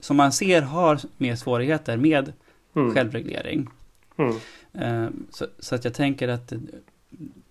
som 0.00 0.16
man 0.16 0.32
ser 0.32 0.62
har 0.62 1.00
mer 1.16 1.36
svårigheter 1.36 1.96
med 1.96 2.32
mm. 2.76 2.94
självreglering. 2.94 3.68
Mm. 4.16 4.34
Uh, 4.82 5.10
så, 5.30 5.46
så, 5.58 5.74
att 5.74 5.84
jag 5.84 5.94
tänker 5.94 6.28
att 6.28 6.52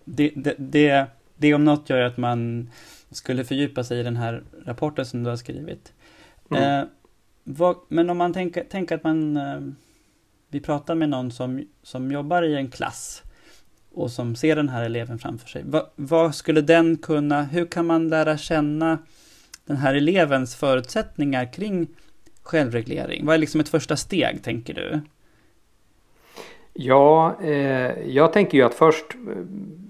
det, 0.04 0.32
det, 0.34 0.54
det, 0.58 1.06
det 1.36 1.54
om 1.54 1.64
något 1.64 1.90
gör 1.90 2.02
att 2.02 2.16
man 2.16 2.70
skulle 3.10 3.44
fördjupa 3.44 3.84
sig 3.84 4.00
i 4.00 4.02
den 4.02 4.16
här 4.16 4.42
rapporten 4.64 5.06
som 5.06 5.22
du 5.22 5.30
har 5.30 5.36
skrivit. 5.36 5.92
Mm. 6.50 6.80
Uh, 6.80 6.88
vad, 7.44 7.76
men 7.88 8.10
om 8.10 8.18
man 8.18 8.32
tänker, 8.32 8.64
tänker 8.64 8.94
att 8.94 9.04
man 9.04 9.36
uh, 9.36 9.72
vi 10.50 10.60
pratar 10.60 10.94
med 10.94 11.08
någon 11.08 11.30
som, 11.30 11.64
som 11.82 12.12
jobbar 12.12 12.42
i 12.42 12.56
en 12.56 12.70
klass 12.70 13.22
och 13.94 14.10
som 14.10 14.36
ser 14.36 14.56
den 14.56 14.68
här 14.68 14.84
eleven 14.84 15.18
framför 15.18 15.48
sig. 15.48 15.62
Va, 15.64 15.86
vad 15.96 16.34
skulle 16.34 16.60
den 16.60 16.96
kunna, 16.96 17.42
hur 17.42 17.66
kan 17.66 17.86
man 17.86 18.08
lära 18.08 18.36
känna 18.36 18.98
den 19.66 19.76
här 19.76 19.94
elevens 19.94 20.56
förutsättningar 20.56 21.52
kring 21.52 21.86
självreglering? 22.42 23.26
Vad 23.26 23.34
är 23.34 23.38
liksom 23.38 23.60
ett 23.60 23.68
första 23.68 23.96
steg, 23.96 24.42
tänker 24.42 24.74
du? 24.74 25.00
Ja, 26.72 27.36
eh, 27.42 28.08
jag 28.08 28.32
tänker 28.32 28.58
ju 28.58 28.64
att 28.64 28.74
först 28.74 29.04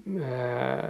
eh, 0.06 0.84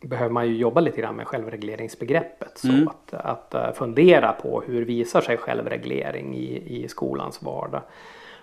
behöver 0.00 0.30
man 0.30 0.48
ju 0.48 0.56
jobba 0.56 0.80
lite 0.80 1.00
grann 1.00 1.16
med 1.16 1.26
självregleringsbegreppet. 1.26 2.58
Så 2.58 2.68
mm. 2.68 2.88
att, 2.88 3.14
att 3.14 3.54
uh, 3.54 3.72
fundera 3.72 4.32
på 4.32 4.62
hur 4.66 4.84
visar 4.84 5.20
sig 5.20 5.36
självreglering 5.36 6.36
i, 6.36 6.82
i 6.82 6.88
skolans 6.88 7.42
vardag. 7.42 7.82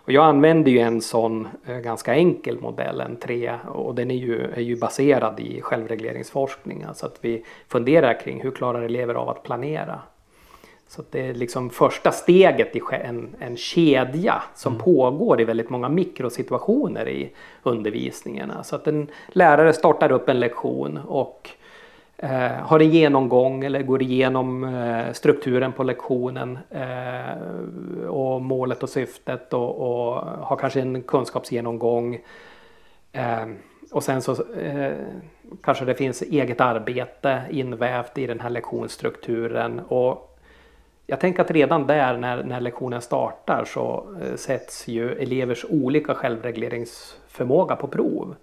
Och 0.04 0.12
jag 0.12 0.26
använder 0.26 0.72
ju 0.72 0.80
en 0.80 1.02
sån 1.02 1.48
eh, 1.66 1.78
ganska 1.78 2.16
enkel 2.16 2.60
modell, 2.62 3.02
en 3.02 3.16
3, 3.16 3.54
och 3.68 3.96
den 3.96 4.12
är 4.12 4.16
ju, 4.16 4.42
är 4.42 4.62
ju 4.62 4.76
baserad 4.76 5.40
i 5.40 5.62
självregleringsforskning. 5.62 6.84
Alltså 6.84 7.06
att 7.06 7.18
vi 7.22 7.46
funderar 7.68 8.20
kring 8.20 8.42
hur 8.42 8.52
klarar 8.52 8.82
elever 8.82 9.14
av 9.14 9.30
att 9.30 9.44
planera? 9.44 10.00
Så 10.88 11.04
det 11.12 11.28
är 11.28 11.34
liksom 11.34 11.70
första 11.70 12.12
steget 12.12 12.76
i 12.76 12.82
en, 12.92 13.36
en 13.40 13.58
kedja 13.58 14.44
som 14.56 14.74
mm. 14.74 14.84
pågår 14.84 15.42
i 15.42 15.44
väldigt 15.44 15.70
många 15.70 15.90
mikrosituationer 15.90 17.08
i 17.08 17.32
undervisningarna. 17.64 18.64
Så 18.64 18.76
att 18.76 18.88
en 18.88 19.08
lärare 19.28 19.74
startar 19.74 20.12
upp 20.12 20.30
en 20.30 20.40
lektion 20.40 21.00
och 21.08 21.50
Eh, 22.24 22.52
har 22.52 22.80
en 22.80 22.90
genomgång 22.90 23.64
eller 23.64 23.84
går 23.84 24.02
igenom 24.02 24.64
eh, 24.64 25.12
strukturen 25.14 25.72
på 25.72 25.84
lektionen 25.84 26.60
eh, 26.70 28.08
och 28.08 28.42
målet 28.42 28.84
och 28.84 28.90
syftet 28.90 29.54
och, 29.54 29.76
och, 29.76 30.16
har 30.22 30.56
kanske 30.56 30.82
en 30.82 31.02
kunskapsgenomgång. 31.02 32.20
Eh, 33.12 33.46
och 33.92 34.04
sen 34.04 34.22
så 34.22 34.32
eh, 34.54 34.94
kanske 35.64 35.86
det 35.86 35.96
finns 35.96 36.22
eget 36.22 36.62
arbete 36.62 37.42
invävt 37.50 38.18
i 38.18 38.28
den 38.28 38.40
här 38.40 38.50
lektionsstrukturen. 38.50 39.80
Och 39.80 40.40
jag 41.08 41.20
tänker 41.20 41.42
att 41.42 41.52
redan 41.52 41.88
där 41.88 42.18
när, 42.18 42.44
när 42.44 42.62
lektionen 42.62 43.02
startar 43.02 43.66
så 43.66 44.16
eh, 44.22 44.36
sätts 44.36 44.88
ju 44.88 45.12
elevers 45.12 45.66
olika 45.70 46.16
självregleringsförmåga 46.16 47.76
på 47.76 47.88
prov. 47.88 48.36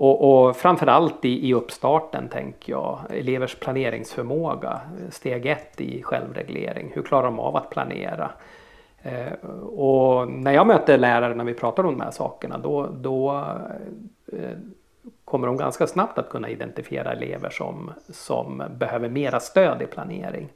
Och, 0.00 0.46
och 0.48 0.56
framförallt 0.56 1.24
i, 1.24 1.48
i 1.48 1.54
uppstarten 1.54 2.28
tänker 2.28 2.72
jag 2.72 2.98
elevers 3.10 3.54
planeringsförmåga. 3.54 4.80
Steg 5.10 5.46
ett 5.46 5.80
i 5.80 6.02
självreglering. 6.02 6.90
Hur 6.94 7.02
klarar 7.02 7.24
de 7.24 7.38
av 7.38 7.56
att 7.56 7.70
planera? 7.70 8.30
Eh, 9.02 9.32
och 9.62 10.28
när 10.28 10.52
jag 10.52 10.66
möter 10.66 10.98
lärare 10.98 11.34
när 11.34 11.44
vi 11.44 11.54
pratar 11.54 11.84
om 11.84 11.98
de 11.98 12.04
här 12.04 12.10
sakerna 12.10 12.58
då, 12.58 12.86
då 12.86 13.46
eh, 14.32 14.58
kommer 15.24 15.46
de 15.46 15.56
ganska 15.56 15.86
snabbt 15.86 16.18
att 16.18 16.30
kunna 16.30 16.48
identifiera 16.48 17.12
elever 17.12 17.50
som, 17.50 17.90
som 18.08 18.62
behöver 18.78 19.08
mera 19.08 19.40
stöd 19.40 19.82
i 19.82 19.86
planering. 19.86 20.48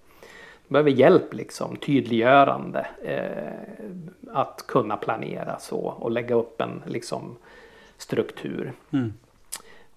De 0.69 0.73
behöver 0.73 0.91
hjälp, 0.91 1.35
liksom, 1.35 1.77
tydliggörande, 1.77 2.87
eh, 3.03 4.35
att 4.35 4.65
kunna 4.67 4.97
planera 4.97 5.59
så 5.59 5.79
och 5.79 6.11
lägga 6.11 6.35
upp 6.35 6.61
en 6.61 6.83
liksom, 6.87 7.37
struktur. 7.97 8.73
Mm. 8.93 9.13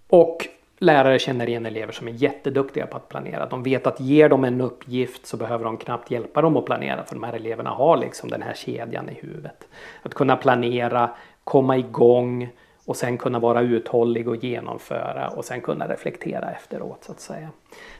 Och 0.10 0.48
lärare 0.80 1.20
känner 1.20 1.50
igen 1.50 1.66
elever 1.66 1.94
som 1.94 2.08
är 2.08 2.12
jätteduktiga 2.12 2.88
på 2.88 2.98
att 2.98 3.10
planera. 3.10 3.46
De 3.46 3.64
vet 3.64 3.88
att 3.88 4.00
ger 4.00 4.30
de 4.30 4.44
en 4.44 4.62
uppgift 4.62 5.26
så 5.26 5.38
behöver 5.38 5.66
de 5.66 5.78
knappt 5.78 6.12
hjälpa 6.12 6.42
dem 6.42 6.58
att 6.58 6.66
planera 6.66 7.04
för 7.04 7.16
de 7.16 7.24
här 7.24 7.34
eleverna 7.34 7.70
har 7.70 7.98
liksom 7.98 8.30
den 8.30 8.42
här 8.42 8.54
kedjan 8.54 9.10
i 9.10 9.14
huvudet. 9.14 9.68
Att 10.04 10.14
kunna 10.14 10.36
planera, 10.36 11.10
komma 11.44 11.78
igång 11.78 12.50
och 12.86 12.96
sen 12.96 13.18
kunna 13.18 13.40
vara 13.40 13.62
uthållig 13.62 14.28
och 14.28 14.36
genomföra 14.36 15.28
och 15.28 15.46
sen 15.46 15.62
kunna 15.62 15.88
reflektera 15.88 16.52
efteråt 16.52 17.04
så 17.04 17.12
att 17.12 17.20
säga. 17.20 17.50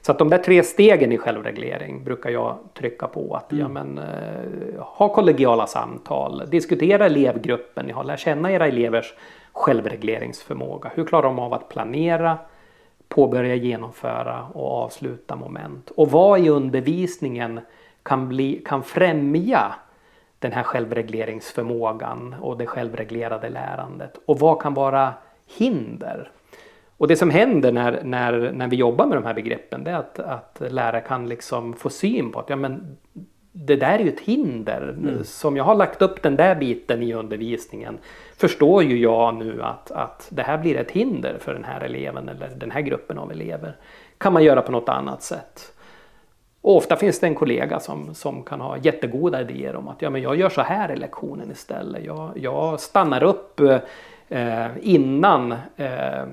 Så 0.02 0.12
att 0.12 0.20
de 0.20 0.30
där 0.30 0.38
tre 0.38 0.64
stegen 0.64 1.12
i 1.12 1.18
självreglering 1.18 2.04
brukar 2.04 2.30
jag 2.30 2.58
trycka 2.74 3.08
på 3.08 3.36
att 3.36 3.52
mm. 3.52 3.62
ja, 3.62 3.68
men, 3.68 3.98
eh, 3.98 4.84
ha 4.84 5.14
kollegiala 5.14 5.68
samtal, 5.68 6.44
diskutera 6.48 7.06
elevgruppen, 7.06 7.90
ja, 7.90 8.04
lär 8.04 8.18
känna 8.18 8.52
era 8.52 8.68
elevers 8.68 9.14
självregleringsförmåga. 9.56 10.92
Hur 10.96 11.06
klarar 11.06 11.24
de 11.24 11.40
av 11.40 11.54
att 11.54 11.70
planera, 11.70 12.38
påbörja 13.08 13.56
genomföra 13.56 14.44
och 14.54 14.72
avsluta 14.72 15.36
moment? 15.36 15.92
Och 15.96 16.12
vad 16.12 16.40
i 16.40 16.50
undervisningen 16.50 17.60
kan, 18.04 18.30
bli, 18.30 18.62
kan 18.66 18.84
främja 18.84 19.76
den 20.40 20.52
här 20.52 20.64
självregleringsförmågan 20.64 22.36
och 22.42 22.58
det 22.58 22.66
självreglerade 22.66 23.50
lärandet? 23.50 24.18
Och 24.26 24.40
vad 24.40 24.62
kan 24.62 24.74
vara 24.74 25.14
hinder? 25.58 26.32
Och 26.98 27.08
det 27.08 27.16
som 27.16 27.30
händer 27.30 27.72
när, 27.72 28.04
när, 28.04 28.52
när 28.52 28.68
vi 28.68 28.76
jobbar 28.76 29.06
med 29.06 29.18
de 29.18 29.26
här 29.26 29.34
begreppen 29.34 29.84
det 29.84 29.92
är 29.92 29.96
att, 29.96 30.20
att 30.20 30.62
lärare 30.70 31.02
kan 31.02 31.30
liksom 31.30 31.74
få 31.74 31.90
syn 31.90 32.32
på 32.32 32.40
att 32.40 32.50
ja, 32.50 32.56
men 32.56 32.98
det 33.58 33.76
där 33.76 34.00
är 34.00 34.04
ju 34.04 34.10
ett 34.10 34.20
hinder. 34.20 34.82
Mm. 34.82 35.24
Som 35.24 35.58
jag 35.58 35.64
har 35.64 35.76
lagt 35.76 36.02
upp 36.02 36.22
den 36.22 36.36
där 36.36 36.56
biten 36.56 37.04
i 37.04 37.14
undervisningen 37.14 37.98
förstår 38.38 38.84
ju 38.84 38.98
jag 38.98 39.36
nu 39.36 39.64
att, 39.64 39.92
att 39.92 40.28
det 40.30 40.42
här 40.42 40.58
blir 40.58 40.76
ett 40.76 40.92
hinder 40.92 41.38
för 41.40 41.54
den 41.54 41.64
här 41.64 41.82
eleven 41.82 42.30
eller 42.30 42.50
den 42.56 42.72
här 42.72 42.82
gruppen 42.82 43.18
av 43.18 43.32
elever. 43.32 43.76
Kan 44.18 44.34
man 44.34 44.44
göra 44.44 44.62
på 44.62 44.72
något 44.72 44.90
annat 44.90 45.24
sätt? 45.24 45.74
Och 46.62 46.76
ofta 46.76 46.96
finns 46.96 47.20
det 47.20 47.28
en 47.28 47.36
kollega 47.36 47.80
som, 47.80 48.16
som 48.16 48.44
kan 48.44 48.62
ha 48.62 48.78
jättegoda 48.78 49.42
idéer 49.42 49.76
om 49.76 49.88
att 49.88 50.02
ja, 50.02 50.10
men 50.10 50.22
jag 50.22 50.36
gör 50.36 50.50
så 50.50 50.62
här 50.62 50.92
i 50.92 50.96
lektionen 50.96 51.52
istället. 51.52 52.04
Jag, 52.06 52.32
jag 52.36 52.80
stannar 52.80 53.24
upp 53.24 53.62
eh, 54.30 54.68
innan, 54.82 55.52
eh, 55.78 56.26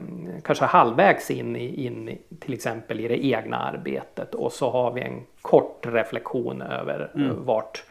kanske 0.45 0.65
halvvägs 0.65 1.31
in, 1.31 1.57
i, 1.57 1.87
in 1.87 2.19
till 2.41 2.55
exempel 2.55 3.01
i 3.01 3.09
det 3.09 3.25
egna 3.27 3.57
arbetet 3.57 4.35
och 4.35 4.53
så 4.53 4.71
har 4.71 4.93
vi 4.93 5.01
en 5.01 5.23
kort 5.43 5.87
reflektion 5.87 6.63
över 6.63 7.11
mm. 7.15 7.45
vart, 7.45 7.85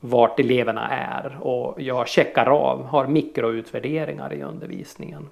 vart 0.00 0.40
eleverna 0.40 0.88
är 0.90 1.38
och 1.40 1.80
jag 1.82 2.08
checkar 2.08 2.46
av, 2.46 2.84
har 2.84 3.06
mikroutvärderingar 3.06 4.32
i 4.32 4.42
undervisningen. 4.42 5.28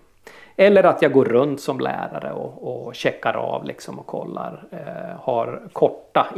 Eller 0.56 0.84
att 0.84 1.02
jag 1.02 1.12
går 1.12 1.24
runt 1.24 1.60
som 1.60 1.80
lärare 1.80 2.32
och, 2.32 2.86
och 2.86 2.94
checkar 2.94 3.34
av 3.34 3.64
liksom 3.64 3.98
och 3.98 4.06
kollar. 4.06 4.64
Eh, 4.70 5.20
har 5.20 5.62
korta 5.72 6.32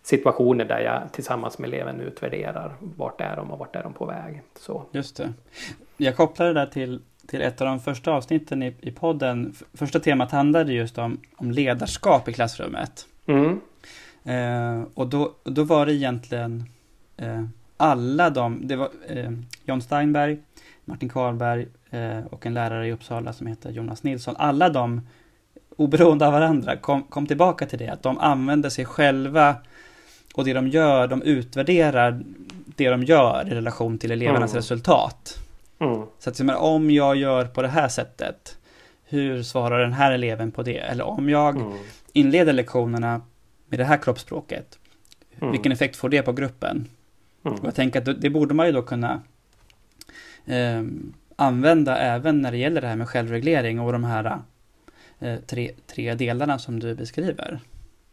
interaktionssituationer 0.00 0.64
där 0.64 0.80
jag 0.80 1.12
tillsammans 1.12 1.58
med 1.58 1.68
eleven 1.68 2.00
utvärderar 2.00 2.74
vart 2.80 3.20
är 3.20 3.36
de 3.36 3.50
och 3.50 3.58
vart 3.58 3.76
är 3.76 3.82
de 3.82 3.92
på 3.92 4.06
väg. 4.06 4.42
Så. 4.58 4.84
Just 4.92 5.16
det. 5.16 5.32
Jag 5.96 6.16
kopplar 6.16 6.46
det 6.46 6.52
där 6.52 6.66
till, 6.66 7.00
till 7.26 7.42
ett 7.42 7.60
av 7.60 7.66
de 7.66 7.80
första 7.80 8.12
avsnitten 8.12 8.62
i, 8.62 8.74
i 8.80 8.90
podden. 8.90 9.54
Första 9.74 10.00
temat 10.00 10.30
handlade 10.30 10.72
just 10.72 10.98
om, 10.98 11.20
om 11.36 11.50
ledarskap 11.50 12.28
i 12.28 12.32
klassrummet. 12.32 13.06
Mm. 13.26 13.60
Eh, 14.24 14.86
och 14.94 15.06
då, 15.06 15.32
då 15.44 15.64
var 15.64 15.86
det 15.86 15.94
egentligen 15.94 16.64
eh, 17.16 17.44
alla 17.76 18.30
de, 18.30 18.66
det 18.68 18.76
var 18.76 18.90
eh, 19.06 19.30
John 19.64 19.82
Steinberg, 19.82 20.38
Martin 20.84 21.08
Karlberg 21.08 21.66
eh, 21.90 22.26
och 22.30 22.46
en 22.46 22.54
lärare 22.54 22.88
i 22.88 22.92
Uppsala 22.92 23.32
som 23.32 23.46
heter 23.46 23.70
Jonas 23.70 24.02
Nilsson. 24.02 24.34
Alla 24.38 24.68
de, 24.68 25.00
oberoende 25.76 26.26
av 26.26 26.32
varandra, 26.32 26.76
kom, 26.76 27.02
kom 27.02 27.26
tillbaka 27.26 27.66
till 27.66 27.78
det, 27.78 27.88
att 27.88 28.02
de 28.02 28.18
använder 28.18 28.70
sig 28.70 28.84
själva 28.84 29.56
och 30.34 30.44
det 30.44 30.52
de 30.52 30.68
gör, 30.68 31.06
de 31.06 31.22
utvärderar 31.22 32.22
det 32.76 32.88
de 32.88 33.04
gör 33.04 33.48
i 33.48 33.54
relation 33.54 33.98
till 33.98 34.10
elevernas 34.10 34.50
mm. 34.50 34.56
resultat. 34.56 35.38
Mm. 35.78 36.02
Så 36.18 36.30
att 36.30 36.40
om 36.56 36.90
jag 36.90 37.16
gör 37.16 37.44
på 37.44 37.62
det 37.62 37.68
här 37.68 37.88
sättet, 37.88 38.58
hur 39.04 39.42
svarar 39.42 39.80
den 39.80 39.92
här 39.92 40.12
eleven 40.12 40.52
på 40.52 40.62
det? 40.62 40.78
Eller 40.78 41.04
om 41.04 41.28
jag 41.28 41.56
mm. 41.56 41.72
inleder 42.12 42.52
lektionerna 42.52 43.20
med 43.68 43.78
det 43.78 43.84
här 43.84 43.96
kroppsspråket, 43.96 44.78
mm. 45.40 45.52
vilken 45.52 45.72
effekt 45.72 45.96
får 45.96 46.08
det 46.08 46.22
på 46.22 46.32
gruppen? 46.32 46.88
Mm. 47.44 47.58
Och 47.58 47.66
jag 47.66 47.74
tänker 47.74 48.10
att 48.10 48.20
det 48.20 48.30
borde 48.30 48.54
man 48.54 48.66
ju 48.66 48.72
då 48.72 48.82
kunna 48.82 49.22
eh, 50.46 50.82
använda 51.36 51.96
även 51.96 52.42
när 52.42 52.50
det 52.50 52.58
gäller 52.58 52.80
det 52.80 52.86
här 52.86 52.96
med 52.96 53.08
självreglering 53.08 53.80
och 53.80 53.92
de 53.92 54.04
här 54.04 54.38
eh, 55.18 55.36
tre, 55.36 55.70
tre 55.86 56.14
delarna 56.14 56.58
som 56.58 56.80
du 56.80 56.94
beskriver. 56.94 57.60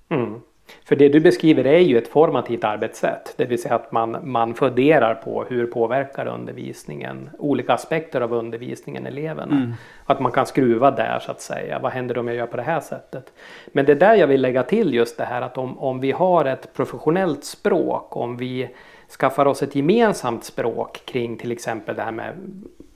Mm. 0.10 0.42
För 0.86 0.96
det 0.96 1.10
du 1.10 1.20
beskriver 1.20 1.68
är 1.68 1.80
ju 1.80 1.98
ett 1.98 2.08
formativt 2.08 2.64
arbetssätt. 2.64 3.34
Det 3.38 3.46
vill 3.46 3.62
säga 3.62 3.76
att 3.76 3.92
man, 3.92 4.18
man 4.24 4.54
funderar 4.54 5.16
på 5.16 5.44
hur 5.44 5.66
påverkar 5.66 6.26
undervisningen 6.28 7.30
olika 7.40 7.74
aspekter 7.74 8.22
av 8.22 8.34
undervisningen 8.34 9.06
eleverna. 9.06 9.56
Mm. 9.56 9.74
Att 10.06 10.20
man 10.20 10.32
kan 10.32 10.46
skruva 10.46 10.92
där 10.92 11.20
så 11.20 11.32
att 11.32 11.42
säga. 11.42 11.80
Vad 11.80 11.92
händer 11.92 12.18
om 12.18 12.28
jag 12.28 12.38
gör 12.38 12.48
på 12.48 12.58
det 12.58 12.64
här 12.64 12.80
sättet? 12.80 13.34
Men 13.68 13.86
det 13.86 13.92
är 13.92 13.96
där 13.96 14.16
jag 14.16 14.28
vill 14.28 14.42
lägga 14.42 14.64
till 14.64 14.94
just 14.94 15.18
det 15.18 15.26
här 15.26 15.42
att 15.42 15.58
om, 15.58 15.80
om 15.80 16.00
vi 16.00 16.12
har 16.12 16.46
ett 16.46 16.74
professionellt 16.74 17.44
språk, 17.44 18.18
om 18.18 18.38
vi 18.38 18.70
skaffar 19.20 19.46
oss 19.46 19.64
ett 19.64 19.76
gemensamt 19.76 20.44
språk 20.44 21.02
kring 21.06 21.38
till 21.38 21.52
exempel 21.52 21.96
det 21.96 22.02
här 22.02 22.12
med 22.12 22.34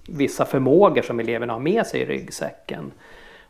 vissa 0.08 0.46
förmågor 0.46 1.02
som 1.02 1.20
eleverna 1.20 1.54
har 1.54 1.60
med 1.60 1.88
sig 1.88 2.02
i 2.02 2.06
ryggsäcken 2.06 2.92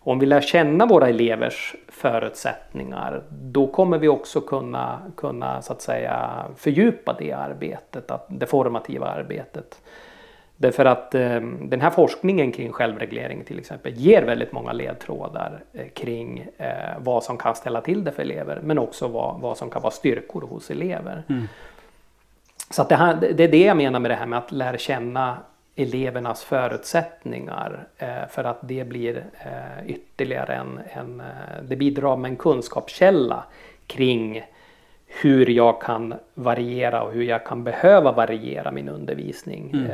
om 0.04 0.20
vi 0.20 0.26
lär 0.26 0.42
känna 0.42 0.86
våra 0.86 1.10
elevers 1.10 1.76
förutsättningar 1.88 3.24
då 3.30 3.68
kommer 3.68 3.98
vi 3.98 4.08
också 4.08 4.42
kunna, 4.42 5.02
kunna 5.18 5.62
så 5.62 5.74
att 5.74 5.82
säga 5.82 6.46
fördjupa 6.58 7.16
det 7.20 7.32
arbetet, 7.32 8.12
det 8.28 8.46
formativa 8.46 9.08
arbetet. 9.08 9.82
Därför 10.58 10.86
att 10.86 11.16
eh, 11.16 11.40
den 11.62 11.82
här 11.82 11.90
forskningen 11.90 12.52
kring 12.52 12.72
självreglering 12.72 13.44
till 13.44 13.60
exempel 13.60 13.94
ger 13.94 14.24
väldigt 14.24 14.52
många 14.52 14.74
ledtrådar 14.74 15.64
eh, 15.74 15.88
kring 15.88 16.48
eh, 16.58 16.68
vad 17.00 17.24
som 17.24 17.38
kan 17.38 17.56
ställa 17.56 17.82
till 17.82 18.04
det 18.04 18.12
för 18.12 18.22
elever 18.22 18.60
men 18.64 18.80
också 18.80 19.08
vad, 19.08 19.42
vad 19.42 19.58
som 19.58 19.70
kan 19.70 19.82
vara 19.82 19.92
styrkor 19.92 20.42
hos 20.42 20.72
elever. 20.72 21.24
Mm. 21.30 21.48
Så 22.70 22.84
det, 22.84 22.96
här, 22.96 23.16
det 23.16 23.44
är 23.44 23.48
det 23.48 23.66
jag 23.66 23.78
menar 23.78 24.00
med 24.00 24.12
det 24.12 24.16
här 24.16 24.26
med 24.26 24.40
att 24.40 24.52
lära 24.52 24.78
känna 24.78 25.38
elevernas 25.82 26.44
förutsättningar 26.44 27.88
eh, 27.98 28.28
för 28.30 28.44
att 28.44 28.60
det 28.62 28.88
blir 28.88 29.24
eh, 29.46 29.88
ytterligare 29.88 30.56
en, 30.56 30.80
en, 30.94 31.20
eh, 31.20 31.64
det 31.64 31.76
bidrar 31.76 32.18
med 32.18 32.32
en 32.32 32.38
kunskapskälla 32.38 33.44
kring 33.88 34.44
hur 35.22 35.50
jag 35.50 35.82
kan 35.82 36.14
variera 36.34 37.04
och 37.04 37.14
hur 37.14 37.24
jag 37.24 37.46
kan 37.46 37.64
behöva 37.64 38.12
variera 38.12 38.72
min 38.72 38.90
undervisning 38.90 39.72
mm. 39.74 39.92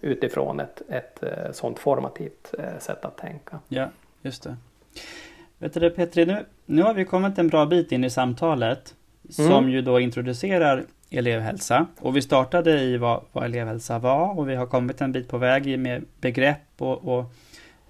utifrån 0.00 0.60
ett, 0.60 0.82
ett 0.88 1.22
sånt 1.56 1.78
formativt 1.78 2.54
sätt 2.78 3.04
att 3.04 3.16
tänka. 3.16 3.58
Ja, 3.68 3.88
just 4.22 4.42
det. 4.42 4.56
Vet 5.58 5.74
du 5.74 5.90
Petri, 5.90 6.26
nu, 6.26 6.44
nu 6.66 6.82
har 6.82 6.94
vi 6.94 7.04
kommit 7.04 7.38
en 7.38 7.48
bra 7.48 7.66
bit 7.66 7.92
in 7.92 8.04
i 8.04 8.10
samtalet 8.10 8.94
mm. 9.38 9.50
som 9.50 9.70
ju 9.70 9.82
då 9.82 10.00
introducerar 10.00 10.84
elevhälsa. 11.10 11.86
Och 11.98 12.16
vi 12.16 12.22
startade 12.22 12.80
i 12.80 12.96
vad, 12.96 13.24
vad 13.32 13.44
elevhälsa 13.44 13.98
var 13.98 14.38
och 14.38 14.48
vi 14.48 14.54
har 14.54 14.66
kommit 14.66 15.00
en 15.00 15.12
bit 15.12 15.28
på 15.28 15.38
väg 15.38 15.78
med 15.78 16.04
begrepp 16.20 16.72
och, 16.78 17.18
och, 17.18 17.34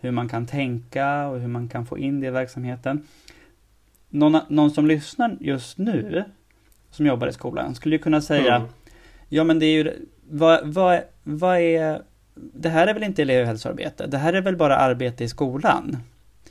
hur 0.01 0.11
man 0.11 0.29
kan 0.29 0.47
tänka 0.47 1.27
och 1.27 1.41
hur 1.41 1.49
man 1.49 1.69
kan 1.69 1.87
få 1.87 1.99
in 1.99 2.21
det 2.21 2.27
i 2.27 2.31
verksamheten. 2.31 3.07
Någon, 4.09 4.41
någon 4.49 4.71
som 4.71 4.87
lyssnar 4.87 5.37
just 5.41 5.79
nu, 5.79 6.25
som 6.91 7.07
jobbar 7.07 7.29
i 7.29 7.33
skolan, 7.33 7.75
skulle 7.75 7.97
ju 7.97 8.03
kunna 8.03 8.21
säga 8.21 8.57
mm. 8.57 8.69
Ja 9.29 9.45
men 9.45 9.59
det 9.59 9.67
är 9.67 9.73
ju, 9.73 10.07
vad, 10.31 10.69
vad, 10.69 11.01
vad 11.23 11.59
är, 11.59 12.03
det 12.35 12.69
här 12.69 12.87
är 12.87 12.95
väl 12.95 13.03
inte 13.03 13.23
elevhälsoarbete, 13.23 14.07
det 14.07 14.19
här 14.19 14.33
är 14.33 14.41
väl 14.41 14.57
bara 14.57 14.77
arbete 14.77 15.25
i 15.25 15.29
skolan. 15.29 15.97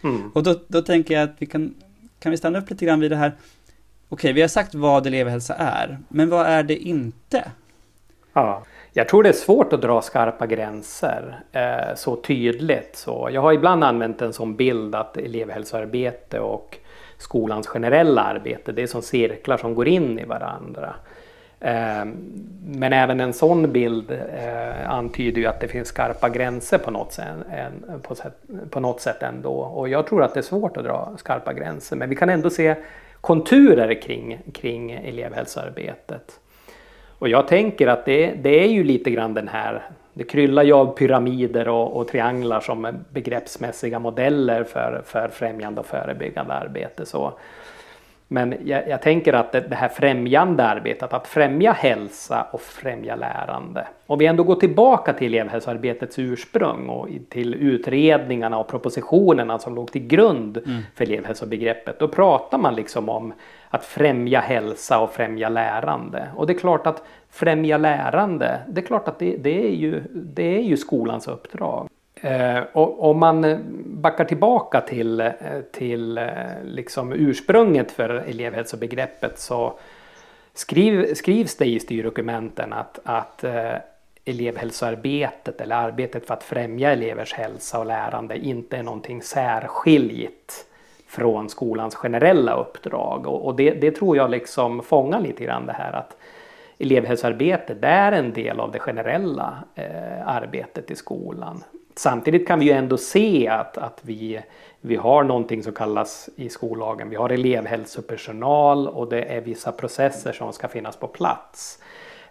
Mm. 0.03 0.31
Och 0.33 0.43
då, 0.43 0.59
då 0.67 0.81
tänker 0.81 1.13
jag 1.13 1.23
att 1.23 1.35
vi 1.37 1.45
kan, 1.45 1.73
kan 2.19 2.31
vi 2.31 2.37
stanna 2.37 2.59
upp 2.59 2.69
lite 2.69 2.85
grann 2.85 2.99
vid 2.99 3.11
det 3.11 3.17
här, 3.17 3.33
Okej, 4.09 4.33
vi 4.33 4.41
har 4.41 4.47
sagt 4.47 4.75
vad 4.75 5.07
elevhälsa 5.07 5.53
är, 5.53 5.97
men 6.07 6.29
vad 6.29 6.45
är 6.45 6.63
det 6.63 6.75
inte? 6.75 7.51
Ja, 8.33 8.63
jag 8.93 9.07
tror 9.07 9.23
det 9.23 9.29
är 9.29 9.33
svårt 9.33 9.73
att 9.73 9.81
dra 9.81 10.01
skarpa 10.01 10.45
gränser 10.47 11.39
eh, 11.51 11.95
så 11.95 12.15
tydligt. 12.15 12.95
Så 12.95 13.29
jag 13.31 13.41
har 13.41 13.53
ibland 13.53 13.83
använt 13.83 14.21
en 14.21 14.33
sån 14.33 14.55
bild 14.55 14.95
att 14.95 15.17
elevhälsoarbete 15.17 16.39
och 16.39 16.77
skolans 17.17 17.67
generella 17.67 18.21
arbete, 18.21 18.71
det 18.71 18.83
är 18.83 18.87
som 18.87 19.01
cirklar 19.01 19.57
som 19.57 19.75
går 19.75 19.87
in 19.87 20.19
i 20.19 20.25
varandra. 20.25 20.95
Eh, 21.59 22.05
men 22.65 22.93
även 22.93 23.19
en 23.19 23.33
sån 23.33 23.71
bild 23.71 24.11
eh, 24.11 24.89
antyder 24.89 25.41
ju 25.41 25.47
att 25.47 25.59
det 25.59 25.67
finns 25.67 25.87
skarpa 25.87 26.29
gränser 26.29 26.77
på 26.77 26.91
något, 26.91 27.13
sätt, 27.13 27.25
en, 27.51 28.01
på, 28.01 28.15
sätt, 28.15 28.41
på 28.69 28.79
något 28.79 29.01
sätt 29.01 29.23
ändå. 29.23 29.53
Och 29.53 29.89
jag 29.89 30.07
tror 30.07 30.23
att 30.23 30.33
det 30.33 30.39
är 30.39 30.41
svårt 30.41 30.77
att 30.77 30.83
dra 30.83 31.13
skarpa 31.17 31.53
gränser. 31.53 31.95
Men 31.95 32.09
vi 32.09 32.15
kan 32.15 32.29
ändå 32.29 32.49
se 32.49 32.75
konturer 33.21 34.01
kring, 34.01 34.39
kring 34.53 34.91
elevhälsoarbetet. 34.91 36.39
Och 37.19 37.29
jag 37.29 37.47
tänker 37.47 37.87
att 37.87 38.05
det, 38.05 38.33
det 38.33 38.63
är 38.63 38.67
ju 38.67 38.83
lite 38.83 39.11
grann 39.11 39.33
den 39.33 39.47
här, 39.47 39.83
det 40.13 40.23
kryllar 40.23 40.63
ju 40.63 40.73
av 40.73 40.97
pyramider 40.97 41.67
och, 41.67 41.97
och 41.97 42.07
trianglar 42.07 42.59
som 42.59 43.03
begreppsmässiga 43.13 43.99
modeller 43.99 44.63
för, 44.63 45.01
för 45.05 45.27
främjande 45.27 45.79
och 45.79 45.85
förebyggande 45.85 46.53
arbete. 46.53 47.05
Så 47.05 47.33
men 48.31 48.55
jag, 48.65 48.89
jag, 48.89 49.01
tänker 49.01 49.33
att 49.33 49.51
det, 49.51 49.59
det, 49.59 49.75
här 49.75 49.89
främjande 49.89 50.63
arbetet, 50.65 51.13
att 51.13 51.27
främja 51.27 51.71
hälsa 51.71 52.47
och 52.51 52.61
främja 52.61 53.15
lärande. 53.15 53.87
Om 54.07 54.19
vi 54.19 54.25
ändå 54.25 54.43
går 54.43 54.55
tillbaka 54.55 55.13
till 55.13 55.33
elevhälsoarbetets 55.33 56.19
ursprung 56.19 56.89
och 56.89 57.07
till 57.29 57.55
utredningarna 57.55 58.57
och 58.57 58.67
propositionerna 58.67 59.59
som 59.59 59.75
låg 59.75 59.91
till 59.91 60.07
grund 60.07 60.57
mm. 60.57 60.81
för 60.95 61.03
elevhälsobegreppet. 61.03 61.99
Då 61.99 62.07
pratar 62.07 62.57
man 62.57 62.75
liksom 62.75 63.09
om 63.09 63.33
att 63.69 63.85
främja 63.85 64.39
hälsa 64.39 64.99
och 64.99 65.13
främja 65.13 65.49
lärande. 65.49 66.27
Och 66.35 66.47
det 66.47 66.53
är 66.53 66.59
klart 66.59 66.87
att 66.87 67.03
främja 67.29 67.77
lärande, 67.77 68.59
det 68.67 68.81
är 68.81 68.85
klart 68.85 69.07
att 69.07 69.19
det, 69.19 69.37
det 69.37 69.67
är, 69.67 69.75
ju, 69.75 70.03
det 70.13 70.57
är 70.57 70.61
ju 70.61 70.77
skolans 70.77 71.27
uppdrag. 71.27 71.89
Eh, 72.21 72.63
och 72.73 73.09
om 73.09 73.19
man 73.19 73.43
eh, 73.43 73.57
backar 73.85 74.25
tillbaka 74.25 74.81
till, 74.81 75.19
eh, 75.19 75.31
till 75.71 76.17
eh, 76.17 76.25
liksom 76.63 77.13
ursprunget 77.13 77.91
för 77.91 78.09
elevhälsobegreppet 78.09 79.39
så 79.39 79.79
skriv, 80.53 81.13
skrivs 81.13 81.55
det 81.55 81.65
i 81.65 81.79
styrdokumenten 81.79 82.73
att, 82.73 82.99
att 83.03 83.43
eh, 83.43 83.73
elevhälsoarbetet 84.25 85.61
eller 85.61 85.75
arbetet 85.75 86.27
för 86.27 86.33
att 86.33 86.43
främja 86.43 86.91
elevers 86.91 87.33
hälsa 87.33 87.79
och 87.79 87.85
lärande 87.85 88.37
inte 88.37 88.77
är 88.77 88.83
någonting 88.83 89.21
särskilt 89.21 90.65
från 91.07 91.49
skolans 91.49 91.95
generella 91.95 92.53
uppdrag. 92.53 93.27
Och, 93.27 93.45
och 93.45 93.55
det, 93.55 93.71
det, 93.71 93.91
tror 93.91 94.17
jag 94.17 94.29
liksom 94.29 94.83
fångar 94.83 95.19
lite 95.19 95.43
grann 95.43 95.65
det 95.65 95.73
här 95.73 95.93
att 95.93 96.17
elevhälsoarbetet 96.79 97.77
är 97.81 98.11
en 98.11 98.33
del 98.33 98.59
av 98.59 98.71
det 98.71 98.79
generella 98.79 99.63
eh, 99.75 100.27
arbetet 100.27 100.91
i 100.91 100.95
skolan. 100.95 101.63
Samtidigt 101.99 102.47
kan 102.47 102.59
vi 102.59 102.65
ju 102.65 102.71
ändå 102.71 102.97
se 102.97 103.47
att, 103.47 103.77
att 103.77 103.99
vi, 104.01 104.41
vi 104.81 104.95
har 104.95 105.23
någonting 105.23 105.63
som 105.63 105.73
kallas 105.73 106.29
i 106.35 106.49
skollagen, 106.49 107.09
vi 107.09 107.15
har 107.15 107.29
elevhälsopersonal 107.29 108.87
och 108.87 109.09
det 109.09 109.21
är 109.21 109.41
vissa 109.41 109.71
processer 109.71 110.31
som 110.31 110.53
ska 110.53 110.67
finnas 110.67 110.97
på 110.97 111.07
plats. 111.07 111.83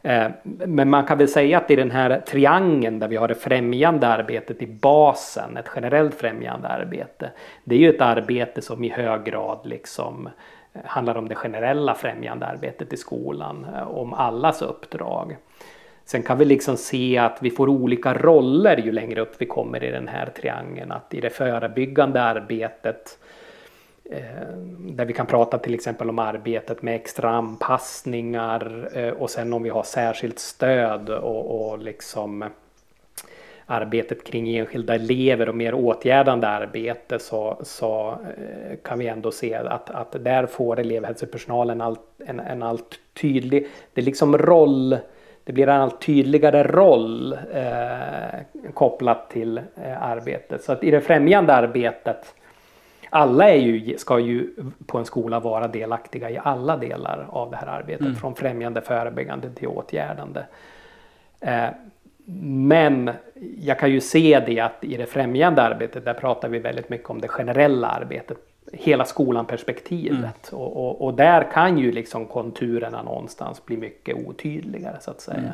Eh, 0.02 0.26
men 0.44 0.90
man 0.90 1.06
kan 1.06 1.18
väl 1.18 1.28
säga 1.28 1.58
att 1.58 1.70
i 1.70 1.76
den 1.76 1.90
här 1.90 2.20
triangeln 2.20 2.98
där 2.98 3.08
vi 3.08 3.16
har 3.16 3.28
det 3.28 3.34
främjande 3.34 4.06
arbetet 4.06 4.62
i 4.62 4.66
basen, 4.66 5.56
ett 5.56 5.70
generellt 5.74 6.14
främjande 6.14 6.68
arbete. 6.68 7.30
Det 7.64 7.74
är 7.74 7.78
ju 7.78 7.94
ett 7.94 8.02
arbete 8.02 8.62
som 8.62 8.84
i 8.84 8.88
hög 8.88 9.24
grad 9.24 9.60
liksom 9.64 10.28
eh, 10.72 10.80
handlar 10.84 11.16
om 11.16 11.28
det 11.28 11.34
generella 11.34 11.94
främjande 11.94 12.46
arbetet 12.46 12.92
i 12.92 12.96
skolan, 12.96 13.66
eh, 13.76 13.88
om 13.88 14.14
allas 14.14 14.62
uppdrag. 14.62 15.36
Sen 16.10 16.22
kan 16.22 16.38
vi 16.38 16.44
liksom 16.44 16.76
se 16.76 17.18
att 17.18 17.38
vi 17.40 17.50
får 17.50 17.68
olika 17.68 18.14
roller 18.14 18.76
ju 18.76 18.92
längre 18.92 19.20
upp 19.20 19.34
vi 19.38 19.46
kommer 19.46 19.84
i 19.84 19.90
den 19.90 20.08
här 20.08 20.26
triangeln. 20.26 20.92
Att 20.92 21.14
i 21.14 21.20
det 21.20 21.30
förebyggande 21.30 22.22
arbetet 22.22 23.18
eh, 24.04 24.22
där 24.78 25.04
vi 25.04 25.12
kan 25.12 25.26
prata 25.26 25.58
till 25.58 25.74
exempel 25.74 26.08
om 26.08 26.18
arbetet 26.18 26.82
med 26.82 26.94
extra 26.94 27.30
anpassningar 27.30 28.88
eh, 28.94 29.08
och 29.08 29.30
sen 29.30 29.52
om 29.52 29.62
vi 29.62 29.68
har 29.68 29.82
särskilt 29.82 30.38
stöd 30.38 31.10
och, 31.10 31.70
och 31.70 31.78
liksom 31.78 32.44
arbetet 33.66 34.24
kring 34.24 34.56
enskilda 34.56 34.94
elever 34.94 35.48
och 35.48 35.56
mer 35.56 35.74
åtgärdande 35.74 36.46
arbete 36.46 37.18
så, 37.18 37.58
så 37.62 38.10
eh, 38.10 38.76
kan 38.82 38.98
vi 38.98 39.06
ändå 39.06 39.30
se 39.30 39.54
att, 39.54 39.90
att 39.90 40.24
där 40.24 40.46
får 40.46 40.80
elevhälsopersonalen 40.80 41.80
allt, 41.80 42.00
en, 42.26 42.40
en 42.40 42.62
allt 42.62 43.00
tydlig, 43.20 43.68
det 43.94 44.00
är 44.00 44.04
liksom 44.04 44.38
roll 44.38 44.98
det 45.48 45.52
blir 45.52 45.68
en 45.68 45.80
allt 45.80 46.00
tydligare 46.00 46.62
roll 46.62 47.32
eh, 47.52 48.70
kopplat 48.74 49.30
till 49.30 49.58
eh, 49.58 50.02
arbetet. 50.02 50.62
Så 50.62 50.72
att 50.72 50.84
i 50.84 50.90
det 50.90 51.00
främjande 51.00 51.54
arbetet, 51.54 52.34
alla 53.10 53.50
är 53.50 53.56
ju, 53.56 53.98
ska 53.98 54.18
ju 54.18 54.50
på 54.86 54.98
en 54.98 55.04
skola 55.04 55.40
vara 55.40 55.68
delaktiga 55.68 56.30
i 56.30 56.38
alla 56.42 56.76
delar 56.76 57.26
av 57.28 57.50
det 57.50 57.56
här 57.56 57.66
arbetet. 57.66 58.00
Mm. 58.00 58.14
Från 58.14 58.34
främjande, 58.34 58.80
förebyggande 58.80 59.50
till 59.50 59.68
åtgärdande. 59.68 60.44
Eh, 61.40 61.68
men 62.44 63.10
jag 63.58 63.78
kan 63.78 63.90
ju 63.90 64.00
se 64.00 64.42
det 64.46 64.60
att 64.60 64.84
i 64.84 64.96
det 64.96 65.06
främjande 65.06 65.62
arbetet, 65.62 66.04
där 66.04 66.14
pratar 66.14 66.48
vi 66.48 66.58
väldigt 66.58 66.88
mycket 66.88 67.10
om 67.10 67.20
det 67.20 67.28
generella 67.28 67.88
arbetet 67.88 68.38
hela 68.72 69.04
skolan-perspektivet. 69.04 70.48
Och, 70.52 70.76
och, 70.76 71.06
och, 71.06 71.14
där 71.14 71.52
kan 71.52 71.78
ju 71.78 71.92
liksom 71.92 72.26
konturerna 72.26 73.02
någonstans 73.02 73.64
bli 73.64 73.76
mycket 73.76 74.16
otydligare 74.26 74.96
så 75.00 75.10
att 75.10 75.20
säga. 75.20 75.38
Mm. 75.38 75.52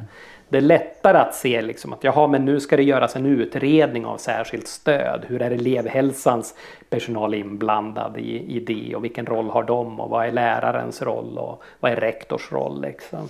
Det 0.48 0.56
är 0.56 0.62
lättare 0.62 1.18
att 1.18 1.34
se 1.34 1.62
liksom 1.62 1.92
att 1.92 2.04
jaha, 2.04 2.26
men 2.26 2.44
nu 2.44 2.60
ska 2.60 2.76
det 2.76 2.82
göras 2.82 3.16
en 3.16 3.26
utredning 3.26 4.06
av 4.06 4.16
särskilt 4.16 4.68
stöd. 4.68 5.24
Hur 5.26 5.42
är 5.42 5.50
elevhälsans 5.50 6.54
personal 6.90 7.34
inblandad 7.34 8.18
i, 8.18 8.56
i 8.56 8.60
det 8.60 8.96
och 8.96 9.04
vilken 9.04 9.26
roll 9.26 9.50
har 9.50 9.62
de 9.62 10.00
och 10.00 10.10
vad 10.10 10.26
är 10.26 10.32
lärarens 10.32 11.02
roll 11.02 11.38
och 11.38 11.62
vad 11.80 11.92
är 11.92 11.96
rektors 11.96 12.52
roll 12.52 12.80
liksom. 12.82 13.28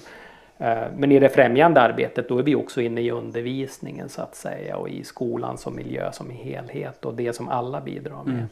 Eh, 0.59 0.83
men 0.97 1.13
i 1.13 1.19
det 1.19 1.29
främjande 1.29 1.81
arbetet 1.81 2.29
då 2.29 2.39
är 2.39 2.43
vi 2.43 2.55
också 2.55 2.81
inne 2.81 3.01
i 3.01 3.11
undervisningen 3.11 4.09
så 4.09 4.23
att 4.23 4.35
säga 4.35 4.77
och 4.77 4.89
i 4.89 5.05
skolan 5.05 5.59
som 5.59 5.77
miljö 5.77 6.13
som 6.13 6.31
helhet 6.31 7.05
och 7.05 7.15
det 7.15 7.33
som 7.33 7.49
alla 7.49 7.81
bidrar 7.81 8.25
med. 8.25 8.35
Mm. 8.35 8.47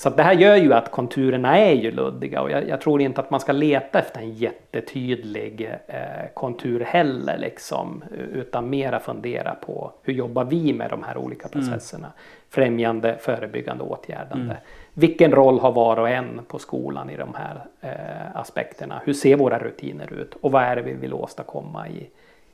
Så 0.00 0.10
det 0.10 0.22
här 0.22 0.32
gör 0.32 0.56
ju 0.56 0.72
att 0.72 0.90
konturerna 0.90 1.58
är 1.58 1.72
ju 1.72 1.90
luddiga 1.90 2.42
och 2.42 2.50
jag, 2.50 2.68
jag, 2.68 2.80
tror 2.80 3.02
inte 3.02 3.20
att 3.20 3.30
man 3.30 3.40
ska 3.40 3.52
leta 3.52 3.98
efter 3.98 4.20
en 4.20 4.34
jättetydlig 4.34 5.70
eh, 5.86 5.98
kontur 6.34 6.80
heller 6.80 7.38
liksom. 7.38 8.04
Utan 8.32 8.70
mera 8.70 9.00
fundera 9.00 9.54
på 9.54 9.92
hur 10.02 10.12
jobbar 10.12 10.44
vi 10.44 10.72
med 10.72 10.90
de 10.90 11.02
här 11.02 11.16
olika 11.16 11.48
mm. 11.48 11.52
processerna. 11.52 12.06
Mm. 12.06 12.18
Främjande, 12.48 13.16
förebyggande, 13.20 13.84
åtgärdande. 13.84 14.44
Mm. 14.44 14.56
Vilken 14.94 15.32
roll 15.32 15.60
har 15.60 15.72
var 15.72 15.96
och 15.96 16.08
en 16.08 16.40
på 16.48 16.58
skolan 16.58 17.10
i 17.10 17.16
de 17.16 17.34
här 17.34 17.64
eh, 17.80 18.36
aspekterna? 18.36 19.02
Hur 19.04 19.12
ser 19.12 19.36
våra 19.36 19.58
rutiner 19.58 20.12
ut? 20.12 20.34
Och 20.40 20.52
vad 20.52 20.62
är 20.62 20.76
det 20.76 20.82
vi 20.82 20.92
vill 20.94 21.14
åstadkomma 21.14 21.88
i, 21.88 22.10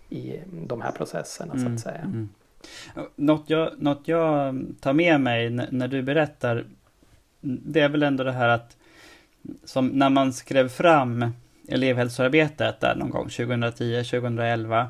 i 0.09 0.41
de 0.67 0.81
här 0.81 0.93
processerna 0.93 1.53
så 1.53 1.59
att 1.59 1.67
mm. 1.67 1.79
säga. 1.79 2.01
Mm. 2.01 2.29
Något 3.15 3.51
jag, 3.51 3.71
något 3.79 4.09
jag 4.09 4.57
tar 4.81 4.93
med 4.93 5.21
mig 5.21 5.51
när 5.51 5.89
du 5.89 6.03
berättar 6.03 6.65
det 7.47 7.81
är 7.81 7.89
väl 7.89 8.03
ändå 8.03 8.25
det 8.25 8.33
här 8.33 8.49
att 8.49 8.77
som 9.65 9.89
när 9.89 10.11
man 10.11 10.33
skrev 10.33 10.69
fram 10.69 11.33
elevhälsoarbetet 11.69 12.81
där 12.81 12.95
någon 12.95 13.11
gång 13.11 13.29
2010, 13.29 14.05
2011 14.05 14.87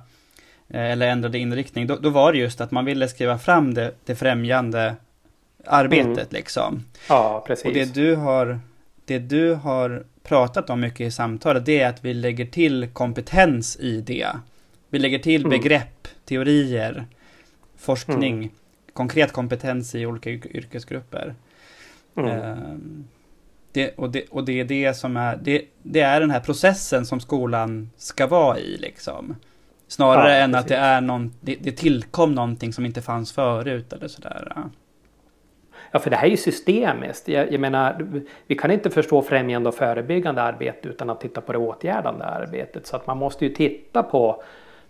eh, 0.69 0.91
eller 0.91 1.09
ändrade 1.09 1.39
inriktning, 1.39 1.87
då, 1.87 1.97
då, 1.97 2.11
var 2.11 2.33
det 2.33 2.39
just 2.39 2.61
att 2.61 2.71
man 2.71 2.85
ville 2.85 3.09
skriva 3.09 3.39
fram 3.39 3.75
det, 3.75 3.93
det 4.05 4.15
främjande 4.15 4.97
arbetet 5.65 6.07
mm. 6.07 6.27
liksom. 6.31 6.85
Ja, 7.09 7.45
precis. 7.47 7.65
Och 7.65 7.73
det 7.73 7.95
du 7.95 8.15
har, 8.15 8.61
det 9.05 9.19
du 9.19 9.55
har 9.55 10.05
pratat 10.23 10.71
om 10.71 10.81
mycket 10.81 11.01
i 11.01 11.11
samtalet, 11.11 11.67
det 11.67 11.81
är 11.81 11.89
att 11.89 12.05
vi 12.05 12.15
lägger 12.15 12.47
till 12.47 12.89
kompetens 12.93 13.77
i 13.81 14.01
det. 14.01 14.29
Vi 14.91 14.99
lägger 14.99 15.19
till 15.19 15.47
mm. 15.47 15.51
begrepp, 15.51 16.09
teorier, 16.25 17.05
forskning, 17.77 18.35
mm. 18.35 18.51
konkret 18.93 19.33
kompetens 19.33 19.95
i 19.95 20.07
olika 20.07 20.31
yrkesgrupper. 20.31 21.35
Mm. 22.17 22.31
Ehm, 22.31 23.05
det, 23.73 23.95
och, 23.97 24.11
det, 24.11 24.29
och 24.31 24.45
det 24.45 24.61
är 24.61 24.65
det 24.65 24.95
som 24.95 25.17
är, 25.17 25.39
det, 25.43 25.65
det, 25.83 26.01
är 26.01 26.21
den 26.21 26.31
här 26.31 26.41
processen 26.41 27.07
som 27.07 27.21
skolan 27.21 27.91
ska 27.97 28.27
vara 28.27 28.59
i 28.59 28.77
liksom. 28.77 29.37
Snarare 29.89 30.33
ja, 30.33 30.37
än 30.37 30.53
precis. 30.53 30.65
att 30.65 30.69
det 30.69 30.77
är 30.77 31.01
någon, 31.01 31.35
det, 31.41 31.57
det 31.61 31.73
tillkom 31.73 32.35
någonting 32.35 32.73
som 32.73 32.87
inte 32.87 33.03
fanns 33.03 33.33
förut 33.33 33.93
eller 33.93 34.09
sådär. 34.09 34.53
Ja. 34.57 34.63
Ja, 35.91 35.99
för 35.99 36.11
det 36.11 36.17
här 36.17 36.27
är 36.27 36.31
ju 36.31 36.37
systemiskt. 36.37 37.29
Jag, 37.29 37.53
jag, 37.53 37.61
menar, 37.61 38.07
vi 38.47 38.55
kan 38.55 38.71
inte 38.71 38.91
förstå 38.91 39.23
främjande 39.23 39.69
och 39.69 39.75
förebyggande 39.75 40.43
arbete 40.43 40.89
utan 40.89 41.11
att 41.11 41.21
titta 41.21 41.41
på 41.41 41.53
det 41.53 41.59
åtgärdande 41.59 42.25
arbetet. 42.25 42.87
Så 42.87 42.97
att 42.97 43.07
man 43.07 43.19
måste 43.19 43.47
ju 43.47 43.55
titta 43.55 44.03
på, 44.03 44.43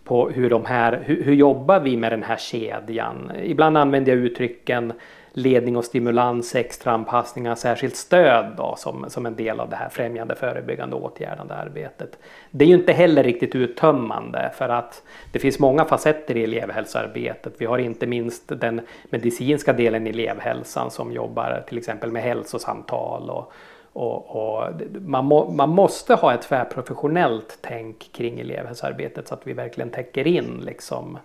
på 0.05 0.31
hur 0.31 0.51
de 0.51 0.65
här, 0.65 1.03
hur, 1.05 1.25
hur 1.25 1.35
jobbar 1.35 1.81
vi 1.81 1.97
med 1.97 2.13
den 2.13 2.23
här 2.23 2.37
kedjan? 2.37 3.33
Ibland 3.43 3.79
använder 3.79 4.13
jag 4.13 4.25
uttrycken 4.25 4.93
ledning 5.37 5.77
och 5.77 5.85
stimulans, 5.85 6.55
extra 6.55 6.93
anpassningar, 6.93 7.55
särskilt 7.55 7.97
stöd 7.97 8.55
då, 8.57 8.75
som, 8.79 9.05
som 9.09 9.27
en 9.27 9.37
del 9.37 9.61
av 9.61 9.71
det 9.71 9.77
här 9.77 9.89
främjande, 9.89 10.35
förebyggande, 10.35 10.97
åtgärdande 10.97 11.55
arbetet. 11.55 12.19
Det 12.51 12.65
är 12.65 12.69
ju 12.69 12.75
inte 12.75 12.93
heller 12.93 13.25
riktigt 13.25 13.55
uttömmande 13.55 14.53
för 14.55 14.69
att 14.69 15.03
det 15.33 15.39
finns 15.39 15.59
många 15.59 15.85
facetter 15.85 16.37
i 16.37 16.45
elevhälsoarbetet. 16.45 17.55
Vi 17.59 17.67
har 17.67 17.79
inte 17.79 18.07
minst 18.07 18.61
den 18.61 18.81
medicinska 19.11 19.73
delen 19.73 20.07
i 20.07 20.11
elevhälsan 20.11 20.91
som 20.91 21.13
jobbar 21.13 21.65
till 21.69 21.79
exempel 21.79 22.13
med 22.13 22.23
hälsosamtal 22.23 23.31
och, 23.31 23.53
och, 23.93 24.37
och 24.37 24.73
man, 25.01 25.25
må, 25.25 25.51
man, 25.51 25.69
måste 25.69 26.15
ha 26.15 26.35
ett 26.35 26.43
tvärprofessionellt 26.43 27.59
tänk 27.61 28.13
kring 28.13 28.41
elevhälsoarbetet 28.41 29.29
så 29.29 29.35
att 29.35 29.47
vi 29.47 29.53
verkligen 29.53 29.91
täcker 29.91 30.27
in 30.27 30.63
liksom 30.65 31.19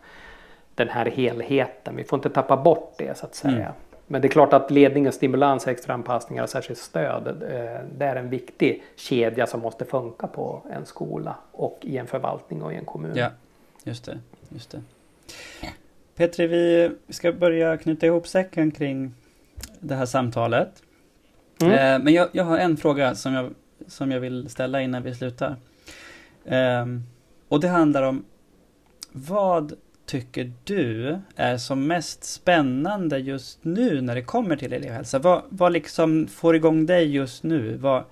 den 0.75 0.89
här 0.89 1.05
helheten. 1.05 1.95
Vi 1.95 2.03
får 2.03 2.17
inte 2.17 2.29
tappa 2.29 2.57
bort 2.57 2.93
det 2.97 3.17
så 3.17 3.25
att 3.25 3.35
säga. 3.35 3.53
Mm. 3.53 3.71
Men 4.11 4.21
det 4.21 4.27
är 4.27 4.29
klart 4.29 4.53
att 4.53 4.71
ledning 4.71 5.07
och 5.07 5.13
stimulans, 5.13 5.67
extra 5.67 5.93
anpassningar 5.93 6.43
och 6.43 6.49
särskilt 6.49 6.79
stöd, 6.79 7.27
eh, 7.27 7.81
det 7.97 8.05
är 8.05 8.15
en 8.15 8.29
viktig 8.29 8.83
kedja 8.95 9.47
som 9.47 9.61
måste 9.61 9.85
funka 9.85 10.27
på 10.27 10.61
en 10.71 10.85
skola 10.85 11.35
och 11.51 11.79
i 11.81 11.97
en 11.97 12.07
förvaltning 12.07 12.63
och 12.63 12.73
i 12.73 12.75
en 12.75 12.85
kommun. 12.85 13.11
Ja, 13.15 13.29
just 13.83 14.05
det. 14.05 14.19
Just 14.49 14.71
det. 14.71 14.81
Petri, 16.15 16.47
vi 16.47 16.91
ska 17.09 17.31
börja 17.31 17.77
knyta 17.77 18.05
ihop 18.05 18.27
säcken 18.27 18.71
kring 18.71 19.13
det 19.79 19.95
här 19.95 20.05
samtalet. 20.05 20.83
Mm. 21.61 21.73
Eh, 21.73 22.03
men 22.03 22.13
jag, 22.13 22.29
jag, 22.31 22.43
har 22.43 22.57
en 22.57 22.77
fråga 22.77 23.15
som 23.15 23.33
jag, 23.33 23.49
som 23.87 24.11
jag 24.11 24.19
vill 24.19 24.49
ställa 24.49 24.81
innan 24.81 25.03
vi 25.03 25.15
slutar. 25.15 25.55
Ehm, 26.45 27.03
och 27.47 27.59
det 27.59 27.67
handlar 27.67 28.03
om 28.03 28.25
vad 29.11 29.73
tycker 30.11 30.51
du 30.63 31.19
är 31.35 31.57
som 31.57 31.87
mest 31.87 32.23
spännande 32.23 33.17
just 33.17 33.63
nu 33.63 34.01
när 34.01 34.15
det 34.15 34.21
kommer 34.21 34.55
till 34.55 34.73
elevhälsa? 34.73 35.19
Vad, 35.19 35.41
vad 35.49 35.71
liksom 35.71 36.27
får 36.27 36.55
igång 36.55 36.85
dig 36.85 37.13
just 37.15 37.43
nu? 37.43 37.77
Vad, 37.77 38.03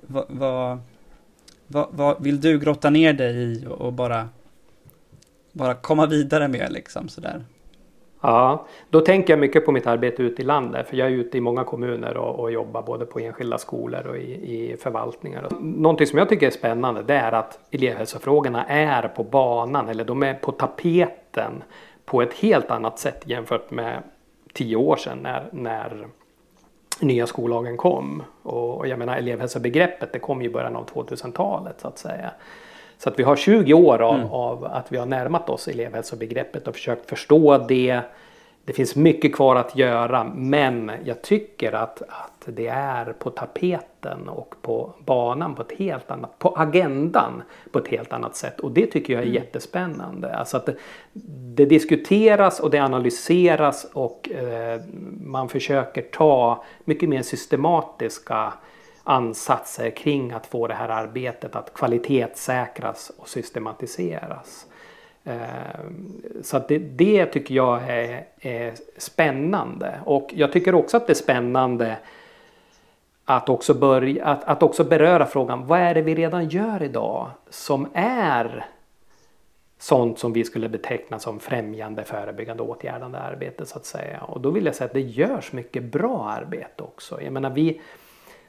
vad, 0.00 0.26
vad, 0.28 0.78
vad, 1.66 1.88
vad 1.90 2.22
vill 2.22 2.40
du 2.40 2.58
grotta 2.58 2.90
ner 2.90 3.12
dig 3.12 3.36
i 3.36 3.66
och 3.68 3.92
bara, 3.92 4.28
bara 5.52 5.74
komma 5.74 6.06
vidare 6.06 6.48
med 6.48 6.72
liksom 6.72 7.08
sådär? 7.08 7.44
Ja, 8.26 8.66
då 8.90 9.00
tänker 9.00 9.32
jag 9.32 9.40
mycket 9.40 9.66
på 9.66 9.72
mitt 9.72 9.86
arbete 9.86 10.22
ute 10.22 10.42
i 10.42 10.44
landet 10.44 10.88
för 10.88 10.96
jag 10.96 11.08
är 11.08 11.12
ute 11.12 11.38
i 11.38 11.40
många 11.40 11.64
kommuner 11.64 12.16
och, 12.16 12.40
och 12.40 12.52
jobbar 12.52 12.82
både 12.82 13.06
på 13.06 13.18
enskilda 13.20 13.58
skolor 13.58 14.06
och 14.06 14.16
i, 14.16 14.32
i 14.32 14.76
förvaltningar. 14.76 15.48
Någonting 15.60 16.06
som 16.06 16.18
jag 16.18 16.28
tycker 16.28 16.46
är 16.46 16.50
spännande 16.50 17.02
det 17.02 17.14
är 17.14 17.32
att 17.32 17.58
elevhälsofrågorna 17.70 18.64
är 18.64 19.08
på 19.08 19.24
banan 19.24 19.88
eller 19.88 20.04
de 20.04 20.22
är 20.22 20.34
på 20.34 20.52
tapeten 20.52 21.62
på 22.04 22.22
ett 22.22 22.34
helt 22.34 22.70
annat 22.70 22.98
sätt 22.98 23.22
jämfört 23.26 23.70
med 23.70 24.02
tio 24.52 24.76
år 24.76 24.96
sedan 24.96 25.18
när, 25.22 25.48
när 25.52 26.06
nya 27.00 27.26
skollagen 27.26 27.76
kom. 27.76 28.22
Och, 28.42 28.78
och 28.78 28.86
jag 28.86 28.98
menar 28.98 29.16
elevhälsobegreppet 29.16 30.12
det 30.12 30.18
kom 30.18 30.42
ju 30.42 30.48
i 30.48 30.52
början 30.52 30.76
av 30.76 30.86
2000-talet 30.88 31.80
så 31.80 31.88
att 31.88 31.98
säga. 31.98 32.30
Så 32.98 33.08
att 33.08 33.18
vi 33.18 33.22
har 33.22 33.36
20 33.36 33.74
år 33.74 34.02
av, 34.02 34.14
mm. 34.14 34.30
av 34.30 34.64
att 34.64 34.92
vi 34.92 34.96
har 34.96 35.06
närmat 35.06 35.50
oss 35.50 35.68
elevhälsobegreppet 35.68 36.68
och 36.68 36.74
försökt 36.74 37.08
förstå 37.08 37.58
det. 37.58 38.00
Det 38.64 38.72
finns 38.72 38.96
mycket 38.96 39.34
kvar 39.34 39.56
att 39.56 39.76
göra 39.76 40.24
men 40.34 40.92
jag 41.04 41.22
tycker 41.22 41.72
att, 41.72 42.02
att 42.02 42.36
det 42.44 42.66
är 42.66 43.12
på 43.12 43.30
tapeten 43.30 44.28
och 44.28 44.54
på 44.62 44.92
banan 45.04 45.54
på 45.54 45.62
ett 45.62 45.72
helt 45.78 46.10
annat, 46.10 46.38
på 46.38 46.48
agendan 46.56 47.42
på 47.70 47.78
ett 47.78 47.88
helt 47.88 48.12
annat 48.12 48.36
sätt 48.36 48.60
och 48.60 48.70
det 48.70 48.86
tycker 48.86 49.12
jag 49.12 49.22
är 49.22 49.26
mm. 49.26 49.34
jättespännande. 49.34 50.36
Alltså 50.36 50.56
att 50.56 50.66
det, 50.66 50.76
det, 51.54 51.64
diskuteras 51.64 52.60
och 52.60 52.70
det 52.70 52.78
analyseras 52.78 53.86
och 53.92 54.30
eh, 54.30 54.80
man 55.24 55.48
försöker 55.48 56.02
ta 56.02 56.64
mycket 56.84 57.08
mer 57.08 57.22
systematiska 57.22 58.52
ansatser 59.06 59.90
kring 59.90 60.32
att 60.32 60.46
få 60.46 60.66
det 60.66 60.74
här 60.74 60.88
arbetet 60.88 61.56
att 61.56 61.74
kvalitetssäkras 61.74 63.12
och 63.18 63.28
systematiseras. 63.28 64.66
Eh, 65.24 65.40
så 66.42 66.56
att 66.56 66.68
det, 66.68 66.78
det 66.78 67.26
tycker 67.26 67.54
jag 67.54 67.82
är, 67.82 68.26
är, 68.40 68.74
spännande 68.98 70.00
och 70.04 70.30
jag 70.34 70.52
tycker 70.52 70.74
också 70.74 70.96
att 70.96 71.06
det 71.06 71.12
är 71.12 71.14
spännande 71.14 71.96
att 73.24 73.48
också, 73.48 73.74
börja, 73.74 74.24
att, 74.24 74.44
att 74.44 74.62
också 74.62 74.84
beröra 74.84 75.26
frågan 75.26 75.66
vad 75.66 75.80
är 75.80 75.94
det 75.94 76.02
vi 76.02 76.14
redan 76.14 76.48
gör 76.48 76.82
idag 76.82 77.30
som 77.50 77.88
är 77.94 78.66
sånt 79.78 80.18
som 80.18 80.32
vi 80.32 80.44
skulle 80.44 80.68
beteckna 80.68 81.18
som 81.18 81.40
främjande, 81.40 82.04
förebyggande, 82.04 82.62
åtgärdande 82.62 83.18
arbete 83.18 83.66
så 83.66 83.78
att 83.78 83.86
säga. 83.86 84.20
Och 84.20 84.40
då 84.40 84.50
vill 84.50 84.66
jag 84.66 84.74
säga 84.74 84.86
att 84.86 84.94
det 84.94 85.00
görs 85.00 85.52
mycket 85.52 85.82
bra 85.82 86.28
arbete 86.28 86.82
också. 86.82 87.22
Jag 87.22 87.32
menar 87.32 87.50
vi, 87.50 87.80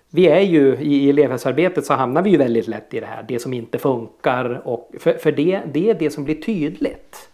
vi 0.10 0.28
är 0.28 0.42
ju 0.42 0.76
i 0.76 1.10
elevhälsoarbetet 1.10 1.86
så 1.86 1.94
hamnar 1.94 2.22
vi 2.22 2.30
ju 2.30 2.38
väldigt 2.38 2.68
lätt 2.68 2.94
i 2.94 3.00
det 3.00 3.06
här, 3.06 3.26
det 3.28 3.40
som 3.40 3.54
inte 3.54 3.78
funkar 3.78 4.62
och 4.68 4.92
för, 5.00 5.14
för 5.14 5.32
det, 5.32 5.62
det 5.74 5.90
är 5.90 5.94
det 5.94 6.10
som 6.10 6.24
blir 6.24 6.42
tydligt. 6.42 7.30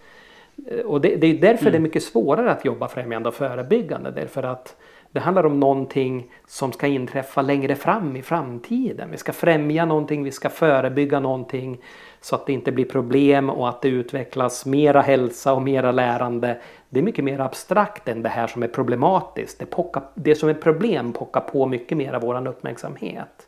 Och 0.86 1.02
det, 1.02 1.16
det 1.16 1.28
är 1.28 1.34
därför 1.34 1.64
Mm. 1.64 1.72
det 1.72 1.78
är 1.78 1.80
mycket 1.80 2.04
svårare 2.04 2.52
att 2.52 2.66
jobba 2.66 2.88
främjande 2.88 3.30
och 3.30 3.36
förebyggande. 3.36 4.12
Därför 4.12 4.44
att 4.44 4.76
det 5.12 5.20
handlar 5.20 5.46
om 5.46 5.60
någonting 5.60 6.32
som 6.48 6.72
ska 6.72 6.88
inträffa 6.88 7.42
längre 7.42 7.76
fram 7.76 8.16
i 8.16 8.22
framtiden. 8.22 9.12
Vi 9.12 9.18
ska 9.18 9.34
främja 9.34 9.86
någonting, 9.86 10.24
vi 10.24 10.32
ska 10.32 10.50
förebygga 10.50 11.20
någonting 11.20 11.78
så 12.24 12.36
att 12.36 12.46
det 12.46 12.54
inte 12.54 12.72
blir 12.72 12.86
problem 12.86 13.50
och 13.50 13.70
att 13.70 13.82
det 13.82 13.88
utvecklas 13.88 14.66
mera 14.66 15.02
hälsa 15.02 15.54
och 15.54 15.62
mera 15.62 15.92
lärande. 15.92 16.58
Det 16.90 17.00
är 17.00 17.04
mycket 17.04 17.26
mer 17.26 17.40
abstrakt 17.40 18.08
än 18.08 18.24
det 18.24 18.30
här 18.30 18.48
som 18.48 18.64
är 18.64 18.68
problematiskt. 18.68 19.60
Det, 19.60 19.66
pockar, 19.66 20.04
det 20.16 20.36
som 20.36 20.50
är 20.50 20.54
problem 20.54 21.14
pockar 21.14 21.42
på 21.42 21.66
mycket 21.66 21.98
mer 21.98 22.14
av 22.14 22.22
vår 22.22 22.48
uppmärksamhet. 22.48 23.48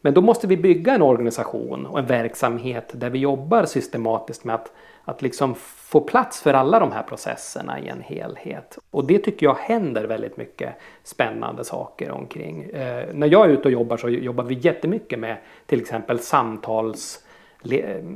Men 0.00 0.14
då 0.14 0.20
måste 0.20 0.46
vi 0.46 0.56
bygga 0.56 0.94
en 0.94 1.02
organisation 1.02 1.86
och 1.86 1.98
en 1.98 2.06
verksamhet 2.06 2.92
där 2.94 3.10
vi 3.10 3.18
jobbar 3.18 3.64
systematiskt 3.64 4.44
med 4.44 4.54
att, 4.54 4.72
att 5.04 5.22
liksom 5.22 5.54
få 5.76 6.00
plats 6.00 6.42
för 6.42 6.54
alla 6.54 6.80
de 6.80 6.92
här 6.92 7.02
processerna 7.02 7.80
i 7.80 7.88
en 7.88 8.02
helhet. 8.02 8.78
Och 8.90 9.06
det 9.06 9.18
tycker 9.18 9.46
jag 9.46 9.54
händer 9.54 10.04
väldigt 10.04 10.36
mycket 10.36 10.74
spännande 11.02 11.64
saker 11.64 12.10
omkring. 12.10 12.62
Eh, 12.62 13.04
när 13.12 13.26
jag 13.26 13.44
är 13.44 13.48
ute 13.48 13.62
och 13.62 13.72
jobbar 13.72 13.96
så 13.96 14.08
jobbar 14.08 14.44
vi 14.44 14.54
jättemycket 14.54 15.18
med 15.18 15.36
till 15.66 15.80
exempel 15.80 16.18
samtals 16.18 17.24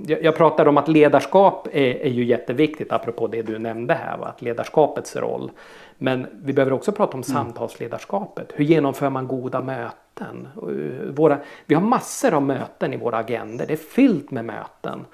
jag 0.07 0.37
pratar 0.37 0.67
om 0.69 0.79
att 0.79 0.89
ledarskap 0.89 1.69
är, 1.73 1.95
är 1.95 2.11
ju 2.11 2.25
jätteviktigt 2.25 2.93
apropå 2.93 3.27
det 3.27 3.43
du 3.43 3.59
nämnde 3.59 3.95
här, 3.95 4.19
va? 4.19 4.27
att 4.27 4.43
ledarskapets 4.43 5.17
roll. 5.17 5.51
Men 5.99 6.27
vi 6.33 6.53
behöver 6.53 6.73
också 6.73 6.93
prata 6.93 7.17
om 7.17 7.23
samtalsledarskapet. 7.23 8.53
Hur 8.55 8.65
genomför 8.65 9.11
man 9.11 9.27
goda 9.27 9.63
möten? 9.63 10.49
Eh, 10.57 11.13
Våra, 11.15 11.39
vi 11.67 11.75
har 11.75 11.83
massor 11.83 12.35
av 12.35 12.43
möten 12.43 12.93
i 12.93 12.97
våra 12.97 13.17
agender. 13.17 13.67
Det 13.67 13.73
är 13.73 13.77
fyllt 13.77 14.31
med 14.31 14.45
möten 14.45 15.05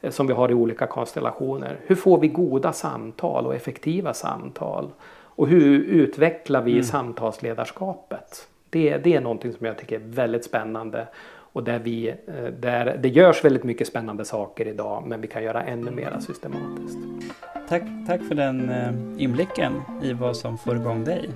eh, 0.00 0.10
som 0.10 0.26
vi 0.26 0.32
har 0.32 0.50
i 0.50 0.54
olika 0.54 0.86
konstellationer. 0.86 1.76
Hur 1.86 1.96
får 1.96 2.20
vi 2.20 2.28
goda 2.28 2.72
samtal 2.72 3.46
och 3.46 3.54
effektiva 3.54 4.14
samtal? 4.14 4.90
Och 5.36 5.48
hur 5.48 5.84
utvecklar 5.84 6.62
vi 6.62 6.82
samtalsledarskapet? 6.82 8.48
Det, 8.70 8.96
det 8.96 9.14
är 9.14 9.20
någonting 9.20 9.52
som 9.52 9.66
jag 9.66 9.78
tycker 9.78 9.96
är 9.96 10.04
väldigt 10.04 10.44
spännande 10.44 11.06
och 11.56 11.64
där, 11.64 11.78
vi, 11.78 12.08
eh, 12.08 12.44
där 12.60 12.98
det 13.02 13.08
görs 13.08 13.44
väldigt 13.44 13.64
mycket 13.64 13.86
spännande 13.86 14.24
saker 14.24 14.68
idag 14.68 15.02
men 15.06 15.20
vi 15.20 15.28
kan 15.28 15.42
göra 15.42 15.62
ännu 15.62 15.90
mera 15.90 16.20
systematiskt. 16.20 16.98
Tack, 17.68 17.82
tack 18.06 18.20
för 18.28 18.34
den 18.34 18.70
eh, 18.70 19.22
inblicken 19.22 19.72
i 20.02 20.12
vad 20.12 20.36
som 20.36 20.58
får 20.58 20.76
igång 20.76 21.04
dig. 21.04 21.30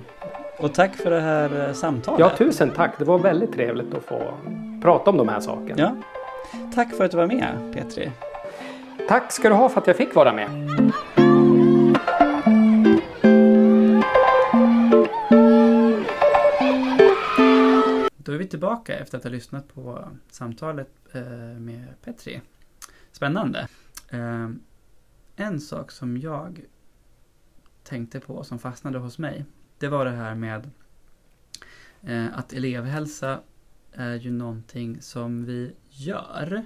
Och 0.57 0.73
tack 0.73 0.95
för 0.95 1.11
det 1.11 1.19
här 1.19 1.67
eh, 1.67 1.73
samtalet. 1.73 2.19
Ja, 2.19 2.31
tusen 2.37 2.69
tack! 2.69 2.99
Det 2.99 3.05
var 3.05 3.19
väldigt 3.19 3.53
trevligt 3.53 3.93
att 3.93 4.03
få 4.03 4.21
prata 4.81 5.09
om 5.09 5.17
de 5.17 5.29
här 5.29 5.39
sakerna. 5.39 5.75
Ja. 5.77 5.95
Tack 6.75 6.95
för 6.95 7.05
att 7.05 7.11
du 7.11 7.17
var 7.17 7.27
med 7.27 7.73
Petri. 7.73 8.11
Tack 9.07 9.31
ska 9.31 9.49
du 9.49 9.55
ha 9.55 9.69
för 9.69 9.81
att 9.81 9.87
jag 9.87 9.95
fick 9.95 10.15
vara 10.15 10.33
med. 10.33 10.49
Då 18.23 18.31
är 18.31 18.37
vi 18.37 18.47
tillbaka 18.47 18.99
efter 18.99 19.17
att 19.17 19.23
ha 19.23 19.31
lyssnat 19.31 19.67
på 19.67 20.09
samtalet 20.29 20.89
eh, 21.11 21.59
med 21.59 21.87
Petri. 22.03 22.41
Spännande. 23.11 23.67
Eh, 24.09 24.49
en 25.35 25.59
sak 25.61 25.91
som 25.91 26.17
jag 26.17 26.61
tänkte 27.83 28.19
på 28.19 28.43
som 28.43 28.59
fastnade 28.59 28.99
hos 28.99 29.17
mig, 29.17 29.45
det 29.77 29.87
var 29.87 30.05
det 30.05 30.11
här 30.11 30.35
med 30.35 30.69
eh, 32.01 32.37
att 32.37 32.53
elevhälsa 32.53 33.39
är 33.91 34.15
ju 34.15 34.31
någonting 34.31 35.01
som 35.01 35.45
vi 35.45 35.75
gör. 35.89 36.65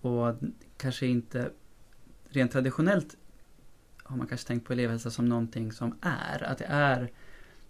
Och 0.00 0.34
kanske 0.76 1.06
inte 1.06 1.50
rent 2.28 2.52
traditionellt 2.52 3.16
har 4.02 4.16
man 4.16 4.26
kanske 4.26 4.46
tänkt 4.46 4.66
på 4.66 4.72
elevhälsa 4.72 5.10
som 5.10 5.28
någonting 5.28 5.72
som 5.72 5.98
är. 6.00 6.42
Att 6.42 6.58
det 6.58 6.66
är, 6.68 7.10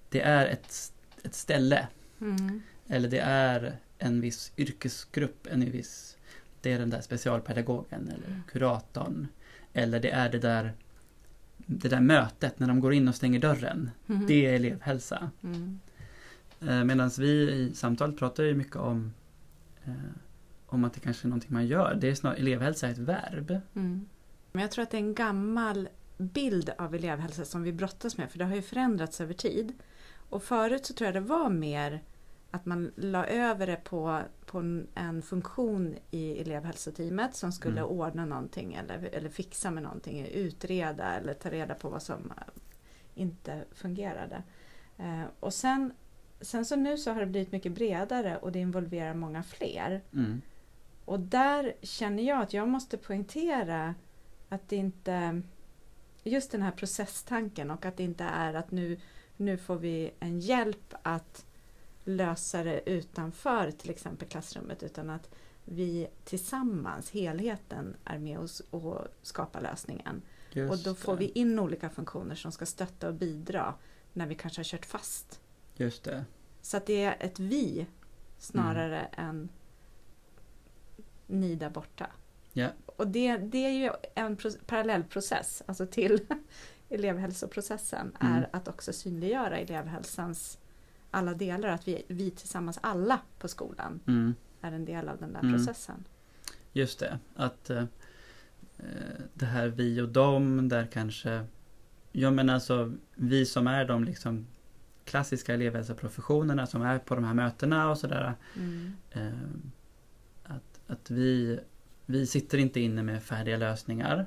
det 0.09 0.21
är 0.21 0.47
ett, 0.47 0.93
ett 1.23 1.35
ställe 1.35 1.89
Mm 2.23 2.63
eller 2.93 3.09
det 3.09 3.19
är 3.19 3.77
en 3.99 4.21
viss 4.21 4.53
yrkesgrupp, 4.57 5.47
en 5.51 5.71
viss, 5.71 6.17
det 6.61 6.73
är 6.73 6.79
den 6.79 6.91
där 6.91 7.01
specialpedagogen 7.01 8.09
eller 8.09 8.43
kuratorn. 8.49 9.29
Eller 9.73 10.01
det 10.01 10.11
är 10.11 10.29
det 10.29 10.39
där, 10.39 10.73
det 11.57 11.89
där 11.89 12.01
mötet 12.01 12.59
när 12.59 12.69
de 12.69 12.81
går 12.81 12.93
in 12.93 13.09
och 13.09 13.15
stänger 13.15 13.41
dörren. 13.41 13.91
Mhm. 14.07 14.27
Det 14.27 14.47
är 14.47 14.55
elevhälsa. 14.55 15.31
Mm. 15.43 15.79
Medan 16.87 17.11
vi 17.19 17.51
i 17.51 17.75
samtalet 17.75 18.19
pratar 18.19 18.45
ju 18.45 18.55
mycket 18.55 18.77
om, 18.77 19.13
eh, 19.85 19.93
om 20.67 20.85
att 20.85 20.95
det 20.95 21.01
kanske 21.01 21.27
är 21.27 21.29
någonting 21.29 21.53
man 21.53 21.67
gör. 21.67 21.95
Det 21.95 22.09
är 22.09 22.15
snarare, 22.15 22.39
elevhälsa 22.39 22.89
är 22.89 22.93
ett 22.93 22.99
verb. 22.99 23.51
Mm. 23.75 24.09
Men 24.53 24.63
jag 24.63 24.71
tror 24.71 24.83
att 24.83 24.91
det 24.91 24.97
är 24.97 25.03
en 25.03 25.15
gammal 25.15 25.89
bild 26.19 26.71
av 26.79 26.95
elevhälsa 26.95 27.45
som 27.45 27.63
vi 27.63 27.73
brottas 27.73 28.17
med 28.17 28.31
för 28.31 28.39
det 28.39 28.45
har 28.45 28.55
ju 28.55 28.63
förändrats 28.63 29.21
över 29.21 29.35
tid. 29.35 29.73
Och 30.29 30.43
förut 30.43 30.87
så 30.87 30.95
tror 30.95 31.07
jag 31.07 31.15
det 31.15 31.29
var 31.29 31.51
mer 31.51 32.03
att 32.55 32.67
man 32.67 32.93
la 32.97 33.27
över 33.27 33.67
det 33.67 33.77
på, 33.85 34.21
på 34.47 34.59
en, 34.59 34.89
en 34.95 35.23
funktion 35.23 35.97
i 36.11 36.41
elevhälsoteamet 36.41 37.35
som 37.35 37.53
skulle 37.53 37.81
Mm. 37.81 37.91
ordna 37.91 38.25
någonting 38.25 38.75
eller, 38.75 39.09
eller 39.13 39.29
fixa 39.29 39.71
med 39.71 39.83
någonting, 39.83 40.27
utreda 40.27 41.15
eller 41.15 41.35
ta 41.35 41.51
reda 41.51 41.75
på 41.75 41.89
vad 41.89 42.03
som 42.03 42.33
inte 43.15 43.65
fungerade. 43.73 44.43
Eh, 44.99 45.23
och 45.41 45.55
sen, 45.55 45.93
sen 46.41 46.65
så 46.65 46.77
nu 46.77 46.99
så 46.99 47.13
har 47.13 47.21
det 47.21 47.27
blivit 47.27 47.53
mycket 47.53 47.73
bredare 47.73 48.37
och 48.37 48.53
det 48.53 48.59
involverar 48.59 49.15
många 49.15 49.43
fler. 49.43 50.01
Mm. 50.13 50.41
Och 51.05 51.21
där 51.21 51.73
känner 51.83 52.23
jag 52.23 52.43
att 52.43 52.53
jag 52.53 52.69
måste 52.69 52.97
poängtera 52.97 53.95
att 54.49 54.69
det 54.69 54.77
inte 54.77 55.43
just 56.23 56.53
den 56.53 56.63
här 56.63 56.71
processtanken 56.71 57.71
och 57.71 57.87
att 57.87 57.97
det 57.97 58.03
inte 58.03 58.25
är 58.25 58.55
att 58.55 58.71
nu, 58.71 59.01
nu 59.37 59.59
får 59.59 59.77
vi 59.77 60.11
en 60.21 60.41
hjälp 60.41 60.95
att 61.03 61.47
lösa 62.05 62.63
det 62.65 62.91
utanför 62.91 63.71
till 63.71 63.91
exempel 63.91 64.29
klassrummet 64.29 64.83
utan 64.83 65.11
att 65.11 65.31
vi 65.65 66.09
tillsammans, 66.25 67.11
helheten, 67.11 67.97
är 68.05 68.19
med 68.19 68.39
oss 68.39 68.61
och 68.71 68.99
skapar 69.23 69.61
lösningen. 69.61 70.23
Just 70.53 70.73
och 70.73 70.79
då 70.79 70.95
får 70.95 71.13
det. 71.13 71.19
vi 71.19 71.27
in 71.31 71.59
olika 71.59 71.91
funktioner 71.91 72.35
som 72.35 72.53
ska 72.53 72.67
stötta 72.67 73.09
och 73.09 73.15
bidra 73.15 73.75
när 74.13 74.27
vi 74.27 74.35
kanske 74.35 74.59
har 74.59 74.65
kört 74.65 74.87
fast. 74.87 75.41
Just 75.77 76.05
det. 76.05 76.25
Så 76.63 76.77
att 76.77 76.87
det 76.87 77.03
är 77.05 77.17
ett 77.21 77.39
vi 77.39 77.87
snarare 78.39 79.01
än 79.01 79.49
ni 81.27 81.55
där 81.55 81.71
borta. 81.71 82.07
Ja. 82.53 82.69
Och 82.87 83.07
det, 83.09 83.37
det 83.37 83.59
är 83.67 83.71
ju 83.71 83.91
en 84.15 84.37
pro- 84.37 84.59
parallellprocess, 84.67 85.63
alltså 85.67 85.87
till 85.87 86.27
elevhälsoprocessen, 86.89 88.17
Mm. 88.21 88.33
är 88.33 88.49
att 88.53 88.69
också 88.69 88.93
synliggöra 88.93 89.59
elevhälsans 89.59 90.59
alla 91.15 91.35
delar, 91.35 91.69
att 91.69 91.89
vi, 91.89 92.03
vi 92.09 92.31
tillsammans 92.31 92.79
alla 92.83 93.21
på 93.39 93.49
skolan 93.49 94.01
Mm. 94.07 94.35
är 94.61 94.73
en 94.73 94.85
del 94.85 95.09
av 95.09 95.19
den 95.19 95.33
där 95.33 95.41
Mm. 95.41 95.53
processen. 95.53 96.05
Just 96.73 96.99
det, 96.99 97.19
att 97.37 97.71
eh, 97.71 97.85
det 99.35 99.47
här 99.47 99.69
vi 99.69 100.01
och 100.01 100.09
dem 100.09 100.69
där 100.69 100.87
kanske 100.87 101.45
Ja 102.13 102.31
men 102.31 102.51
alltså 102.51 102.93
vi 103.15 103.47
som 103.47 103.67
är 103.67 103.85
de 103.85 104.05
liksom 104.05 104.47
klassiska 105.05 105.55
elevhälsoprofessionerna 105.55 106.67
som 106.67 106.83
är 106.83 106.99
på 106.99 107.15
de 107.15 107.25
här 107.25 107.35
mötena 107.35 107.91
och 107.91 107.99
sådär 107.99 108.35
Mm. 108.57 108.93
eh, 109.11 109.33
att, 110.45 110.81
att 110.87 111.11
vi, 111.11 111.61
vi 112.07 112.27
sitter 112.27 112.59
inte 112.59 112.81
inne 112.81 113.03
med 113.03 113.23
färdiga 113.23 113.57
lösningar. 113.57 114.27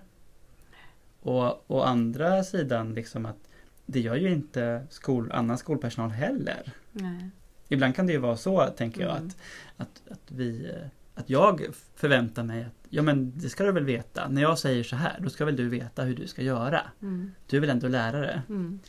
Och 1.21 1.71
å 1.71 1.81
andra 1.81 2.43
sidan 2.43 2.93
liksom 2.93 3.25
att 3.25 3.49
det 3.85 3.99
gör 3.99 4.15
ju 4.15 4.31
inte 4.31 4.85
skol, 4.89 5.31
annan 5.31 5.57
skolpersonal 5.57 6.09
heller. 6.11 6.71
Nej. 6.91 7.29
Ibland 7.67 7.95
kan 7.95 8.07
det 8.07 8.13
ju 8.13 8.19
vara 8.19 8.37
så, 8.37 8.65
tänker 8.67 9.01
jag, 9.01 9.17
Mm. 9.17 9.27
att, 9.27 9.37
att, 9.77 10.11
att, 10.11 10.31
vi, 10.31 10.69
eh, 10.69 10.87
att 11.15 11.29
jag 11.29 11.65
förväntar 11.95 12.43
mig 12.43 12.63
att 12.63 12.87
ja 12.89 13.01
men 13.01 13.33
det 13.39 13.49
ska 13.49 13.63
du 13.63 13.71
väl 13.71 13.85
veta. 13.85 14.27
När 14.27 14.41
jag 14.41 14.59
säger 14.59 14.83
så 14.83 14.95
här, 14.95 15.19
då 15.21 15.29
ska 15.29 15.45
väl 15.45 15.55
du 15.55 15.69
veta 15.69 16.03
hur 16.03 16.15
du 16.15 16.27
ska 16.27 16.41
göra. 16.41 16.81
Mm. 17.01 17.31
Du 17.47 17.57
är 17.57 17.61
väl 17.61 17.69
ändå 17.69 17.87
lärare. 17.87 18.41
Mm. 18.49 18.79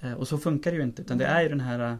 Eh, 0.00 0.12
Och 0.12 0.28
så 0.28 0.38
funkar 0.38 0.70
det 0.70 0.76
ju 0.76 0.82
inte, 0.82 1.02
utan 1.02 1.18
det 1.18 1.24
är 1.26 1.42
ju 1.42 1.48
den 1.48 1.60
här 1.60 1.90
eh, 1.92 1.96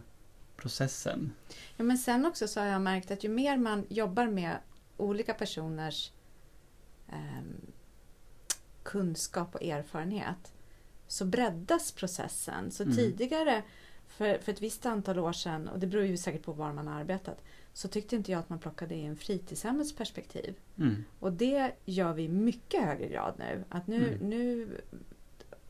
processen. 0.57 1.31
Ja, 1.77 1.83
men 1.83 1.97
sen 1.97 2.25
också 2.25 2.47
så 2.47 2.59
har 2.59 2.67
jag 2.67 2.81
märkt 2.81 3.11
att 3.11 3.23
ju 3.23 3.29
mer 3.29 3.57
man 3.57 3.85
jobbar 3.89 4.27
med 4.27 4.57
olika 4.97 5.33
personers 5.33 6.11
ehm, 7.09 7.71
kunskap 8.83 9.55
och 9.55 9.63
erfarenhet 9.63 10.53
så 11.11 11.25
breddas 11.25 11.91
processen. 11.91 12.71
Så 12.71 12.83
Mm. 12.83 12.95
tidigare, 12.95 13.63
för, 14.07 14.37
för 14.37 14.51
ett 14.51 14.61
visst 14.61 14.85
antal 14.85 15.19
år 15.19 15.33
sedan, 15.33 15.67
och 15.67 15.79
det 15.79 15.87
beror 15.87 16.05
ju 16.05 16.17
säkert 16.17 16.43
på 16.43 16.51
var 16.53 16.73
man 16.73 16.87
har 16.87 16.99
arbetat, 16.99 17.43
så 17.73 17.87
tyckte 17.87 18.15
inte 18.15 18.31
jag 18.31 18.39
att 18.39 18.49
man 18.49 18.59
plockade 18.59 18.95
in 18.95 19.15
fritidshemmets 19.15 19.95
perspektiv. 19.95 20.55
Mm. 20.77 21.03
Och 21.19 21.33
det 21.33 21.71
gör 21.85 22.13
vi 22.13 22.23
i 22.23 22.29
mycket 22.29 22.83
högre 22.83 23.07
grad 23.07 23.33
nu. 23.39 23.63
Att 23.69 23.87
nu, 23.87 24.07
Mm. 24.07 24.29
nu 24.29 24.67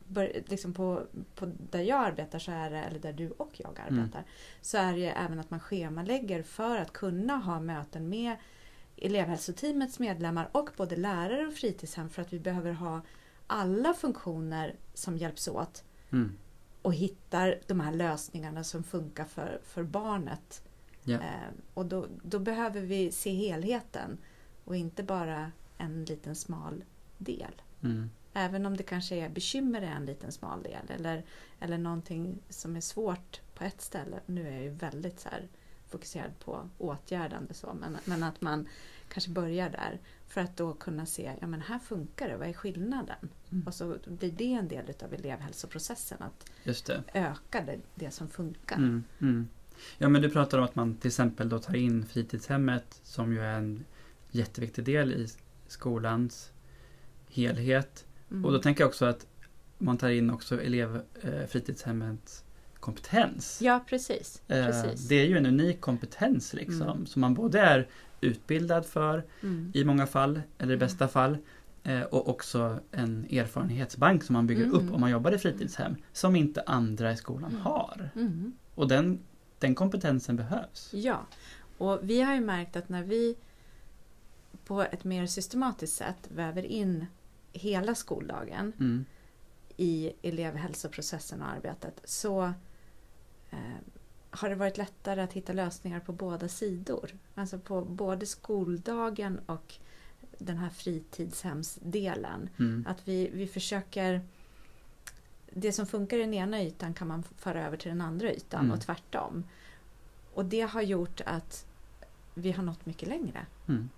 bör, 0.08 0.42
liksom 0.46 0.74
på, 0.74 1.02
på 1.34 1.46
där 1.70 1.82
jag 1.82 1.98
arbetar, 2.04 2.38
så 2.38 2.50
är 2.52 2.70
det, 2.70 2.78
eller 2.78 2.98
där 2.98 3.12
du 3.12 3.30
och 3.30 3.50
jag 3.56 3.80
arbetar, 3.80 4.24
så 4.60 4.78
är 4.78 4.92
det 4.92 5.06
även 5.10 5.38
att 5.38 5.50
man 5.50 5.60
schemalägger 5.60 6.42
för 6.42 6.76
att 6.78 6.92
kunna 6.92 7.36
ha 7.36 7.60
möten 7.60 8.08
med 8.08 8.36
elevhälsoteamets 8.96 9.98
medlemmar 9.98 10.48
och 10.52 10.70
både 10.76 10.96
lärare 10.96 11.46
och 11.46 11.54
fritidshem 11.54 12.08
för 12.10 12.22
att 12.22 12.32
vi 12.32 12.38
behöver 12.40 12.72
ha 12.72 13.00
alla 13.52 13.94
funktioner 13.94 14.76
som 14.94 15.16
hjälps 15.16 15.48
åt 15.48 15.84
Mm. 16.10 16.38
och 16.82 16.94
hittar 16.94 17.60
de 17.66 17.80
här 17.80 17.92
lösningarna 17.92 18.64
som 18.64 18.82
funkar 18.82 19.24
för, 19.24 19.60
för 19.64 19.82
barnet. 19.82 20.62
Ja. 21.04 21.14
Eh, 21.14 21.50
och 21.74 21.86
då, 21.86 22.06
då 22.22 22.38
behöver 22.38 22.80
vi 22.80 23.12
se 23.12 23.30
helheten 23.34 24.18
och 24.64 24.76
inte 24.76 25.02
bara 25.02 25.52
en 25.78 26.04
liten 26.04 26.36
smal 26.36 26.84
del. 27.18 27.62
Mm. 27.82 28.10
Även 28.32 28.66
om 28.66 28.76
det 28.76 28.82
kanske 28.82 29.16
är 29.16 29.28
bekymmer 29.28 29.82
i 29.82 29.86
en 29.86 30.06
liten 30.06 30.32
smal 30.32 30.62
del 30.62 30.90
eller, 30.90 31.24
eller 31.60 31.78
någonting 31.78 32.38
som 32.48 32.76
är 32.76 32.80
svårt 32.80 33.40
på 33.54 33.64
ett 33.64 33.80
ställe. 33.80 34.20
Nu 34.26 34.48
är 34.48 34.52
jag 34.52 34.62
ju 34.62 34.70
väldigt 34.70 35.20
så 35.20 35.28
här 35.28 35.48
fokuserad 35.88 36.38
på 36.38 36.68
åtgärdande 36.78 37.54
så, 37.54 37.74
men, 37.80 37.96
men 38.04 38.22
att 38.22 38.40
man 38.40 38.68
kanske 39.08 39.30
börjar 39.30 39.70
där 39.70 40.00
för 40.32 40.40
att 40.40 40.56
då 40.56 40.72
kunna 40.72 41.06
se, 41.06 41.32
ja 41.40 41.46
men 41.46 41.60
här 41.60 41.78
funkar 41.78 42.28
det, 42.28 42.36
vad 42.36 42.48
är 42.48 42.52
skillnaden? 42.52 43.28
Mm. 43.52 43.66
Och 43.66 43.74
så 43.74 43.96
blir 44.06 44.30
det 44.32 44.52
en 44.52 44.68
del 44.68 44.90
utav 44.90 45.14
elevhälsoprocessen, 45.14 46.18
att 46.22 46.50
Just 46.64 46.86
det. 46.86 47.02
öka 47.14 47.60
det, 47.66 47.78
det 47.94 48.10
som 48.10 48.28
funkar. 48.28 48.76
Mm. 48.76 49.04
Mm. 49.20 49.48
Ja, 49.98 50.08
men 50.08 50.22
du 50.22 50.30
pratar 50.30 50.58
om 50.58 50.64
att 50.64 50.74
man 50.74 50.94
till 50.96 51.08
exempel 51.08 51.48
då 51.48 51.58
tar 51.58 51.74
in 51.76 52.06
fritidshemmet 52.06 53.00
som 53.02 53.32
ju 53.32 53.40
är 53.40 53.58
en 53.58 53.84
jätteviktig 54.30 54.84
del 54.84 55.12
i 55.12 55.28
skolans 55.66 56.52
helhet. 57.28 58.04
Mm. 58.30 58.44
Och 58.44 58.52
då 58.52 58.58
tänker 58.58 58.82
jag 58.82 58.88
också 58.88 59.04
att 59.06 59.26
man 59.78 59.98
tar 59.98 60.08
in 60.10 60.30
också 60.30 60.62
elev, 60.62 61.02
eh, 61.22 61.46
fritidshemmets 61.48 62.44
kompetens. 62.80 63.58
Ja, 63.62 63.84
precis. 63.88 64.42
Eh, 64.48 64.66
precis. 64.66 65.08
Det 65.08 65.14
är 65.14 65.26
ju 65.26 65.36
en 65.38 65.46
unik 65.46 65.80
kompetens 65.80 66.54
liksom, 66.54 66.82
Mm. 66.90 67.06
som 67.06 67.20
man 67.20 67.34
både 67.34 67.60
är 67.60 67.88
utbildad 68.22 68.86
för 68.86 69.24
Mm. 69.42 69.70
i 69.74 69.84
många 69.84 70.06
fall, 70.06 70.42
eller 70.58 70.72
i 70.72 70.76
Mm. 70.76 70.78
bästa 70.78 71.08
fall, 71.08 71.38
eh, 71.82 72.02
och 72.02 72.28
också 72.28 72.78
en 72.90 73.24
erfarenhetsbank 73.30 74.22
som 74.24 74.32
man 74.32 74.46
bygger 74.46 74.64
Mm. 74.64 74.74
upp 74.76 74.94
om 74.94 75.00
man 75.00 75.10
jobbar 75.10 75.32
i 75.32 75.38
fritidshem, 75.38 75.96
som 76.12 76.36
inte 76.36 76.62
andra 76.66 77.12
i 77.12 77.16
skolan 77.16 77.50
Mm. 77.50 77.62
har. 77.62 78.10
Mm. 78.14 78.52
Och 78.74 78.88
den, 78.88 79.18
den 79.58 79.74
kompetensen 79.74 80.36
behövs. 80.36 80.90
Ja, 80.94 81.26
och 81.78 81.98
vi 82.02 82.20
har 82.22 82.34
ju 82.34 82.40
märkt 82.40 82.76
att 82.76 82.88
när 82.88 83.02
vi 83.02 83.36
på 84.66 84.82
ett 84.82 85.04
mer 85.04 85.26
systematiskt 85.26 85.96
sätt 85.96 86.28
väver 86.34 86.62
in 86.62 87.06
hela 87.52 87.94
skoldagen 87.94 88.72
Mm. 88.80 89.04
i 89.76 90.12
elevhälsoprocessen 90.22 91.42
och 91.42 91.48
arbetet 91.48 92.00
så 92.04 92.42
eh, 93.50 93.58
har 94.34 94.48
det 94.48 94.54
varit 94.54 94.76
lättare 94.78 95.20
att 95.22 95.32
hitta 95.32 95.52
lösningar 95.52 96.00
på 96.00 96.12
båda 96.12 96.48
sidor. 96.48 97.10
Alltså 97.34 97.58
på 97.58 97.80
både 97.84 98.26
skoldagen 98.26 99.40
och 99.46 99.74
den 100.38 100.56
här 100.58 100.70
fritidshemsdelen. 100.70 102.48
Mm. 102.58 102.84
Att 102.88 103.08
vi, 103.08 103.30
vi 103.32 103.46
försöker 103.46 104.20
det 105.52 105.72
som 105.72 105.86
funkar 105.86 106.16
i 106.16 106.20
den 106.20 106.34
ena 106.34 106.62
ytan 106.62 106.94
kan 106.94 107.08
man 107.08 107.22
föra 107.22 107.66
över 107.66 107.76
till 107.76 107.88
den 107.88 108.00
andra 108.00 108.32
ytan 108.32 108.60
Mm. 108.60 108.72
och 108.72 108.80
tvärtom. 108.80 109.44
Och 110.34 110.44
det 110.44 110.60
har 110.60 110.82
gjort 110.82 111.20
att 111.26 111.66
vi 112.34 112.52
har 112.52 112.62
nått 112.62 112.86
mycket 112.86 113.08
längre. 113.08 113.46
Mm. 113.68 113.88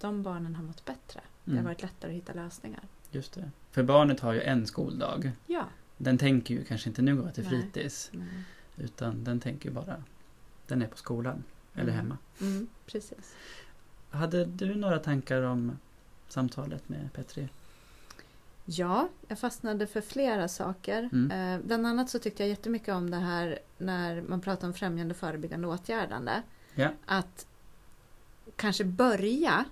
De 0.00 0.22
barnen 0.22 0.54
har 0.56 0.64
mått 0.64 0.84
bättre. 0.84 1.20
Det 1.44 1.50
har 1.50 1.58
Mm. 1.58 1.64
varit 1.64 1.82
lättare 1.82 2.10
att 2.10 2.16
hitta 2.16 2.32
lösningar. 2.32 2.82
Just 3.10 3.32
det. 3.32 3.50
För 3.70 3.82
barnet 3.82 4.20
har 4.20 4.32
ju 4.32 4.40
en 4.40 4.66
skoldag. 4.66 5.30
Ja. 5.46 5.64
Den 5.96 6.18
tänker 6.18 6.54
ju 6.54 6.64
kanske 6.64 6.88
inte 6.88 7.02
nu 7.02 7.16
går 7.16 7.30
till 7.30 7.44
Nej. 7.50 7.62
fritids. 7.62 8.10
Mm. 8.14 8.26
Utan 8.80 9.24
den 9.24 9.40
tänker 9.40 9.70
bara, 9.70 10.02
den 10.66 10.82
är 10.82 10.86
på 10.86 10.96
skolan. 10.96 11.44
Eller 11.74 11.82
Mm. 11.92 11.94
hemma. 11.96 12.18
Mm, 12.40 12.66
precis. 12.86 13.34
Hade 14.10 14.44
du 14.44 14.74
några 14.74 14.98
tankar 14.98 15.42
om 15.42 15.78
samtalet 16.28 16.88
med 16.88 17.08
Petri? 17.12 17.48
Ja, 18.64 19.08
jag 19.28 19.38
fastnade 19.38 19.86
för 19.86 20.00
flera 20.00 20.48
saker. 20.48 21.08
Mm. 21.12 21.30
Eh, 21.60 21.66
bland 21.66 21.86
annat 21.86 22.10
så 22.10 22.18
tyckte 22.18 22.42
jag 22.42 22.48
jättemycket 22.50 22.94
om 22.94 23.10
det 23.10 23.16
här 23.16 23.58
när 23.78 24.20
man 24.22 24.40
pratar 24.40 24.66
om 24.68 24.74
främjande 24.74 25.14
förebyggande 25.14 25.68
åtgärdande. 25.68 26.42
Ja. 26.74 26.88
Att 27.06 27.46
kanske 28.56 28.84
börja 28.84 29.64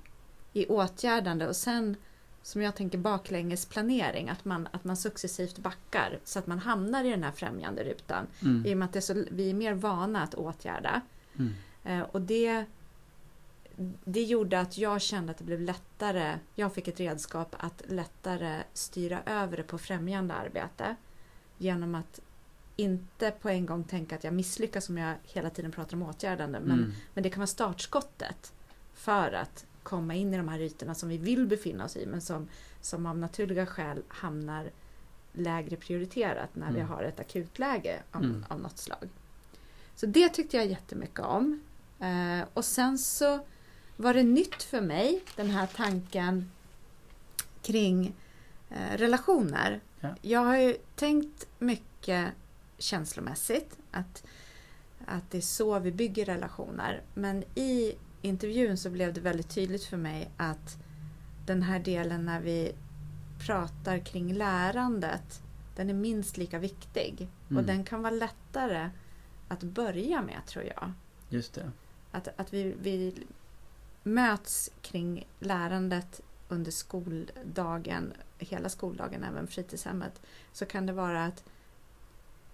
i 0.53 0.67
åtgärdande 0.67 1.47
och 1.49 1.57
sen 1.57 1.97
som 2.47 2.63
jag 2.63 2.75
tänker 2.75 2.99
baklänges 2.99 3.67
planering, 3.67 4.29
att 4.29 4.45
man, 4.45 4.69
att 4.73 4.85
man 4.85 4.97
successivt 4.97 5.59
backar 5.59 6.19
så 6.25 6.39
att 6.39 6.47
man 6.47 6.59
hamnar 6.59 7.05
i 7.05 7.11
den 7.11 7.23
här 7.23 7.33
främjande 7.33 7.85
rutan. 7.85 8.27
I 8.41 8.45
Mm. 8.45 8.71
och 8.73 8.77
med 8.79 8.87
att 8.87 8.93
det 8.93 8.99
är 8.99 9.01
så, 9.01 9.25
vi 9.31 9.51
är 9.51 9.55
mer 9.55 9.75
vana 9.75 10.23
att 10.23 10.35
åtgärda. 10.35 11.01
Mm. 11.39 11.53
Eh, 11.85 12.01
och 12.01 12.21
det, 12.21 12.65
det 14.05 14.23
gjorde 14.23 14.61
att 14.61 14.79
jag 14.79 15.01
kände 15.03 15.31
att 15.31 15.39
det 15.39 15.45
blev 15.45 15.61
lättare, 15.61 16.39
jag 16.55 16.75
fick 16.75 16.89
ett 16.89 17.01
redskap 17.01 17.55
att 17.59 17.83
lättare 17.89 18.63
styra 18.73 19.23
över 19.27 19.57
det 19.57 19.63
på 19.63 19.79
främjande 19.79 20.35
arbete. 20.35 20.97
Genom 21.59 21.95
att 21.95 22.21
inte 22.77 23.31
på 23.31 23.49
en 23.49 23.67
gång 23.67 23.85
tänka 23.85 24.15
att 24.17 24.25
jag 24.25 24.35
misslyckas 24.35 24.89
om 24.89 24.99
jag 24.99 25.15
hela 25.25 25.51
tiden 25.51 25.73
pratar 25.73 25.97
om 25.97 26.03
åtgärdande. 26.03 26.61
Men, 26.61 26.79
Mm. 26.79 26.93
men 27.15 27.23
det 27.23 27.31
kan 27.31 27.41
vara 27.41 27.47
startskottet 27.47 28.53
för 28.95 29.33
att 29.33 29.67
komma 29.89 30.15
in 30.15 30.35
i 30.35 30.37
de 30.37 30.49
här 30.49 30.61
ytorna 30.61 30.95
som 30.95 31.09
vi 31.09 31.19
vill 31.19 31.47
befinna 31.47 31.85
oss 31.85 31.97
i 31.97 32.07
men 32.07 32.21
som, 32.21 32.49
som 32.81 33.07
av 33.07 33.19
naturliga 33.19 33.67
skäl 33.67 34.03
hamnar 34.09 34.71
lägre 35.33 35.77
prioriterat 35.77 36.51
när 36.57 36.73
vi 36.73 36.81
Mm. 36.81 36.89
har 36.93 37.03
ett 37.03 37.21
akutläge 37.21 38.03
av, 38.13 38.23
Mm. 38.25 38.45
av 38.49 38.61
något 38.61 38.79
slag. 38.79 39.09
Så 39.95 40.07
det 40.07 40.29
tyckte 40.29 40.57
jag 40.57 40.67
jättemycket 40.67 41.21
om. 41.21 41.61
Eh, 42.01 42.47
och 42.55 42.65
sen 42.65 42.99
så 42.99 43.41
var 43.97 44.15
det 44.15 44.23
nytt 44.23 44.63
för 44.63 44.81
mig, 44.81 45.23
den 45.37 45.51
här 45.51 45.67
tanken 45.77 46.51
kring 47.63 48.15
eh, 48.71 48.97
relationer. 48.97 49.81
Ja. 50.01 50.09
Jag 50.23 50.41
har 50.41 50.57
ju 50.57 50.77
tänkt 50.95 51.47
mycket 51.59 52.33
känslomässigt, 52.79 53.79
att, 53.91 54.25
att 55.07 55.31
det 55.31 55.39
är 55.39 55.43
så 55.43 55.79
vi 55.79 55.93
bygger 55.93 56.25
relationer. 56.25 57.03
Men 57.15 57.45
i 57.55 57.95
intervjun 58.23 58.77
så 58.77 58.91
blev 58.91 59.13
det 59.13 59.21
väldigt 59.21 59.49
tydligt 59.49 59.85
för 59.85 59.97
mig 59.97 60.31
att 60.37 60.77
den 61.47 61.63
här 61.63 61.79
delen 61.79 62.25
när 62.25 62.41
vi 62.41 62.73
pratar 63.39 63.99
kring 63.99 64.33
lärandet, 64.35 65.43
den 65.77 65.91
är 65.91 65.95
minst 65.95 66.37
lika 66.37 66.59
viktig. 66.59 67.29
Mm. 67.49 67.57
Och 67.57 67.65
den 67.65 67.85
kan 67.85 68.03
vara 68.03 68.15
lättare 68.15 68.91
att 69.49 69.63
börja 69.63 70.23
med 70.23 70.41
tror 70.47 70.65
jag. 70.65 70.93
Just 71.29 71.55
det. 71.55 71.71
Att, 72.11 72.29
att 72.37 72.53
vi, 72.53 72.75
vi 72.83 73.15
möts 74.03 74.71
kring 74.83 75.27
lärandet 75.41 76.21
under 76.49 76.71
skoldagen, 76.71 78.13
hela 78.39 78.69
skoldagen, 78.69 79.25
även 79.25 79.47
fritidshemmet, 79.47 80.23
så 80.53 80.67
kan 80.67 80.87
det 80.87 80.93
vara 80.93 81.25
att 81.25 81.45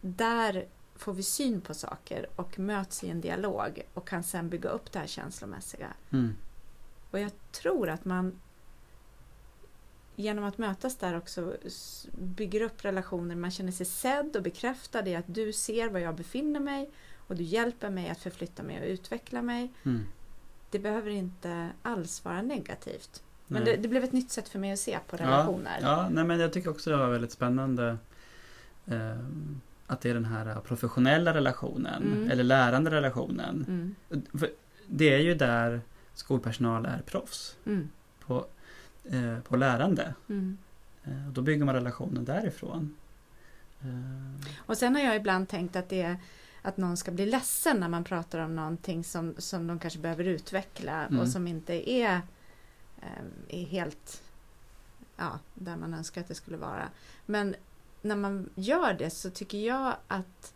där 0.01 0.67
får 1.03 1.13
vi 1.13 1.23
syn 1.23 1.61
på 1.61 1.75
saker 1.75 2.27
och 2.37 2.59
möts 2.59 3.05
i 3.05 3.11
en 3.11 3.21
dialog 3.21 3.83
och 3.95 4.09
kan 4.09 4.23
sen 4.23 4.49
bygga 4.49 4.69
upp 4.69 4.93
det 4.93 4.99
här 4.99 5.07
känslomässiga. 5.07 5.89
Mm. 6.11 6.37
Och 7.11 7.19
jag 7.19 7.31
tror 7.53 7.89
att 7.89 8.05
man 8.05 8.41
genom 10.17 10.45
att 10.45 10.59
mötas 10.59 10.97
där 10.97 11.17
också 11.17 11.57
bygger 12.19 12.61
upp 12.61 12.85
relationer. 12.85 13.37
Man 13.37 13.51
känner 13.51 13.73
sig 13.73 13.87
sedd 13.87 14.37
och 14.37 14.43
bekräftad 14.43 15.09
i 15.09 15.17
att 15.17 15.25
du 15.27 15.53
ser 15.53 15.89
var 15.89 16.01
jag 16.01 16.15
befinner 16.15 16.61
mig 16.61 16.91
och 17.27 17.37
du 17.37 17.43
hjälper 17.43 17.91
mig 17.91 18.09
att 18.09 18.19
förflytta 18.19 18.63
mig 18.63 18.81
och 18.81 18.87
utveckla 18.87 19.43
mig. 19.43 19.73
Mm. 19.83 20.05
Det 20.71 20.79
behöver 20.79 21.11
inte 21.11 21.71
alls 21.83 22.25
vara 22.25 22.43
negativt. 22.43 23.23
Men 23.47 23.65
det, 23.65 23.77
det 23.77 23.89
blev 23.89 24.05
ett 24.05 24.13
nytt 24.13 24.31
sätt 24.31 24.49
för 24.49 24.59
mig 24.59 24.73
att 24.73 24.79
se 24.79 24.99
på 25.07 25.17
relationer. 25.17 25.79
Ja, 25.83 25.89
ja 25.89 26.09
nej, 26.09 26.25
men 26.25 26.41
jag 26.41 26.53
tycker 26.53 26.71
också 26.71 26.91
det 26.91 26.97
var 26.97 27.09
väldigt 27.09 27.33
spännande 27.33 27.99
ehm, 28.87 29.61
att 29.93 30.01
det 30.01 30.11
är 30.11 30.15
den 30.15 30.25
här 30.25 30.61
professionella 30.61 31.35
relationen, 31.35 32.03
Mm. 32.03 32.31
eller 32.31 32.45
lärande 32.45 32.91
relationen. 32.91 33.65
Mm, 33.69 33.95
det 34.87 35.15
är 35.15 35.19
ju 35.19 35.35
där 35.35 35.81
skolpersonal 36.15 36.87
är 36.87 37.03
proffs 37.07 37.57
mm, 37.67 37.89
på, 38.27 38.47
eh, 39.05 39.39
på 39.41 39.57
lärande. 39.57 40.15
mm. 40.29 40.59
Eh, 41.05 41.27
och 41.27 41.33
då 41.33 41.43
bygger 41.43 41.65
man 41.65 41.75
relationen 41.75 42.25
därifrån. 42.25 42.97
Eh, 43.81 44.47
Och 44.67 44.77
sen 44.79 44.95
har 44.95 45.03
jag 45.03 45.17
ibland 45.17 45.49
tänkt 45.49 45.77
att 45.77 45.89
det 45.89 46.03
är 46.03 46.17
att 46.63 46.77
någon 46.77 46.97
ska 46.97 47.11
bli 47.11 47.27
ledsen 47.27 47.81
när 47.81 47.89
man 47.89 48.05
pratar 48.05 48.39
om 48.39 48.57
någonting 48.57 49.05
som, 49.05 49.35
som 49.39 49.67
de 49.67 49.79
kanske 49.79 49.99
behöver 49.99 50.25
utveckla 50.25 51.07
Mm. 51.07 51.21
och 51.21 51.29
som 51.29 51.47
inte 51.49 51.91
är, 51.91 52.21
är 53.49 53.65
helt 53.65 54.23
ja, 55.17 55.39
där 55.55 55.77
man 55.77 55.95
önskar 55.95 56.21
att 56.21 56.29
det 56.29 56.35
skulle 56.35 56.57
vara. 56.57 56.89
Men 57.27 57.55
när 58.03 58.17
man 58.17 58.51
gör 58.55 58.95
det 58.95 59.11
så 59.11 59.31
tycker 59.31 59.59
jag 59.59 59.97
att, 60.09 60.55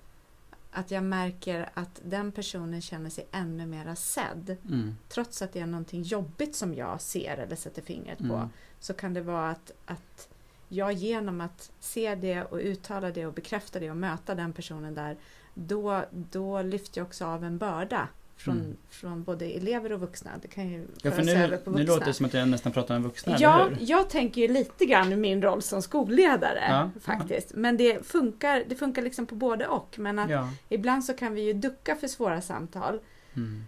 att 0.71 0.91
jag 0.91 1.05
märker 1.05 1.71
att 1.75 2.01
den 2.05 2.33
personen 2.33 2.81
känner 2.81 3.11
sig 3.11 3.27
ännu 3.33 3.67
mera 3.67 3.97
sedd. 3.97 4.57
mm, 4.69 4.97
Trots 5.09 5.43
att 5.43 5.53
det 5.53 5.61
är 5.61 5.67
någonting 5.67 6.03
jobbigt 6.03 6.57
som 6.57 6.75
jag 6.75 7.01
ser 7.01 7.37
eller 7.37 7.57
sätter 7.57 7.83
fingret 7.83 8.19
på 8.19 8.35
mm, 8.35 8.49
så 8.81 8.95
kan 8.95 9.15
det 9.15 9.21
vara 9.21 9.51
att, 9.51 9.71
att 9.87 10.29
jag 10.69 10.93
genom 10.93 11.41
att 11.41 11.73
se 11.81 12.15
det 12.15 12.43
och 12.45 12.59
uttala 12.59 13.11
det 13.11 13.27
och 13.27 13.33
bekräfta 13.33 13.81
det 13.81 13.91
och 13.91 13.97
möta 13.97 14.35
den 14.35 14.53
personen 14.53 14.95
där, 14.95 15.17
då, 15.55 16.05
då 16.11 16.63
lyfter 16.63 17.01
jag 17.01 17.07
också 17.07 17.27
av 17.27 17.45
en 17.45 17.59
börda 17.59 18.09
från, 18.37 18.59
Mm. 18.61 18.76
från 18.89 19.22
både 19.22 19.45
elever 19.45 19.93
och 19.93 20.01
vuxna. 20.01 20.30
Det 20.43 20.49
kan 20.49 20.68
ju 20.68 20.87
Ja, 21.03 21.11
för 21.11 21.11
föras 21.11 21.28
över 21.28 21.49
nu, 21.49 21.57
på 21.57 21.70
nu 21.70 21.76
vuxna. 21.76 21.95
låter 21.95 22.07
det 22.07 22.12
som 22.14 22.26
att 22.26 22.34
jag 22.34 22.49
nästan 22.49 22.72
pratar 22.72 22.97
om 22.97 23.03
vuxna, 23.03 23.37
Ja, 23.39 23.70
jag 23.80 24.11
tänker 24.11 24.41
ju 24.41 24.49
lite 24.49 24.84
grann 24.87 25.12
i 25.12 25.16
min 25.16 25.43
roll 25.43 25.62
som 25.62 25.82
skolledare 25.82 26.64
Ja, 26.68 26.91
faktiskt. 27.01 27.55
Men 27.55 27.76
det 27.76 28.07
funkar, 28.07 28.64
det 28.68 28.74
funkar 28.74 29.03
liksom 29.03 29.26
på 29.26 29.34
både 29.34 29.66
och. 29.66 29.99
Men 29.99 30.18
att 30.18 30.30
Ja. 30.30 30.49
ibland 30.68 31.05
så 31.05 31.14
kan 31.14 31.34
vi 31.34 31.41
ju 31.41 31.53
ducka 31.53 31.97
för 31.97 32.09
svåra 32.09 32.41
samtal 32.41 33.01
Mm. 33.34 33.64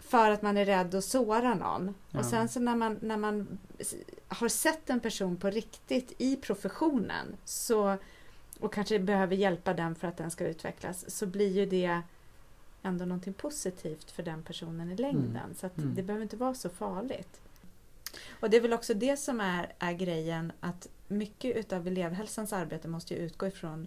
för 0.00 0.30
att 0.30 0.42
man 0.42 0.56
är 0.56 0.64
rädd 0.64 0.94
att 0.94 1.04
såra 1.04 1.54
någon. 1.54 1.94
Ja. 2.10 2.18
Och 2.18 2.24
sen 2.24 2.48
så 2.48 2.60
när 2.60 2.76
man, 2.76 2.98
när 3.02 3.16
man 3.16 3.58
har 4.28 4.48
sett 4.48 4.90
en 4.90 5.00
person 5.00 5.36
på 5.36 5.50
riktigt 5.50 6.12
i 6.18 6.36
professionen 6.36 7.26
så, 7.44 7.96
och 8.60 8.72
kanske 8.74 8.98
behöver 8.98 9.36
hjälpa 9.36 9.74
den 9.74 9.94
för 9.94 10.08
att 10.08 10.16
den 10.16 10.30
ska 10.30 10.46
utvecklas 10.46 11.10
så 11.16 11.26
blir 11.26 11.50
ju 11.50 11.66
det 11.66 12.00
ändå 12.82 13.04
någonting 13.04 13.32
positivt 13.32 14.10
för 14.10 14.22
den 14.22 14.42
personen 14.42 14.90
i 14.90 14.96
längden. 14.96 15.54
Så 15.54 15.66
att 15.66 15.78
Mm. 15.78 15.94
det 15.94 16.02
behöver 16.02 16.22
inte 16.22 16.36
vara 16.36 16.54
så 16.54 16.68
farligt. 16.68 17.40
Och 18.40 18.50
det 18.50 18.56
är 18.56 18.60
väl 18.60 18.72
också 18.72 18.94
det 18.94 19.16
som 19.16 19.40
är, 19.40 19.72
är 19.78 19.92
grejen 19.92 20.52
att 20.60 20.88
mycket 21.08 21.56
utav 21.56 21.86
elevhälsans 21.86 22.52
arbete 22.52 22.88
måste 22.88 23.14
ju 23.14 23.20
utgå 23.20 23.46
ifrån 23.46 23.86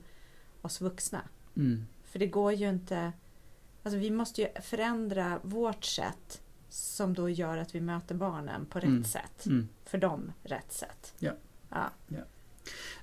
oss 0.61 0.81
vuxna. 0.81 1.21
Mm. 1.57 1.85
För 2.03 2.19
det 2.19 2.27
går 2.27 2.53
ju 2.53 2.69
inte... 2.69 3.11
Alltså 3.83 3.97
vi 3.99 4.11
måste 4.11 4.41
ju 4.41 4.47
förändra 4.61 5.39
vårt 5.43 5.83
sätt 5.85 6.41
som 6.69 7.13
då 7.13 7.29
gör 7.29 7.57
att 7.57 7.75
vi 7.75 7.81
möter 7.81 8.15
barnen 8.15 8.65
på 8.65 8.79
rätt 8.79 8.85
Mm. 8.87 9.03
sätt. 9.03 9.45
Mm. 9.45 9.69
För 9.85 9.97
dem 9.97 10.31
rätt 10.43 10.73
sätt. 10.73 11.13
Ja. 11.19 11.31
ja. 11.69 11.89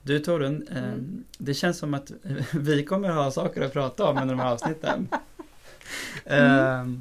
Du 0.02 0.18
Torun, 0.18 0.68
Mm. 0.70 1.24
det 1.38 1.54
känns 1.54 1.78
som 1.78 1.94
att 1.94 2.12
vi 2.54 2.84
kommer 2.84 3.08
ha 3.08 3.30
saker 3.30 3.60
att 3.62 3.72
prata 3.72 4.04
om 4.10 4.18
under 4.18 4.34
de 4.34 4.40
här 4.40 4.52
avsnitten. 4.52 5.08
Mm. 6.24 6.96
Eh, 6.96 6.98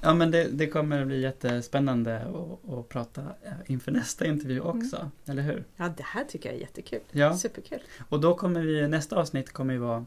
ja 0.00 0.14
men 0.14 0.30
det, 0.30 0.44
det 0.44 0.66
kommer 0.66 1.04
bli 1.04 1.20
jättespännande 1.20 2.26
att, 2.68 2.88
prata 2.88 3.20
eh, 3.42 3.52
inför 3.66 3.92
nästa 3.92 4.26
intervju 4.26 4.60
också, 4.60 5.10
eller 5.26 5.42
hur? 5.42 5.64
Ja, 5.76 5.92
det 5.96 6.02
här 6.02 6.24
tycker 6.24 6.48
jag 6.48 6.56
är 6.56 6.60
jättekul. 6.60 7.00
Ja, 7.10 7.36
Superkul. 7.36 7.80
och 8.08 8.20
då 8.20 8.34
kommer 8.34 8.60
vi, 8.60 8.88
nästa 8.88 9.16
avsnitt 9.16 9.52
kommer 9.52 9.72
ju 9.74 9.80
vara, 9.80 10.04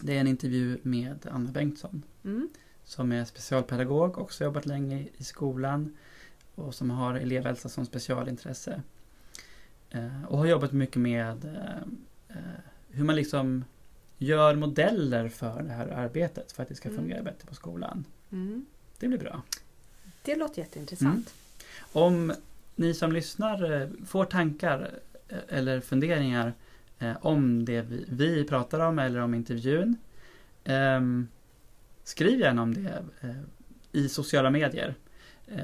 det 0.00 0.16
är 0.16 0.20
en 0.20 0.26
intervju 0.26 0.78
med 0.82 1.26
Anna 1.30 1.50
Bengtsson 1.50 2.02
Mm. 2.24 2.48
som 2.84 3.12
är 3.12 3.24
specialpedagog, 3.24 4.18
också 4.18 4.44
jobbat 4.44 4.66
länge 4.66 5.08
i 5.16 5.24
skolan 5.24 5.96
och 6.54 6.74
som 6.74 6.90
har 6.90 7.14
elevhälsa 7.14 7.68
som 7.68 7.86
specialintresse. 7.86 8.82
Eh, 9.90 10.24
och 10.28 10.38
har 10.38 10.46
jobbat 10.46 10.72
mycket 10.72 10.96
med 10.96 11.44
eh, 11.44 11.82
eh, 12.28 12.60
hur 12.88 13.04
man 13.04 13.16
liksom 13.16 13.64
gör 14.24 14.54
modeller 14.54 15.28
för 15.28 15.62
det 15.62 15.72
här 15.72 15.86
arbetet 15.88 16.52
för 16.52 16.62
att 16.62 16.68
det 16.68 16.74
ska 16.74 16.88
Mm. 16.88 17.00
fungera 17.00 17.22
bättre 17.22 17.46
på 17.48 17.54
skolan. 17.54 18.04
Mm. 18.32 18.66
Det 18.98 19.08
blir 19.08 19.18
bra. 19.18 19.42
Det 20.22 20.36
låter 20.36 20.58
jätteintressant. 20.62 21.34
Om 21.92 22.32
ni 22.76 22.94
som 22.94 23.12
lyssnar 23.12 23.72
eh, 23.82 23.88
får 24.06 24.24
tankar 24.24 24.90
eh, 25.28 25.38
eller 25.48 25.80
funderingar 25.80 26.52
eh, 26.98 27.12
om 27.20 27.64
det 27.64 27.82
vi, 27.82 28.04
vi 28.08 28.44
pratar 28.44 28.80
om 28.80 28.98
eller 28.98 29.20
om 29.20 29.34
intervjun. 29.34 29.96
ehm, 30.64 31.28
skriv 32.04 32.40
gärna 32.40 32.62
om 32.62 32.74
det 32.74 33.04
i 33.92 34.08
sociala 34.08 34.50
medier. 34.50 34.94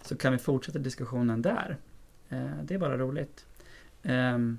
så 0.02 0.16
kan 0.16 0.32
vi 0.32 0.38
fortsätta 0.38 0.78
diskussionen 0.78 1.42
där. 1.42 1.76
Det 2.62 2.74
är 2.74 2.78
bara 2.78 2.98
roligt. 2.98 3.46
Ehm, 4.02 4.58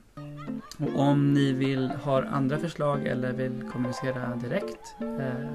och 0.80 1.00
om 1.00 1.34
ni 1.34 1.54
vill 1.54 1.90
ha 1.90 2.24
andra 2.24 2.58
förslag 2.58 3.08
eller 3.08 3.34
vill 3.34 3.64
kommunicera 3.72 4.36
direkt 4.36 4.96
eh, 5.00 5.06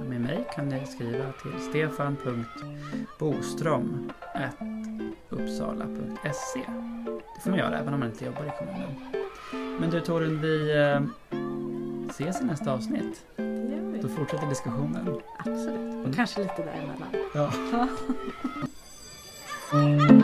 med 0.09 0.21
mig 0.21 0.47
kan 0.55 0.69
ni 0.69 0.87
skriva 0.87 1.33
till 1.43 1.61
stefan.boström 1.71 4.11
uppsala.se 5.29 6.61
Det 7.35 7.41
får 7.43 7.51
man 7.51 7.59
göra 7.59 7.79
även 7.79 7.95
om 7.95 8.01
man 8.01 8.09
inte 8.09 8.25
jobbar 8.25 8.45
i 8.45 8.51
kommunen. 8.59 8.95
Men 9.81 9.91
du 9.91 10.01
Torun, 10.01 10.41
vi 10.41 10.77
eh, 10.77 11.01
ses 12.11 12.41
i 12.41 12.45
nästa 12.45 12.73
avsnitt. 12.73 13.27
Då 14.03 14.09
fortsätter 14.09 14.47
diskussionen. 14.47 15.21
Absolut. 15.39 16.07
Och 16.07 16.15
kanske 16.15 16.41
lite 16.41 16.63
däremellan. 16.63 17.09
Ja. 17.35 17.53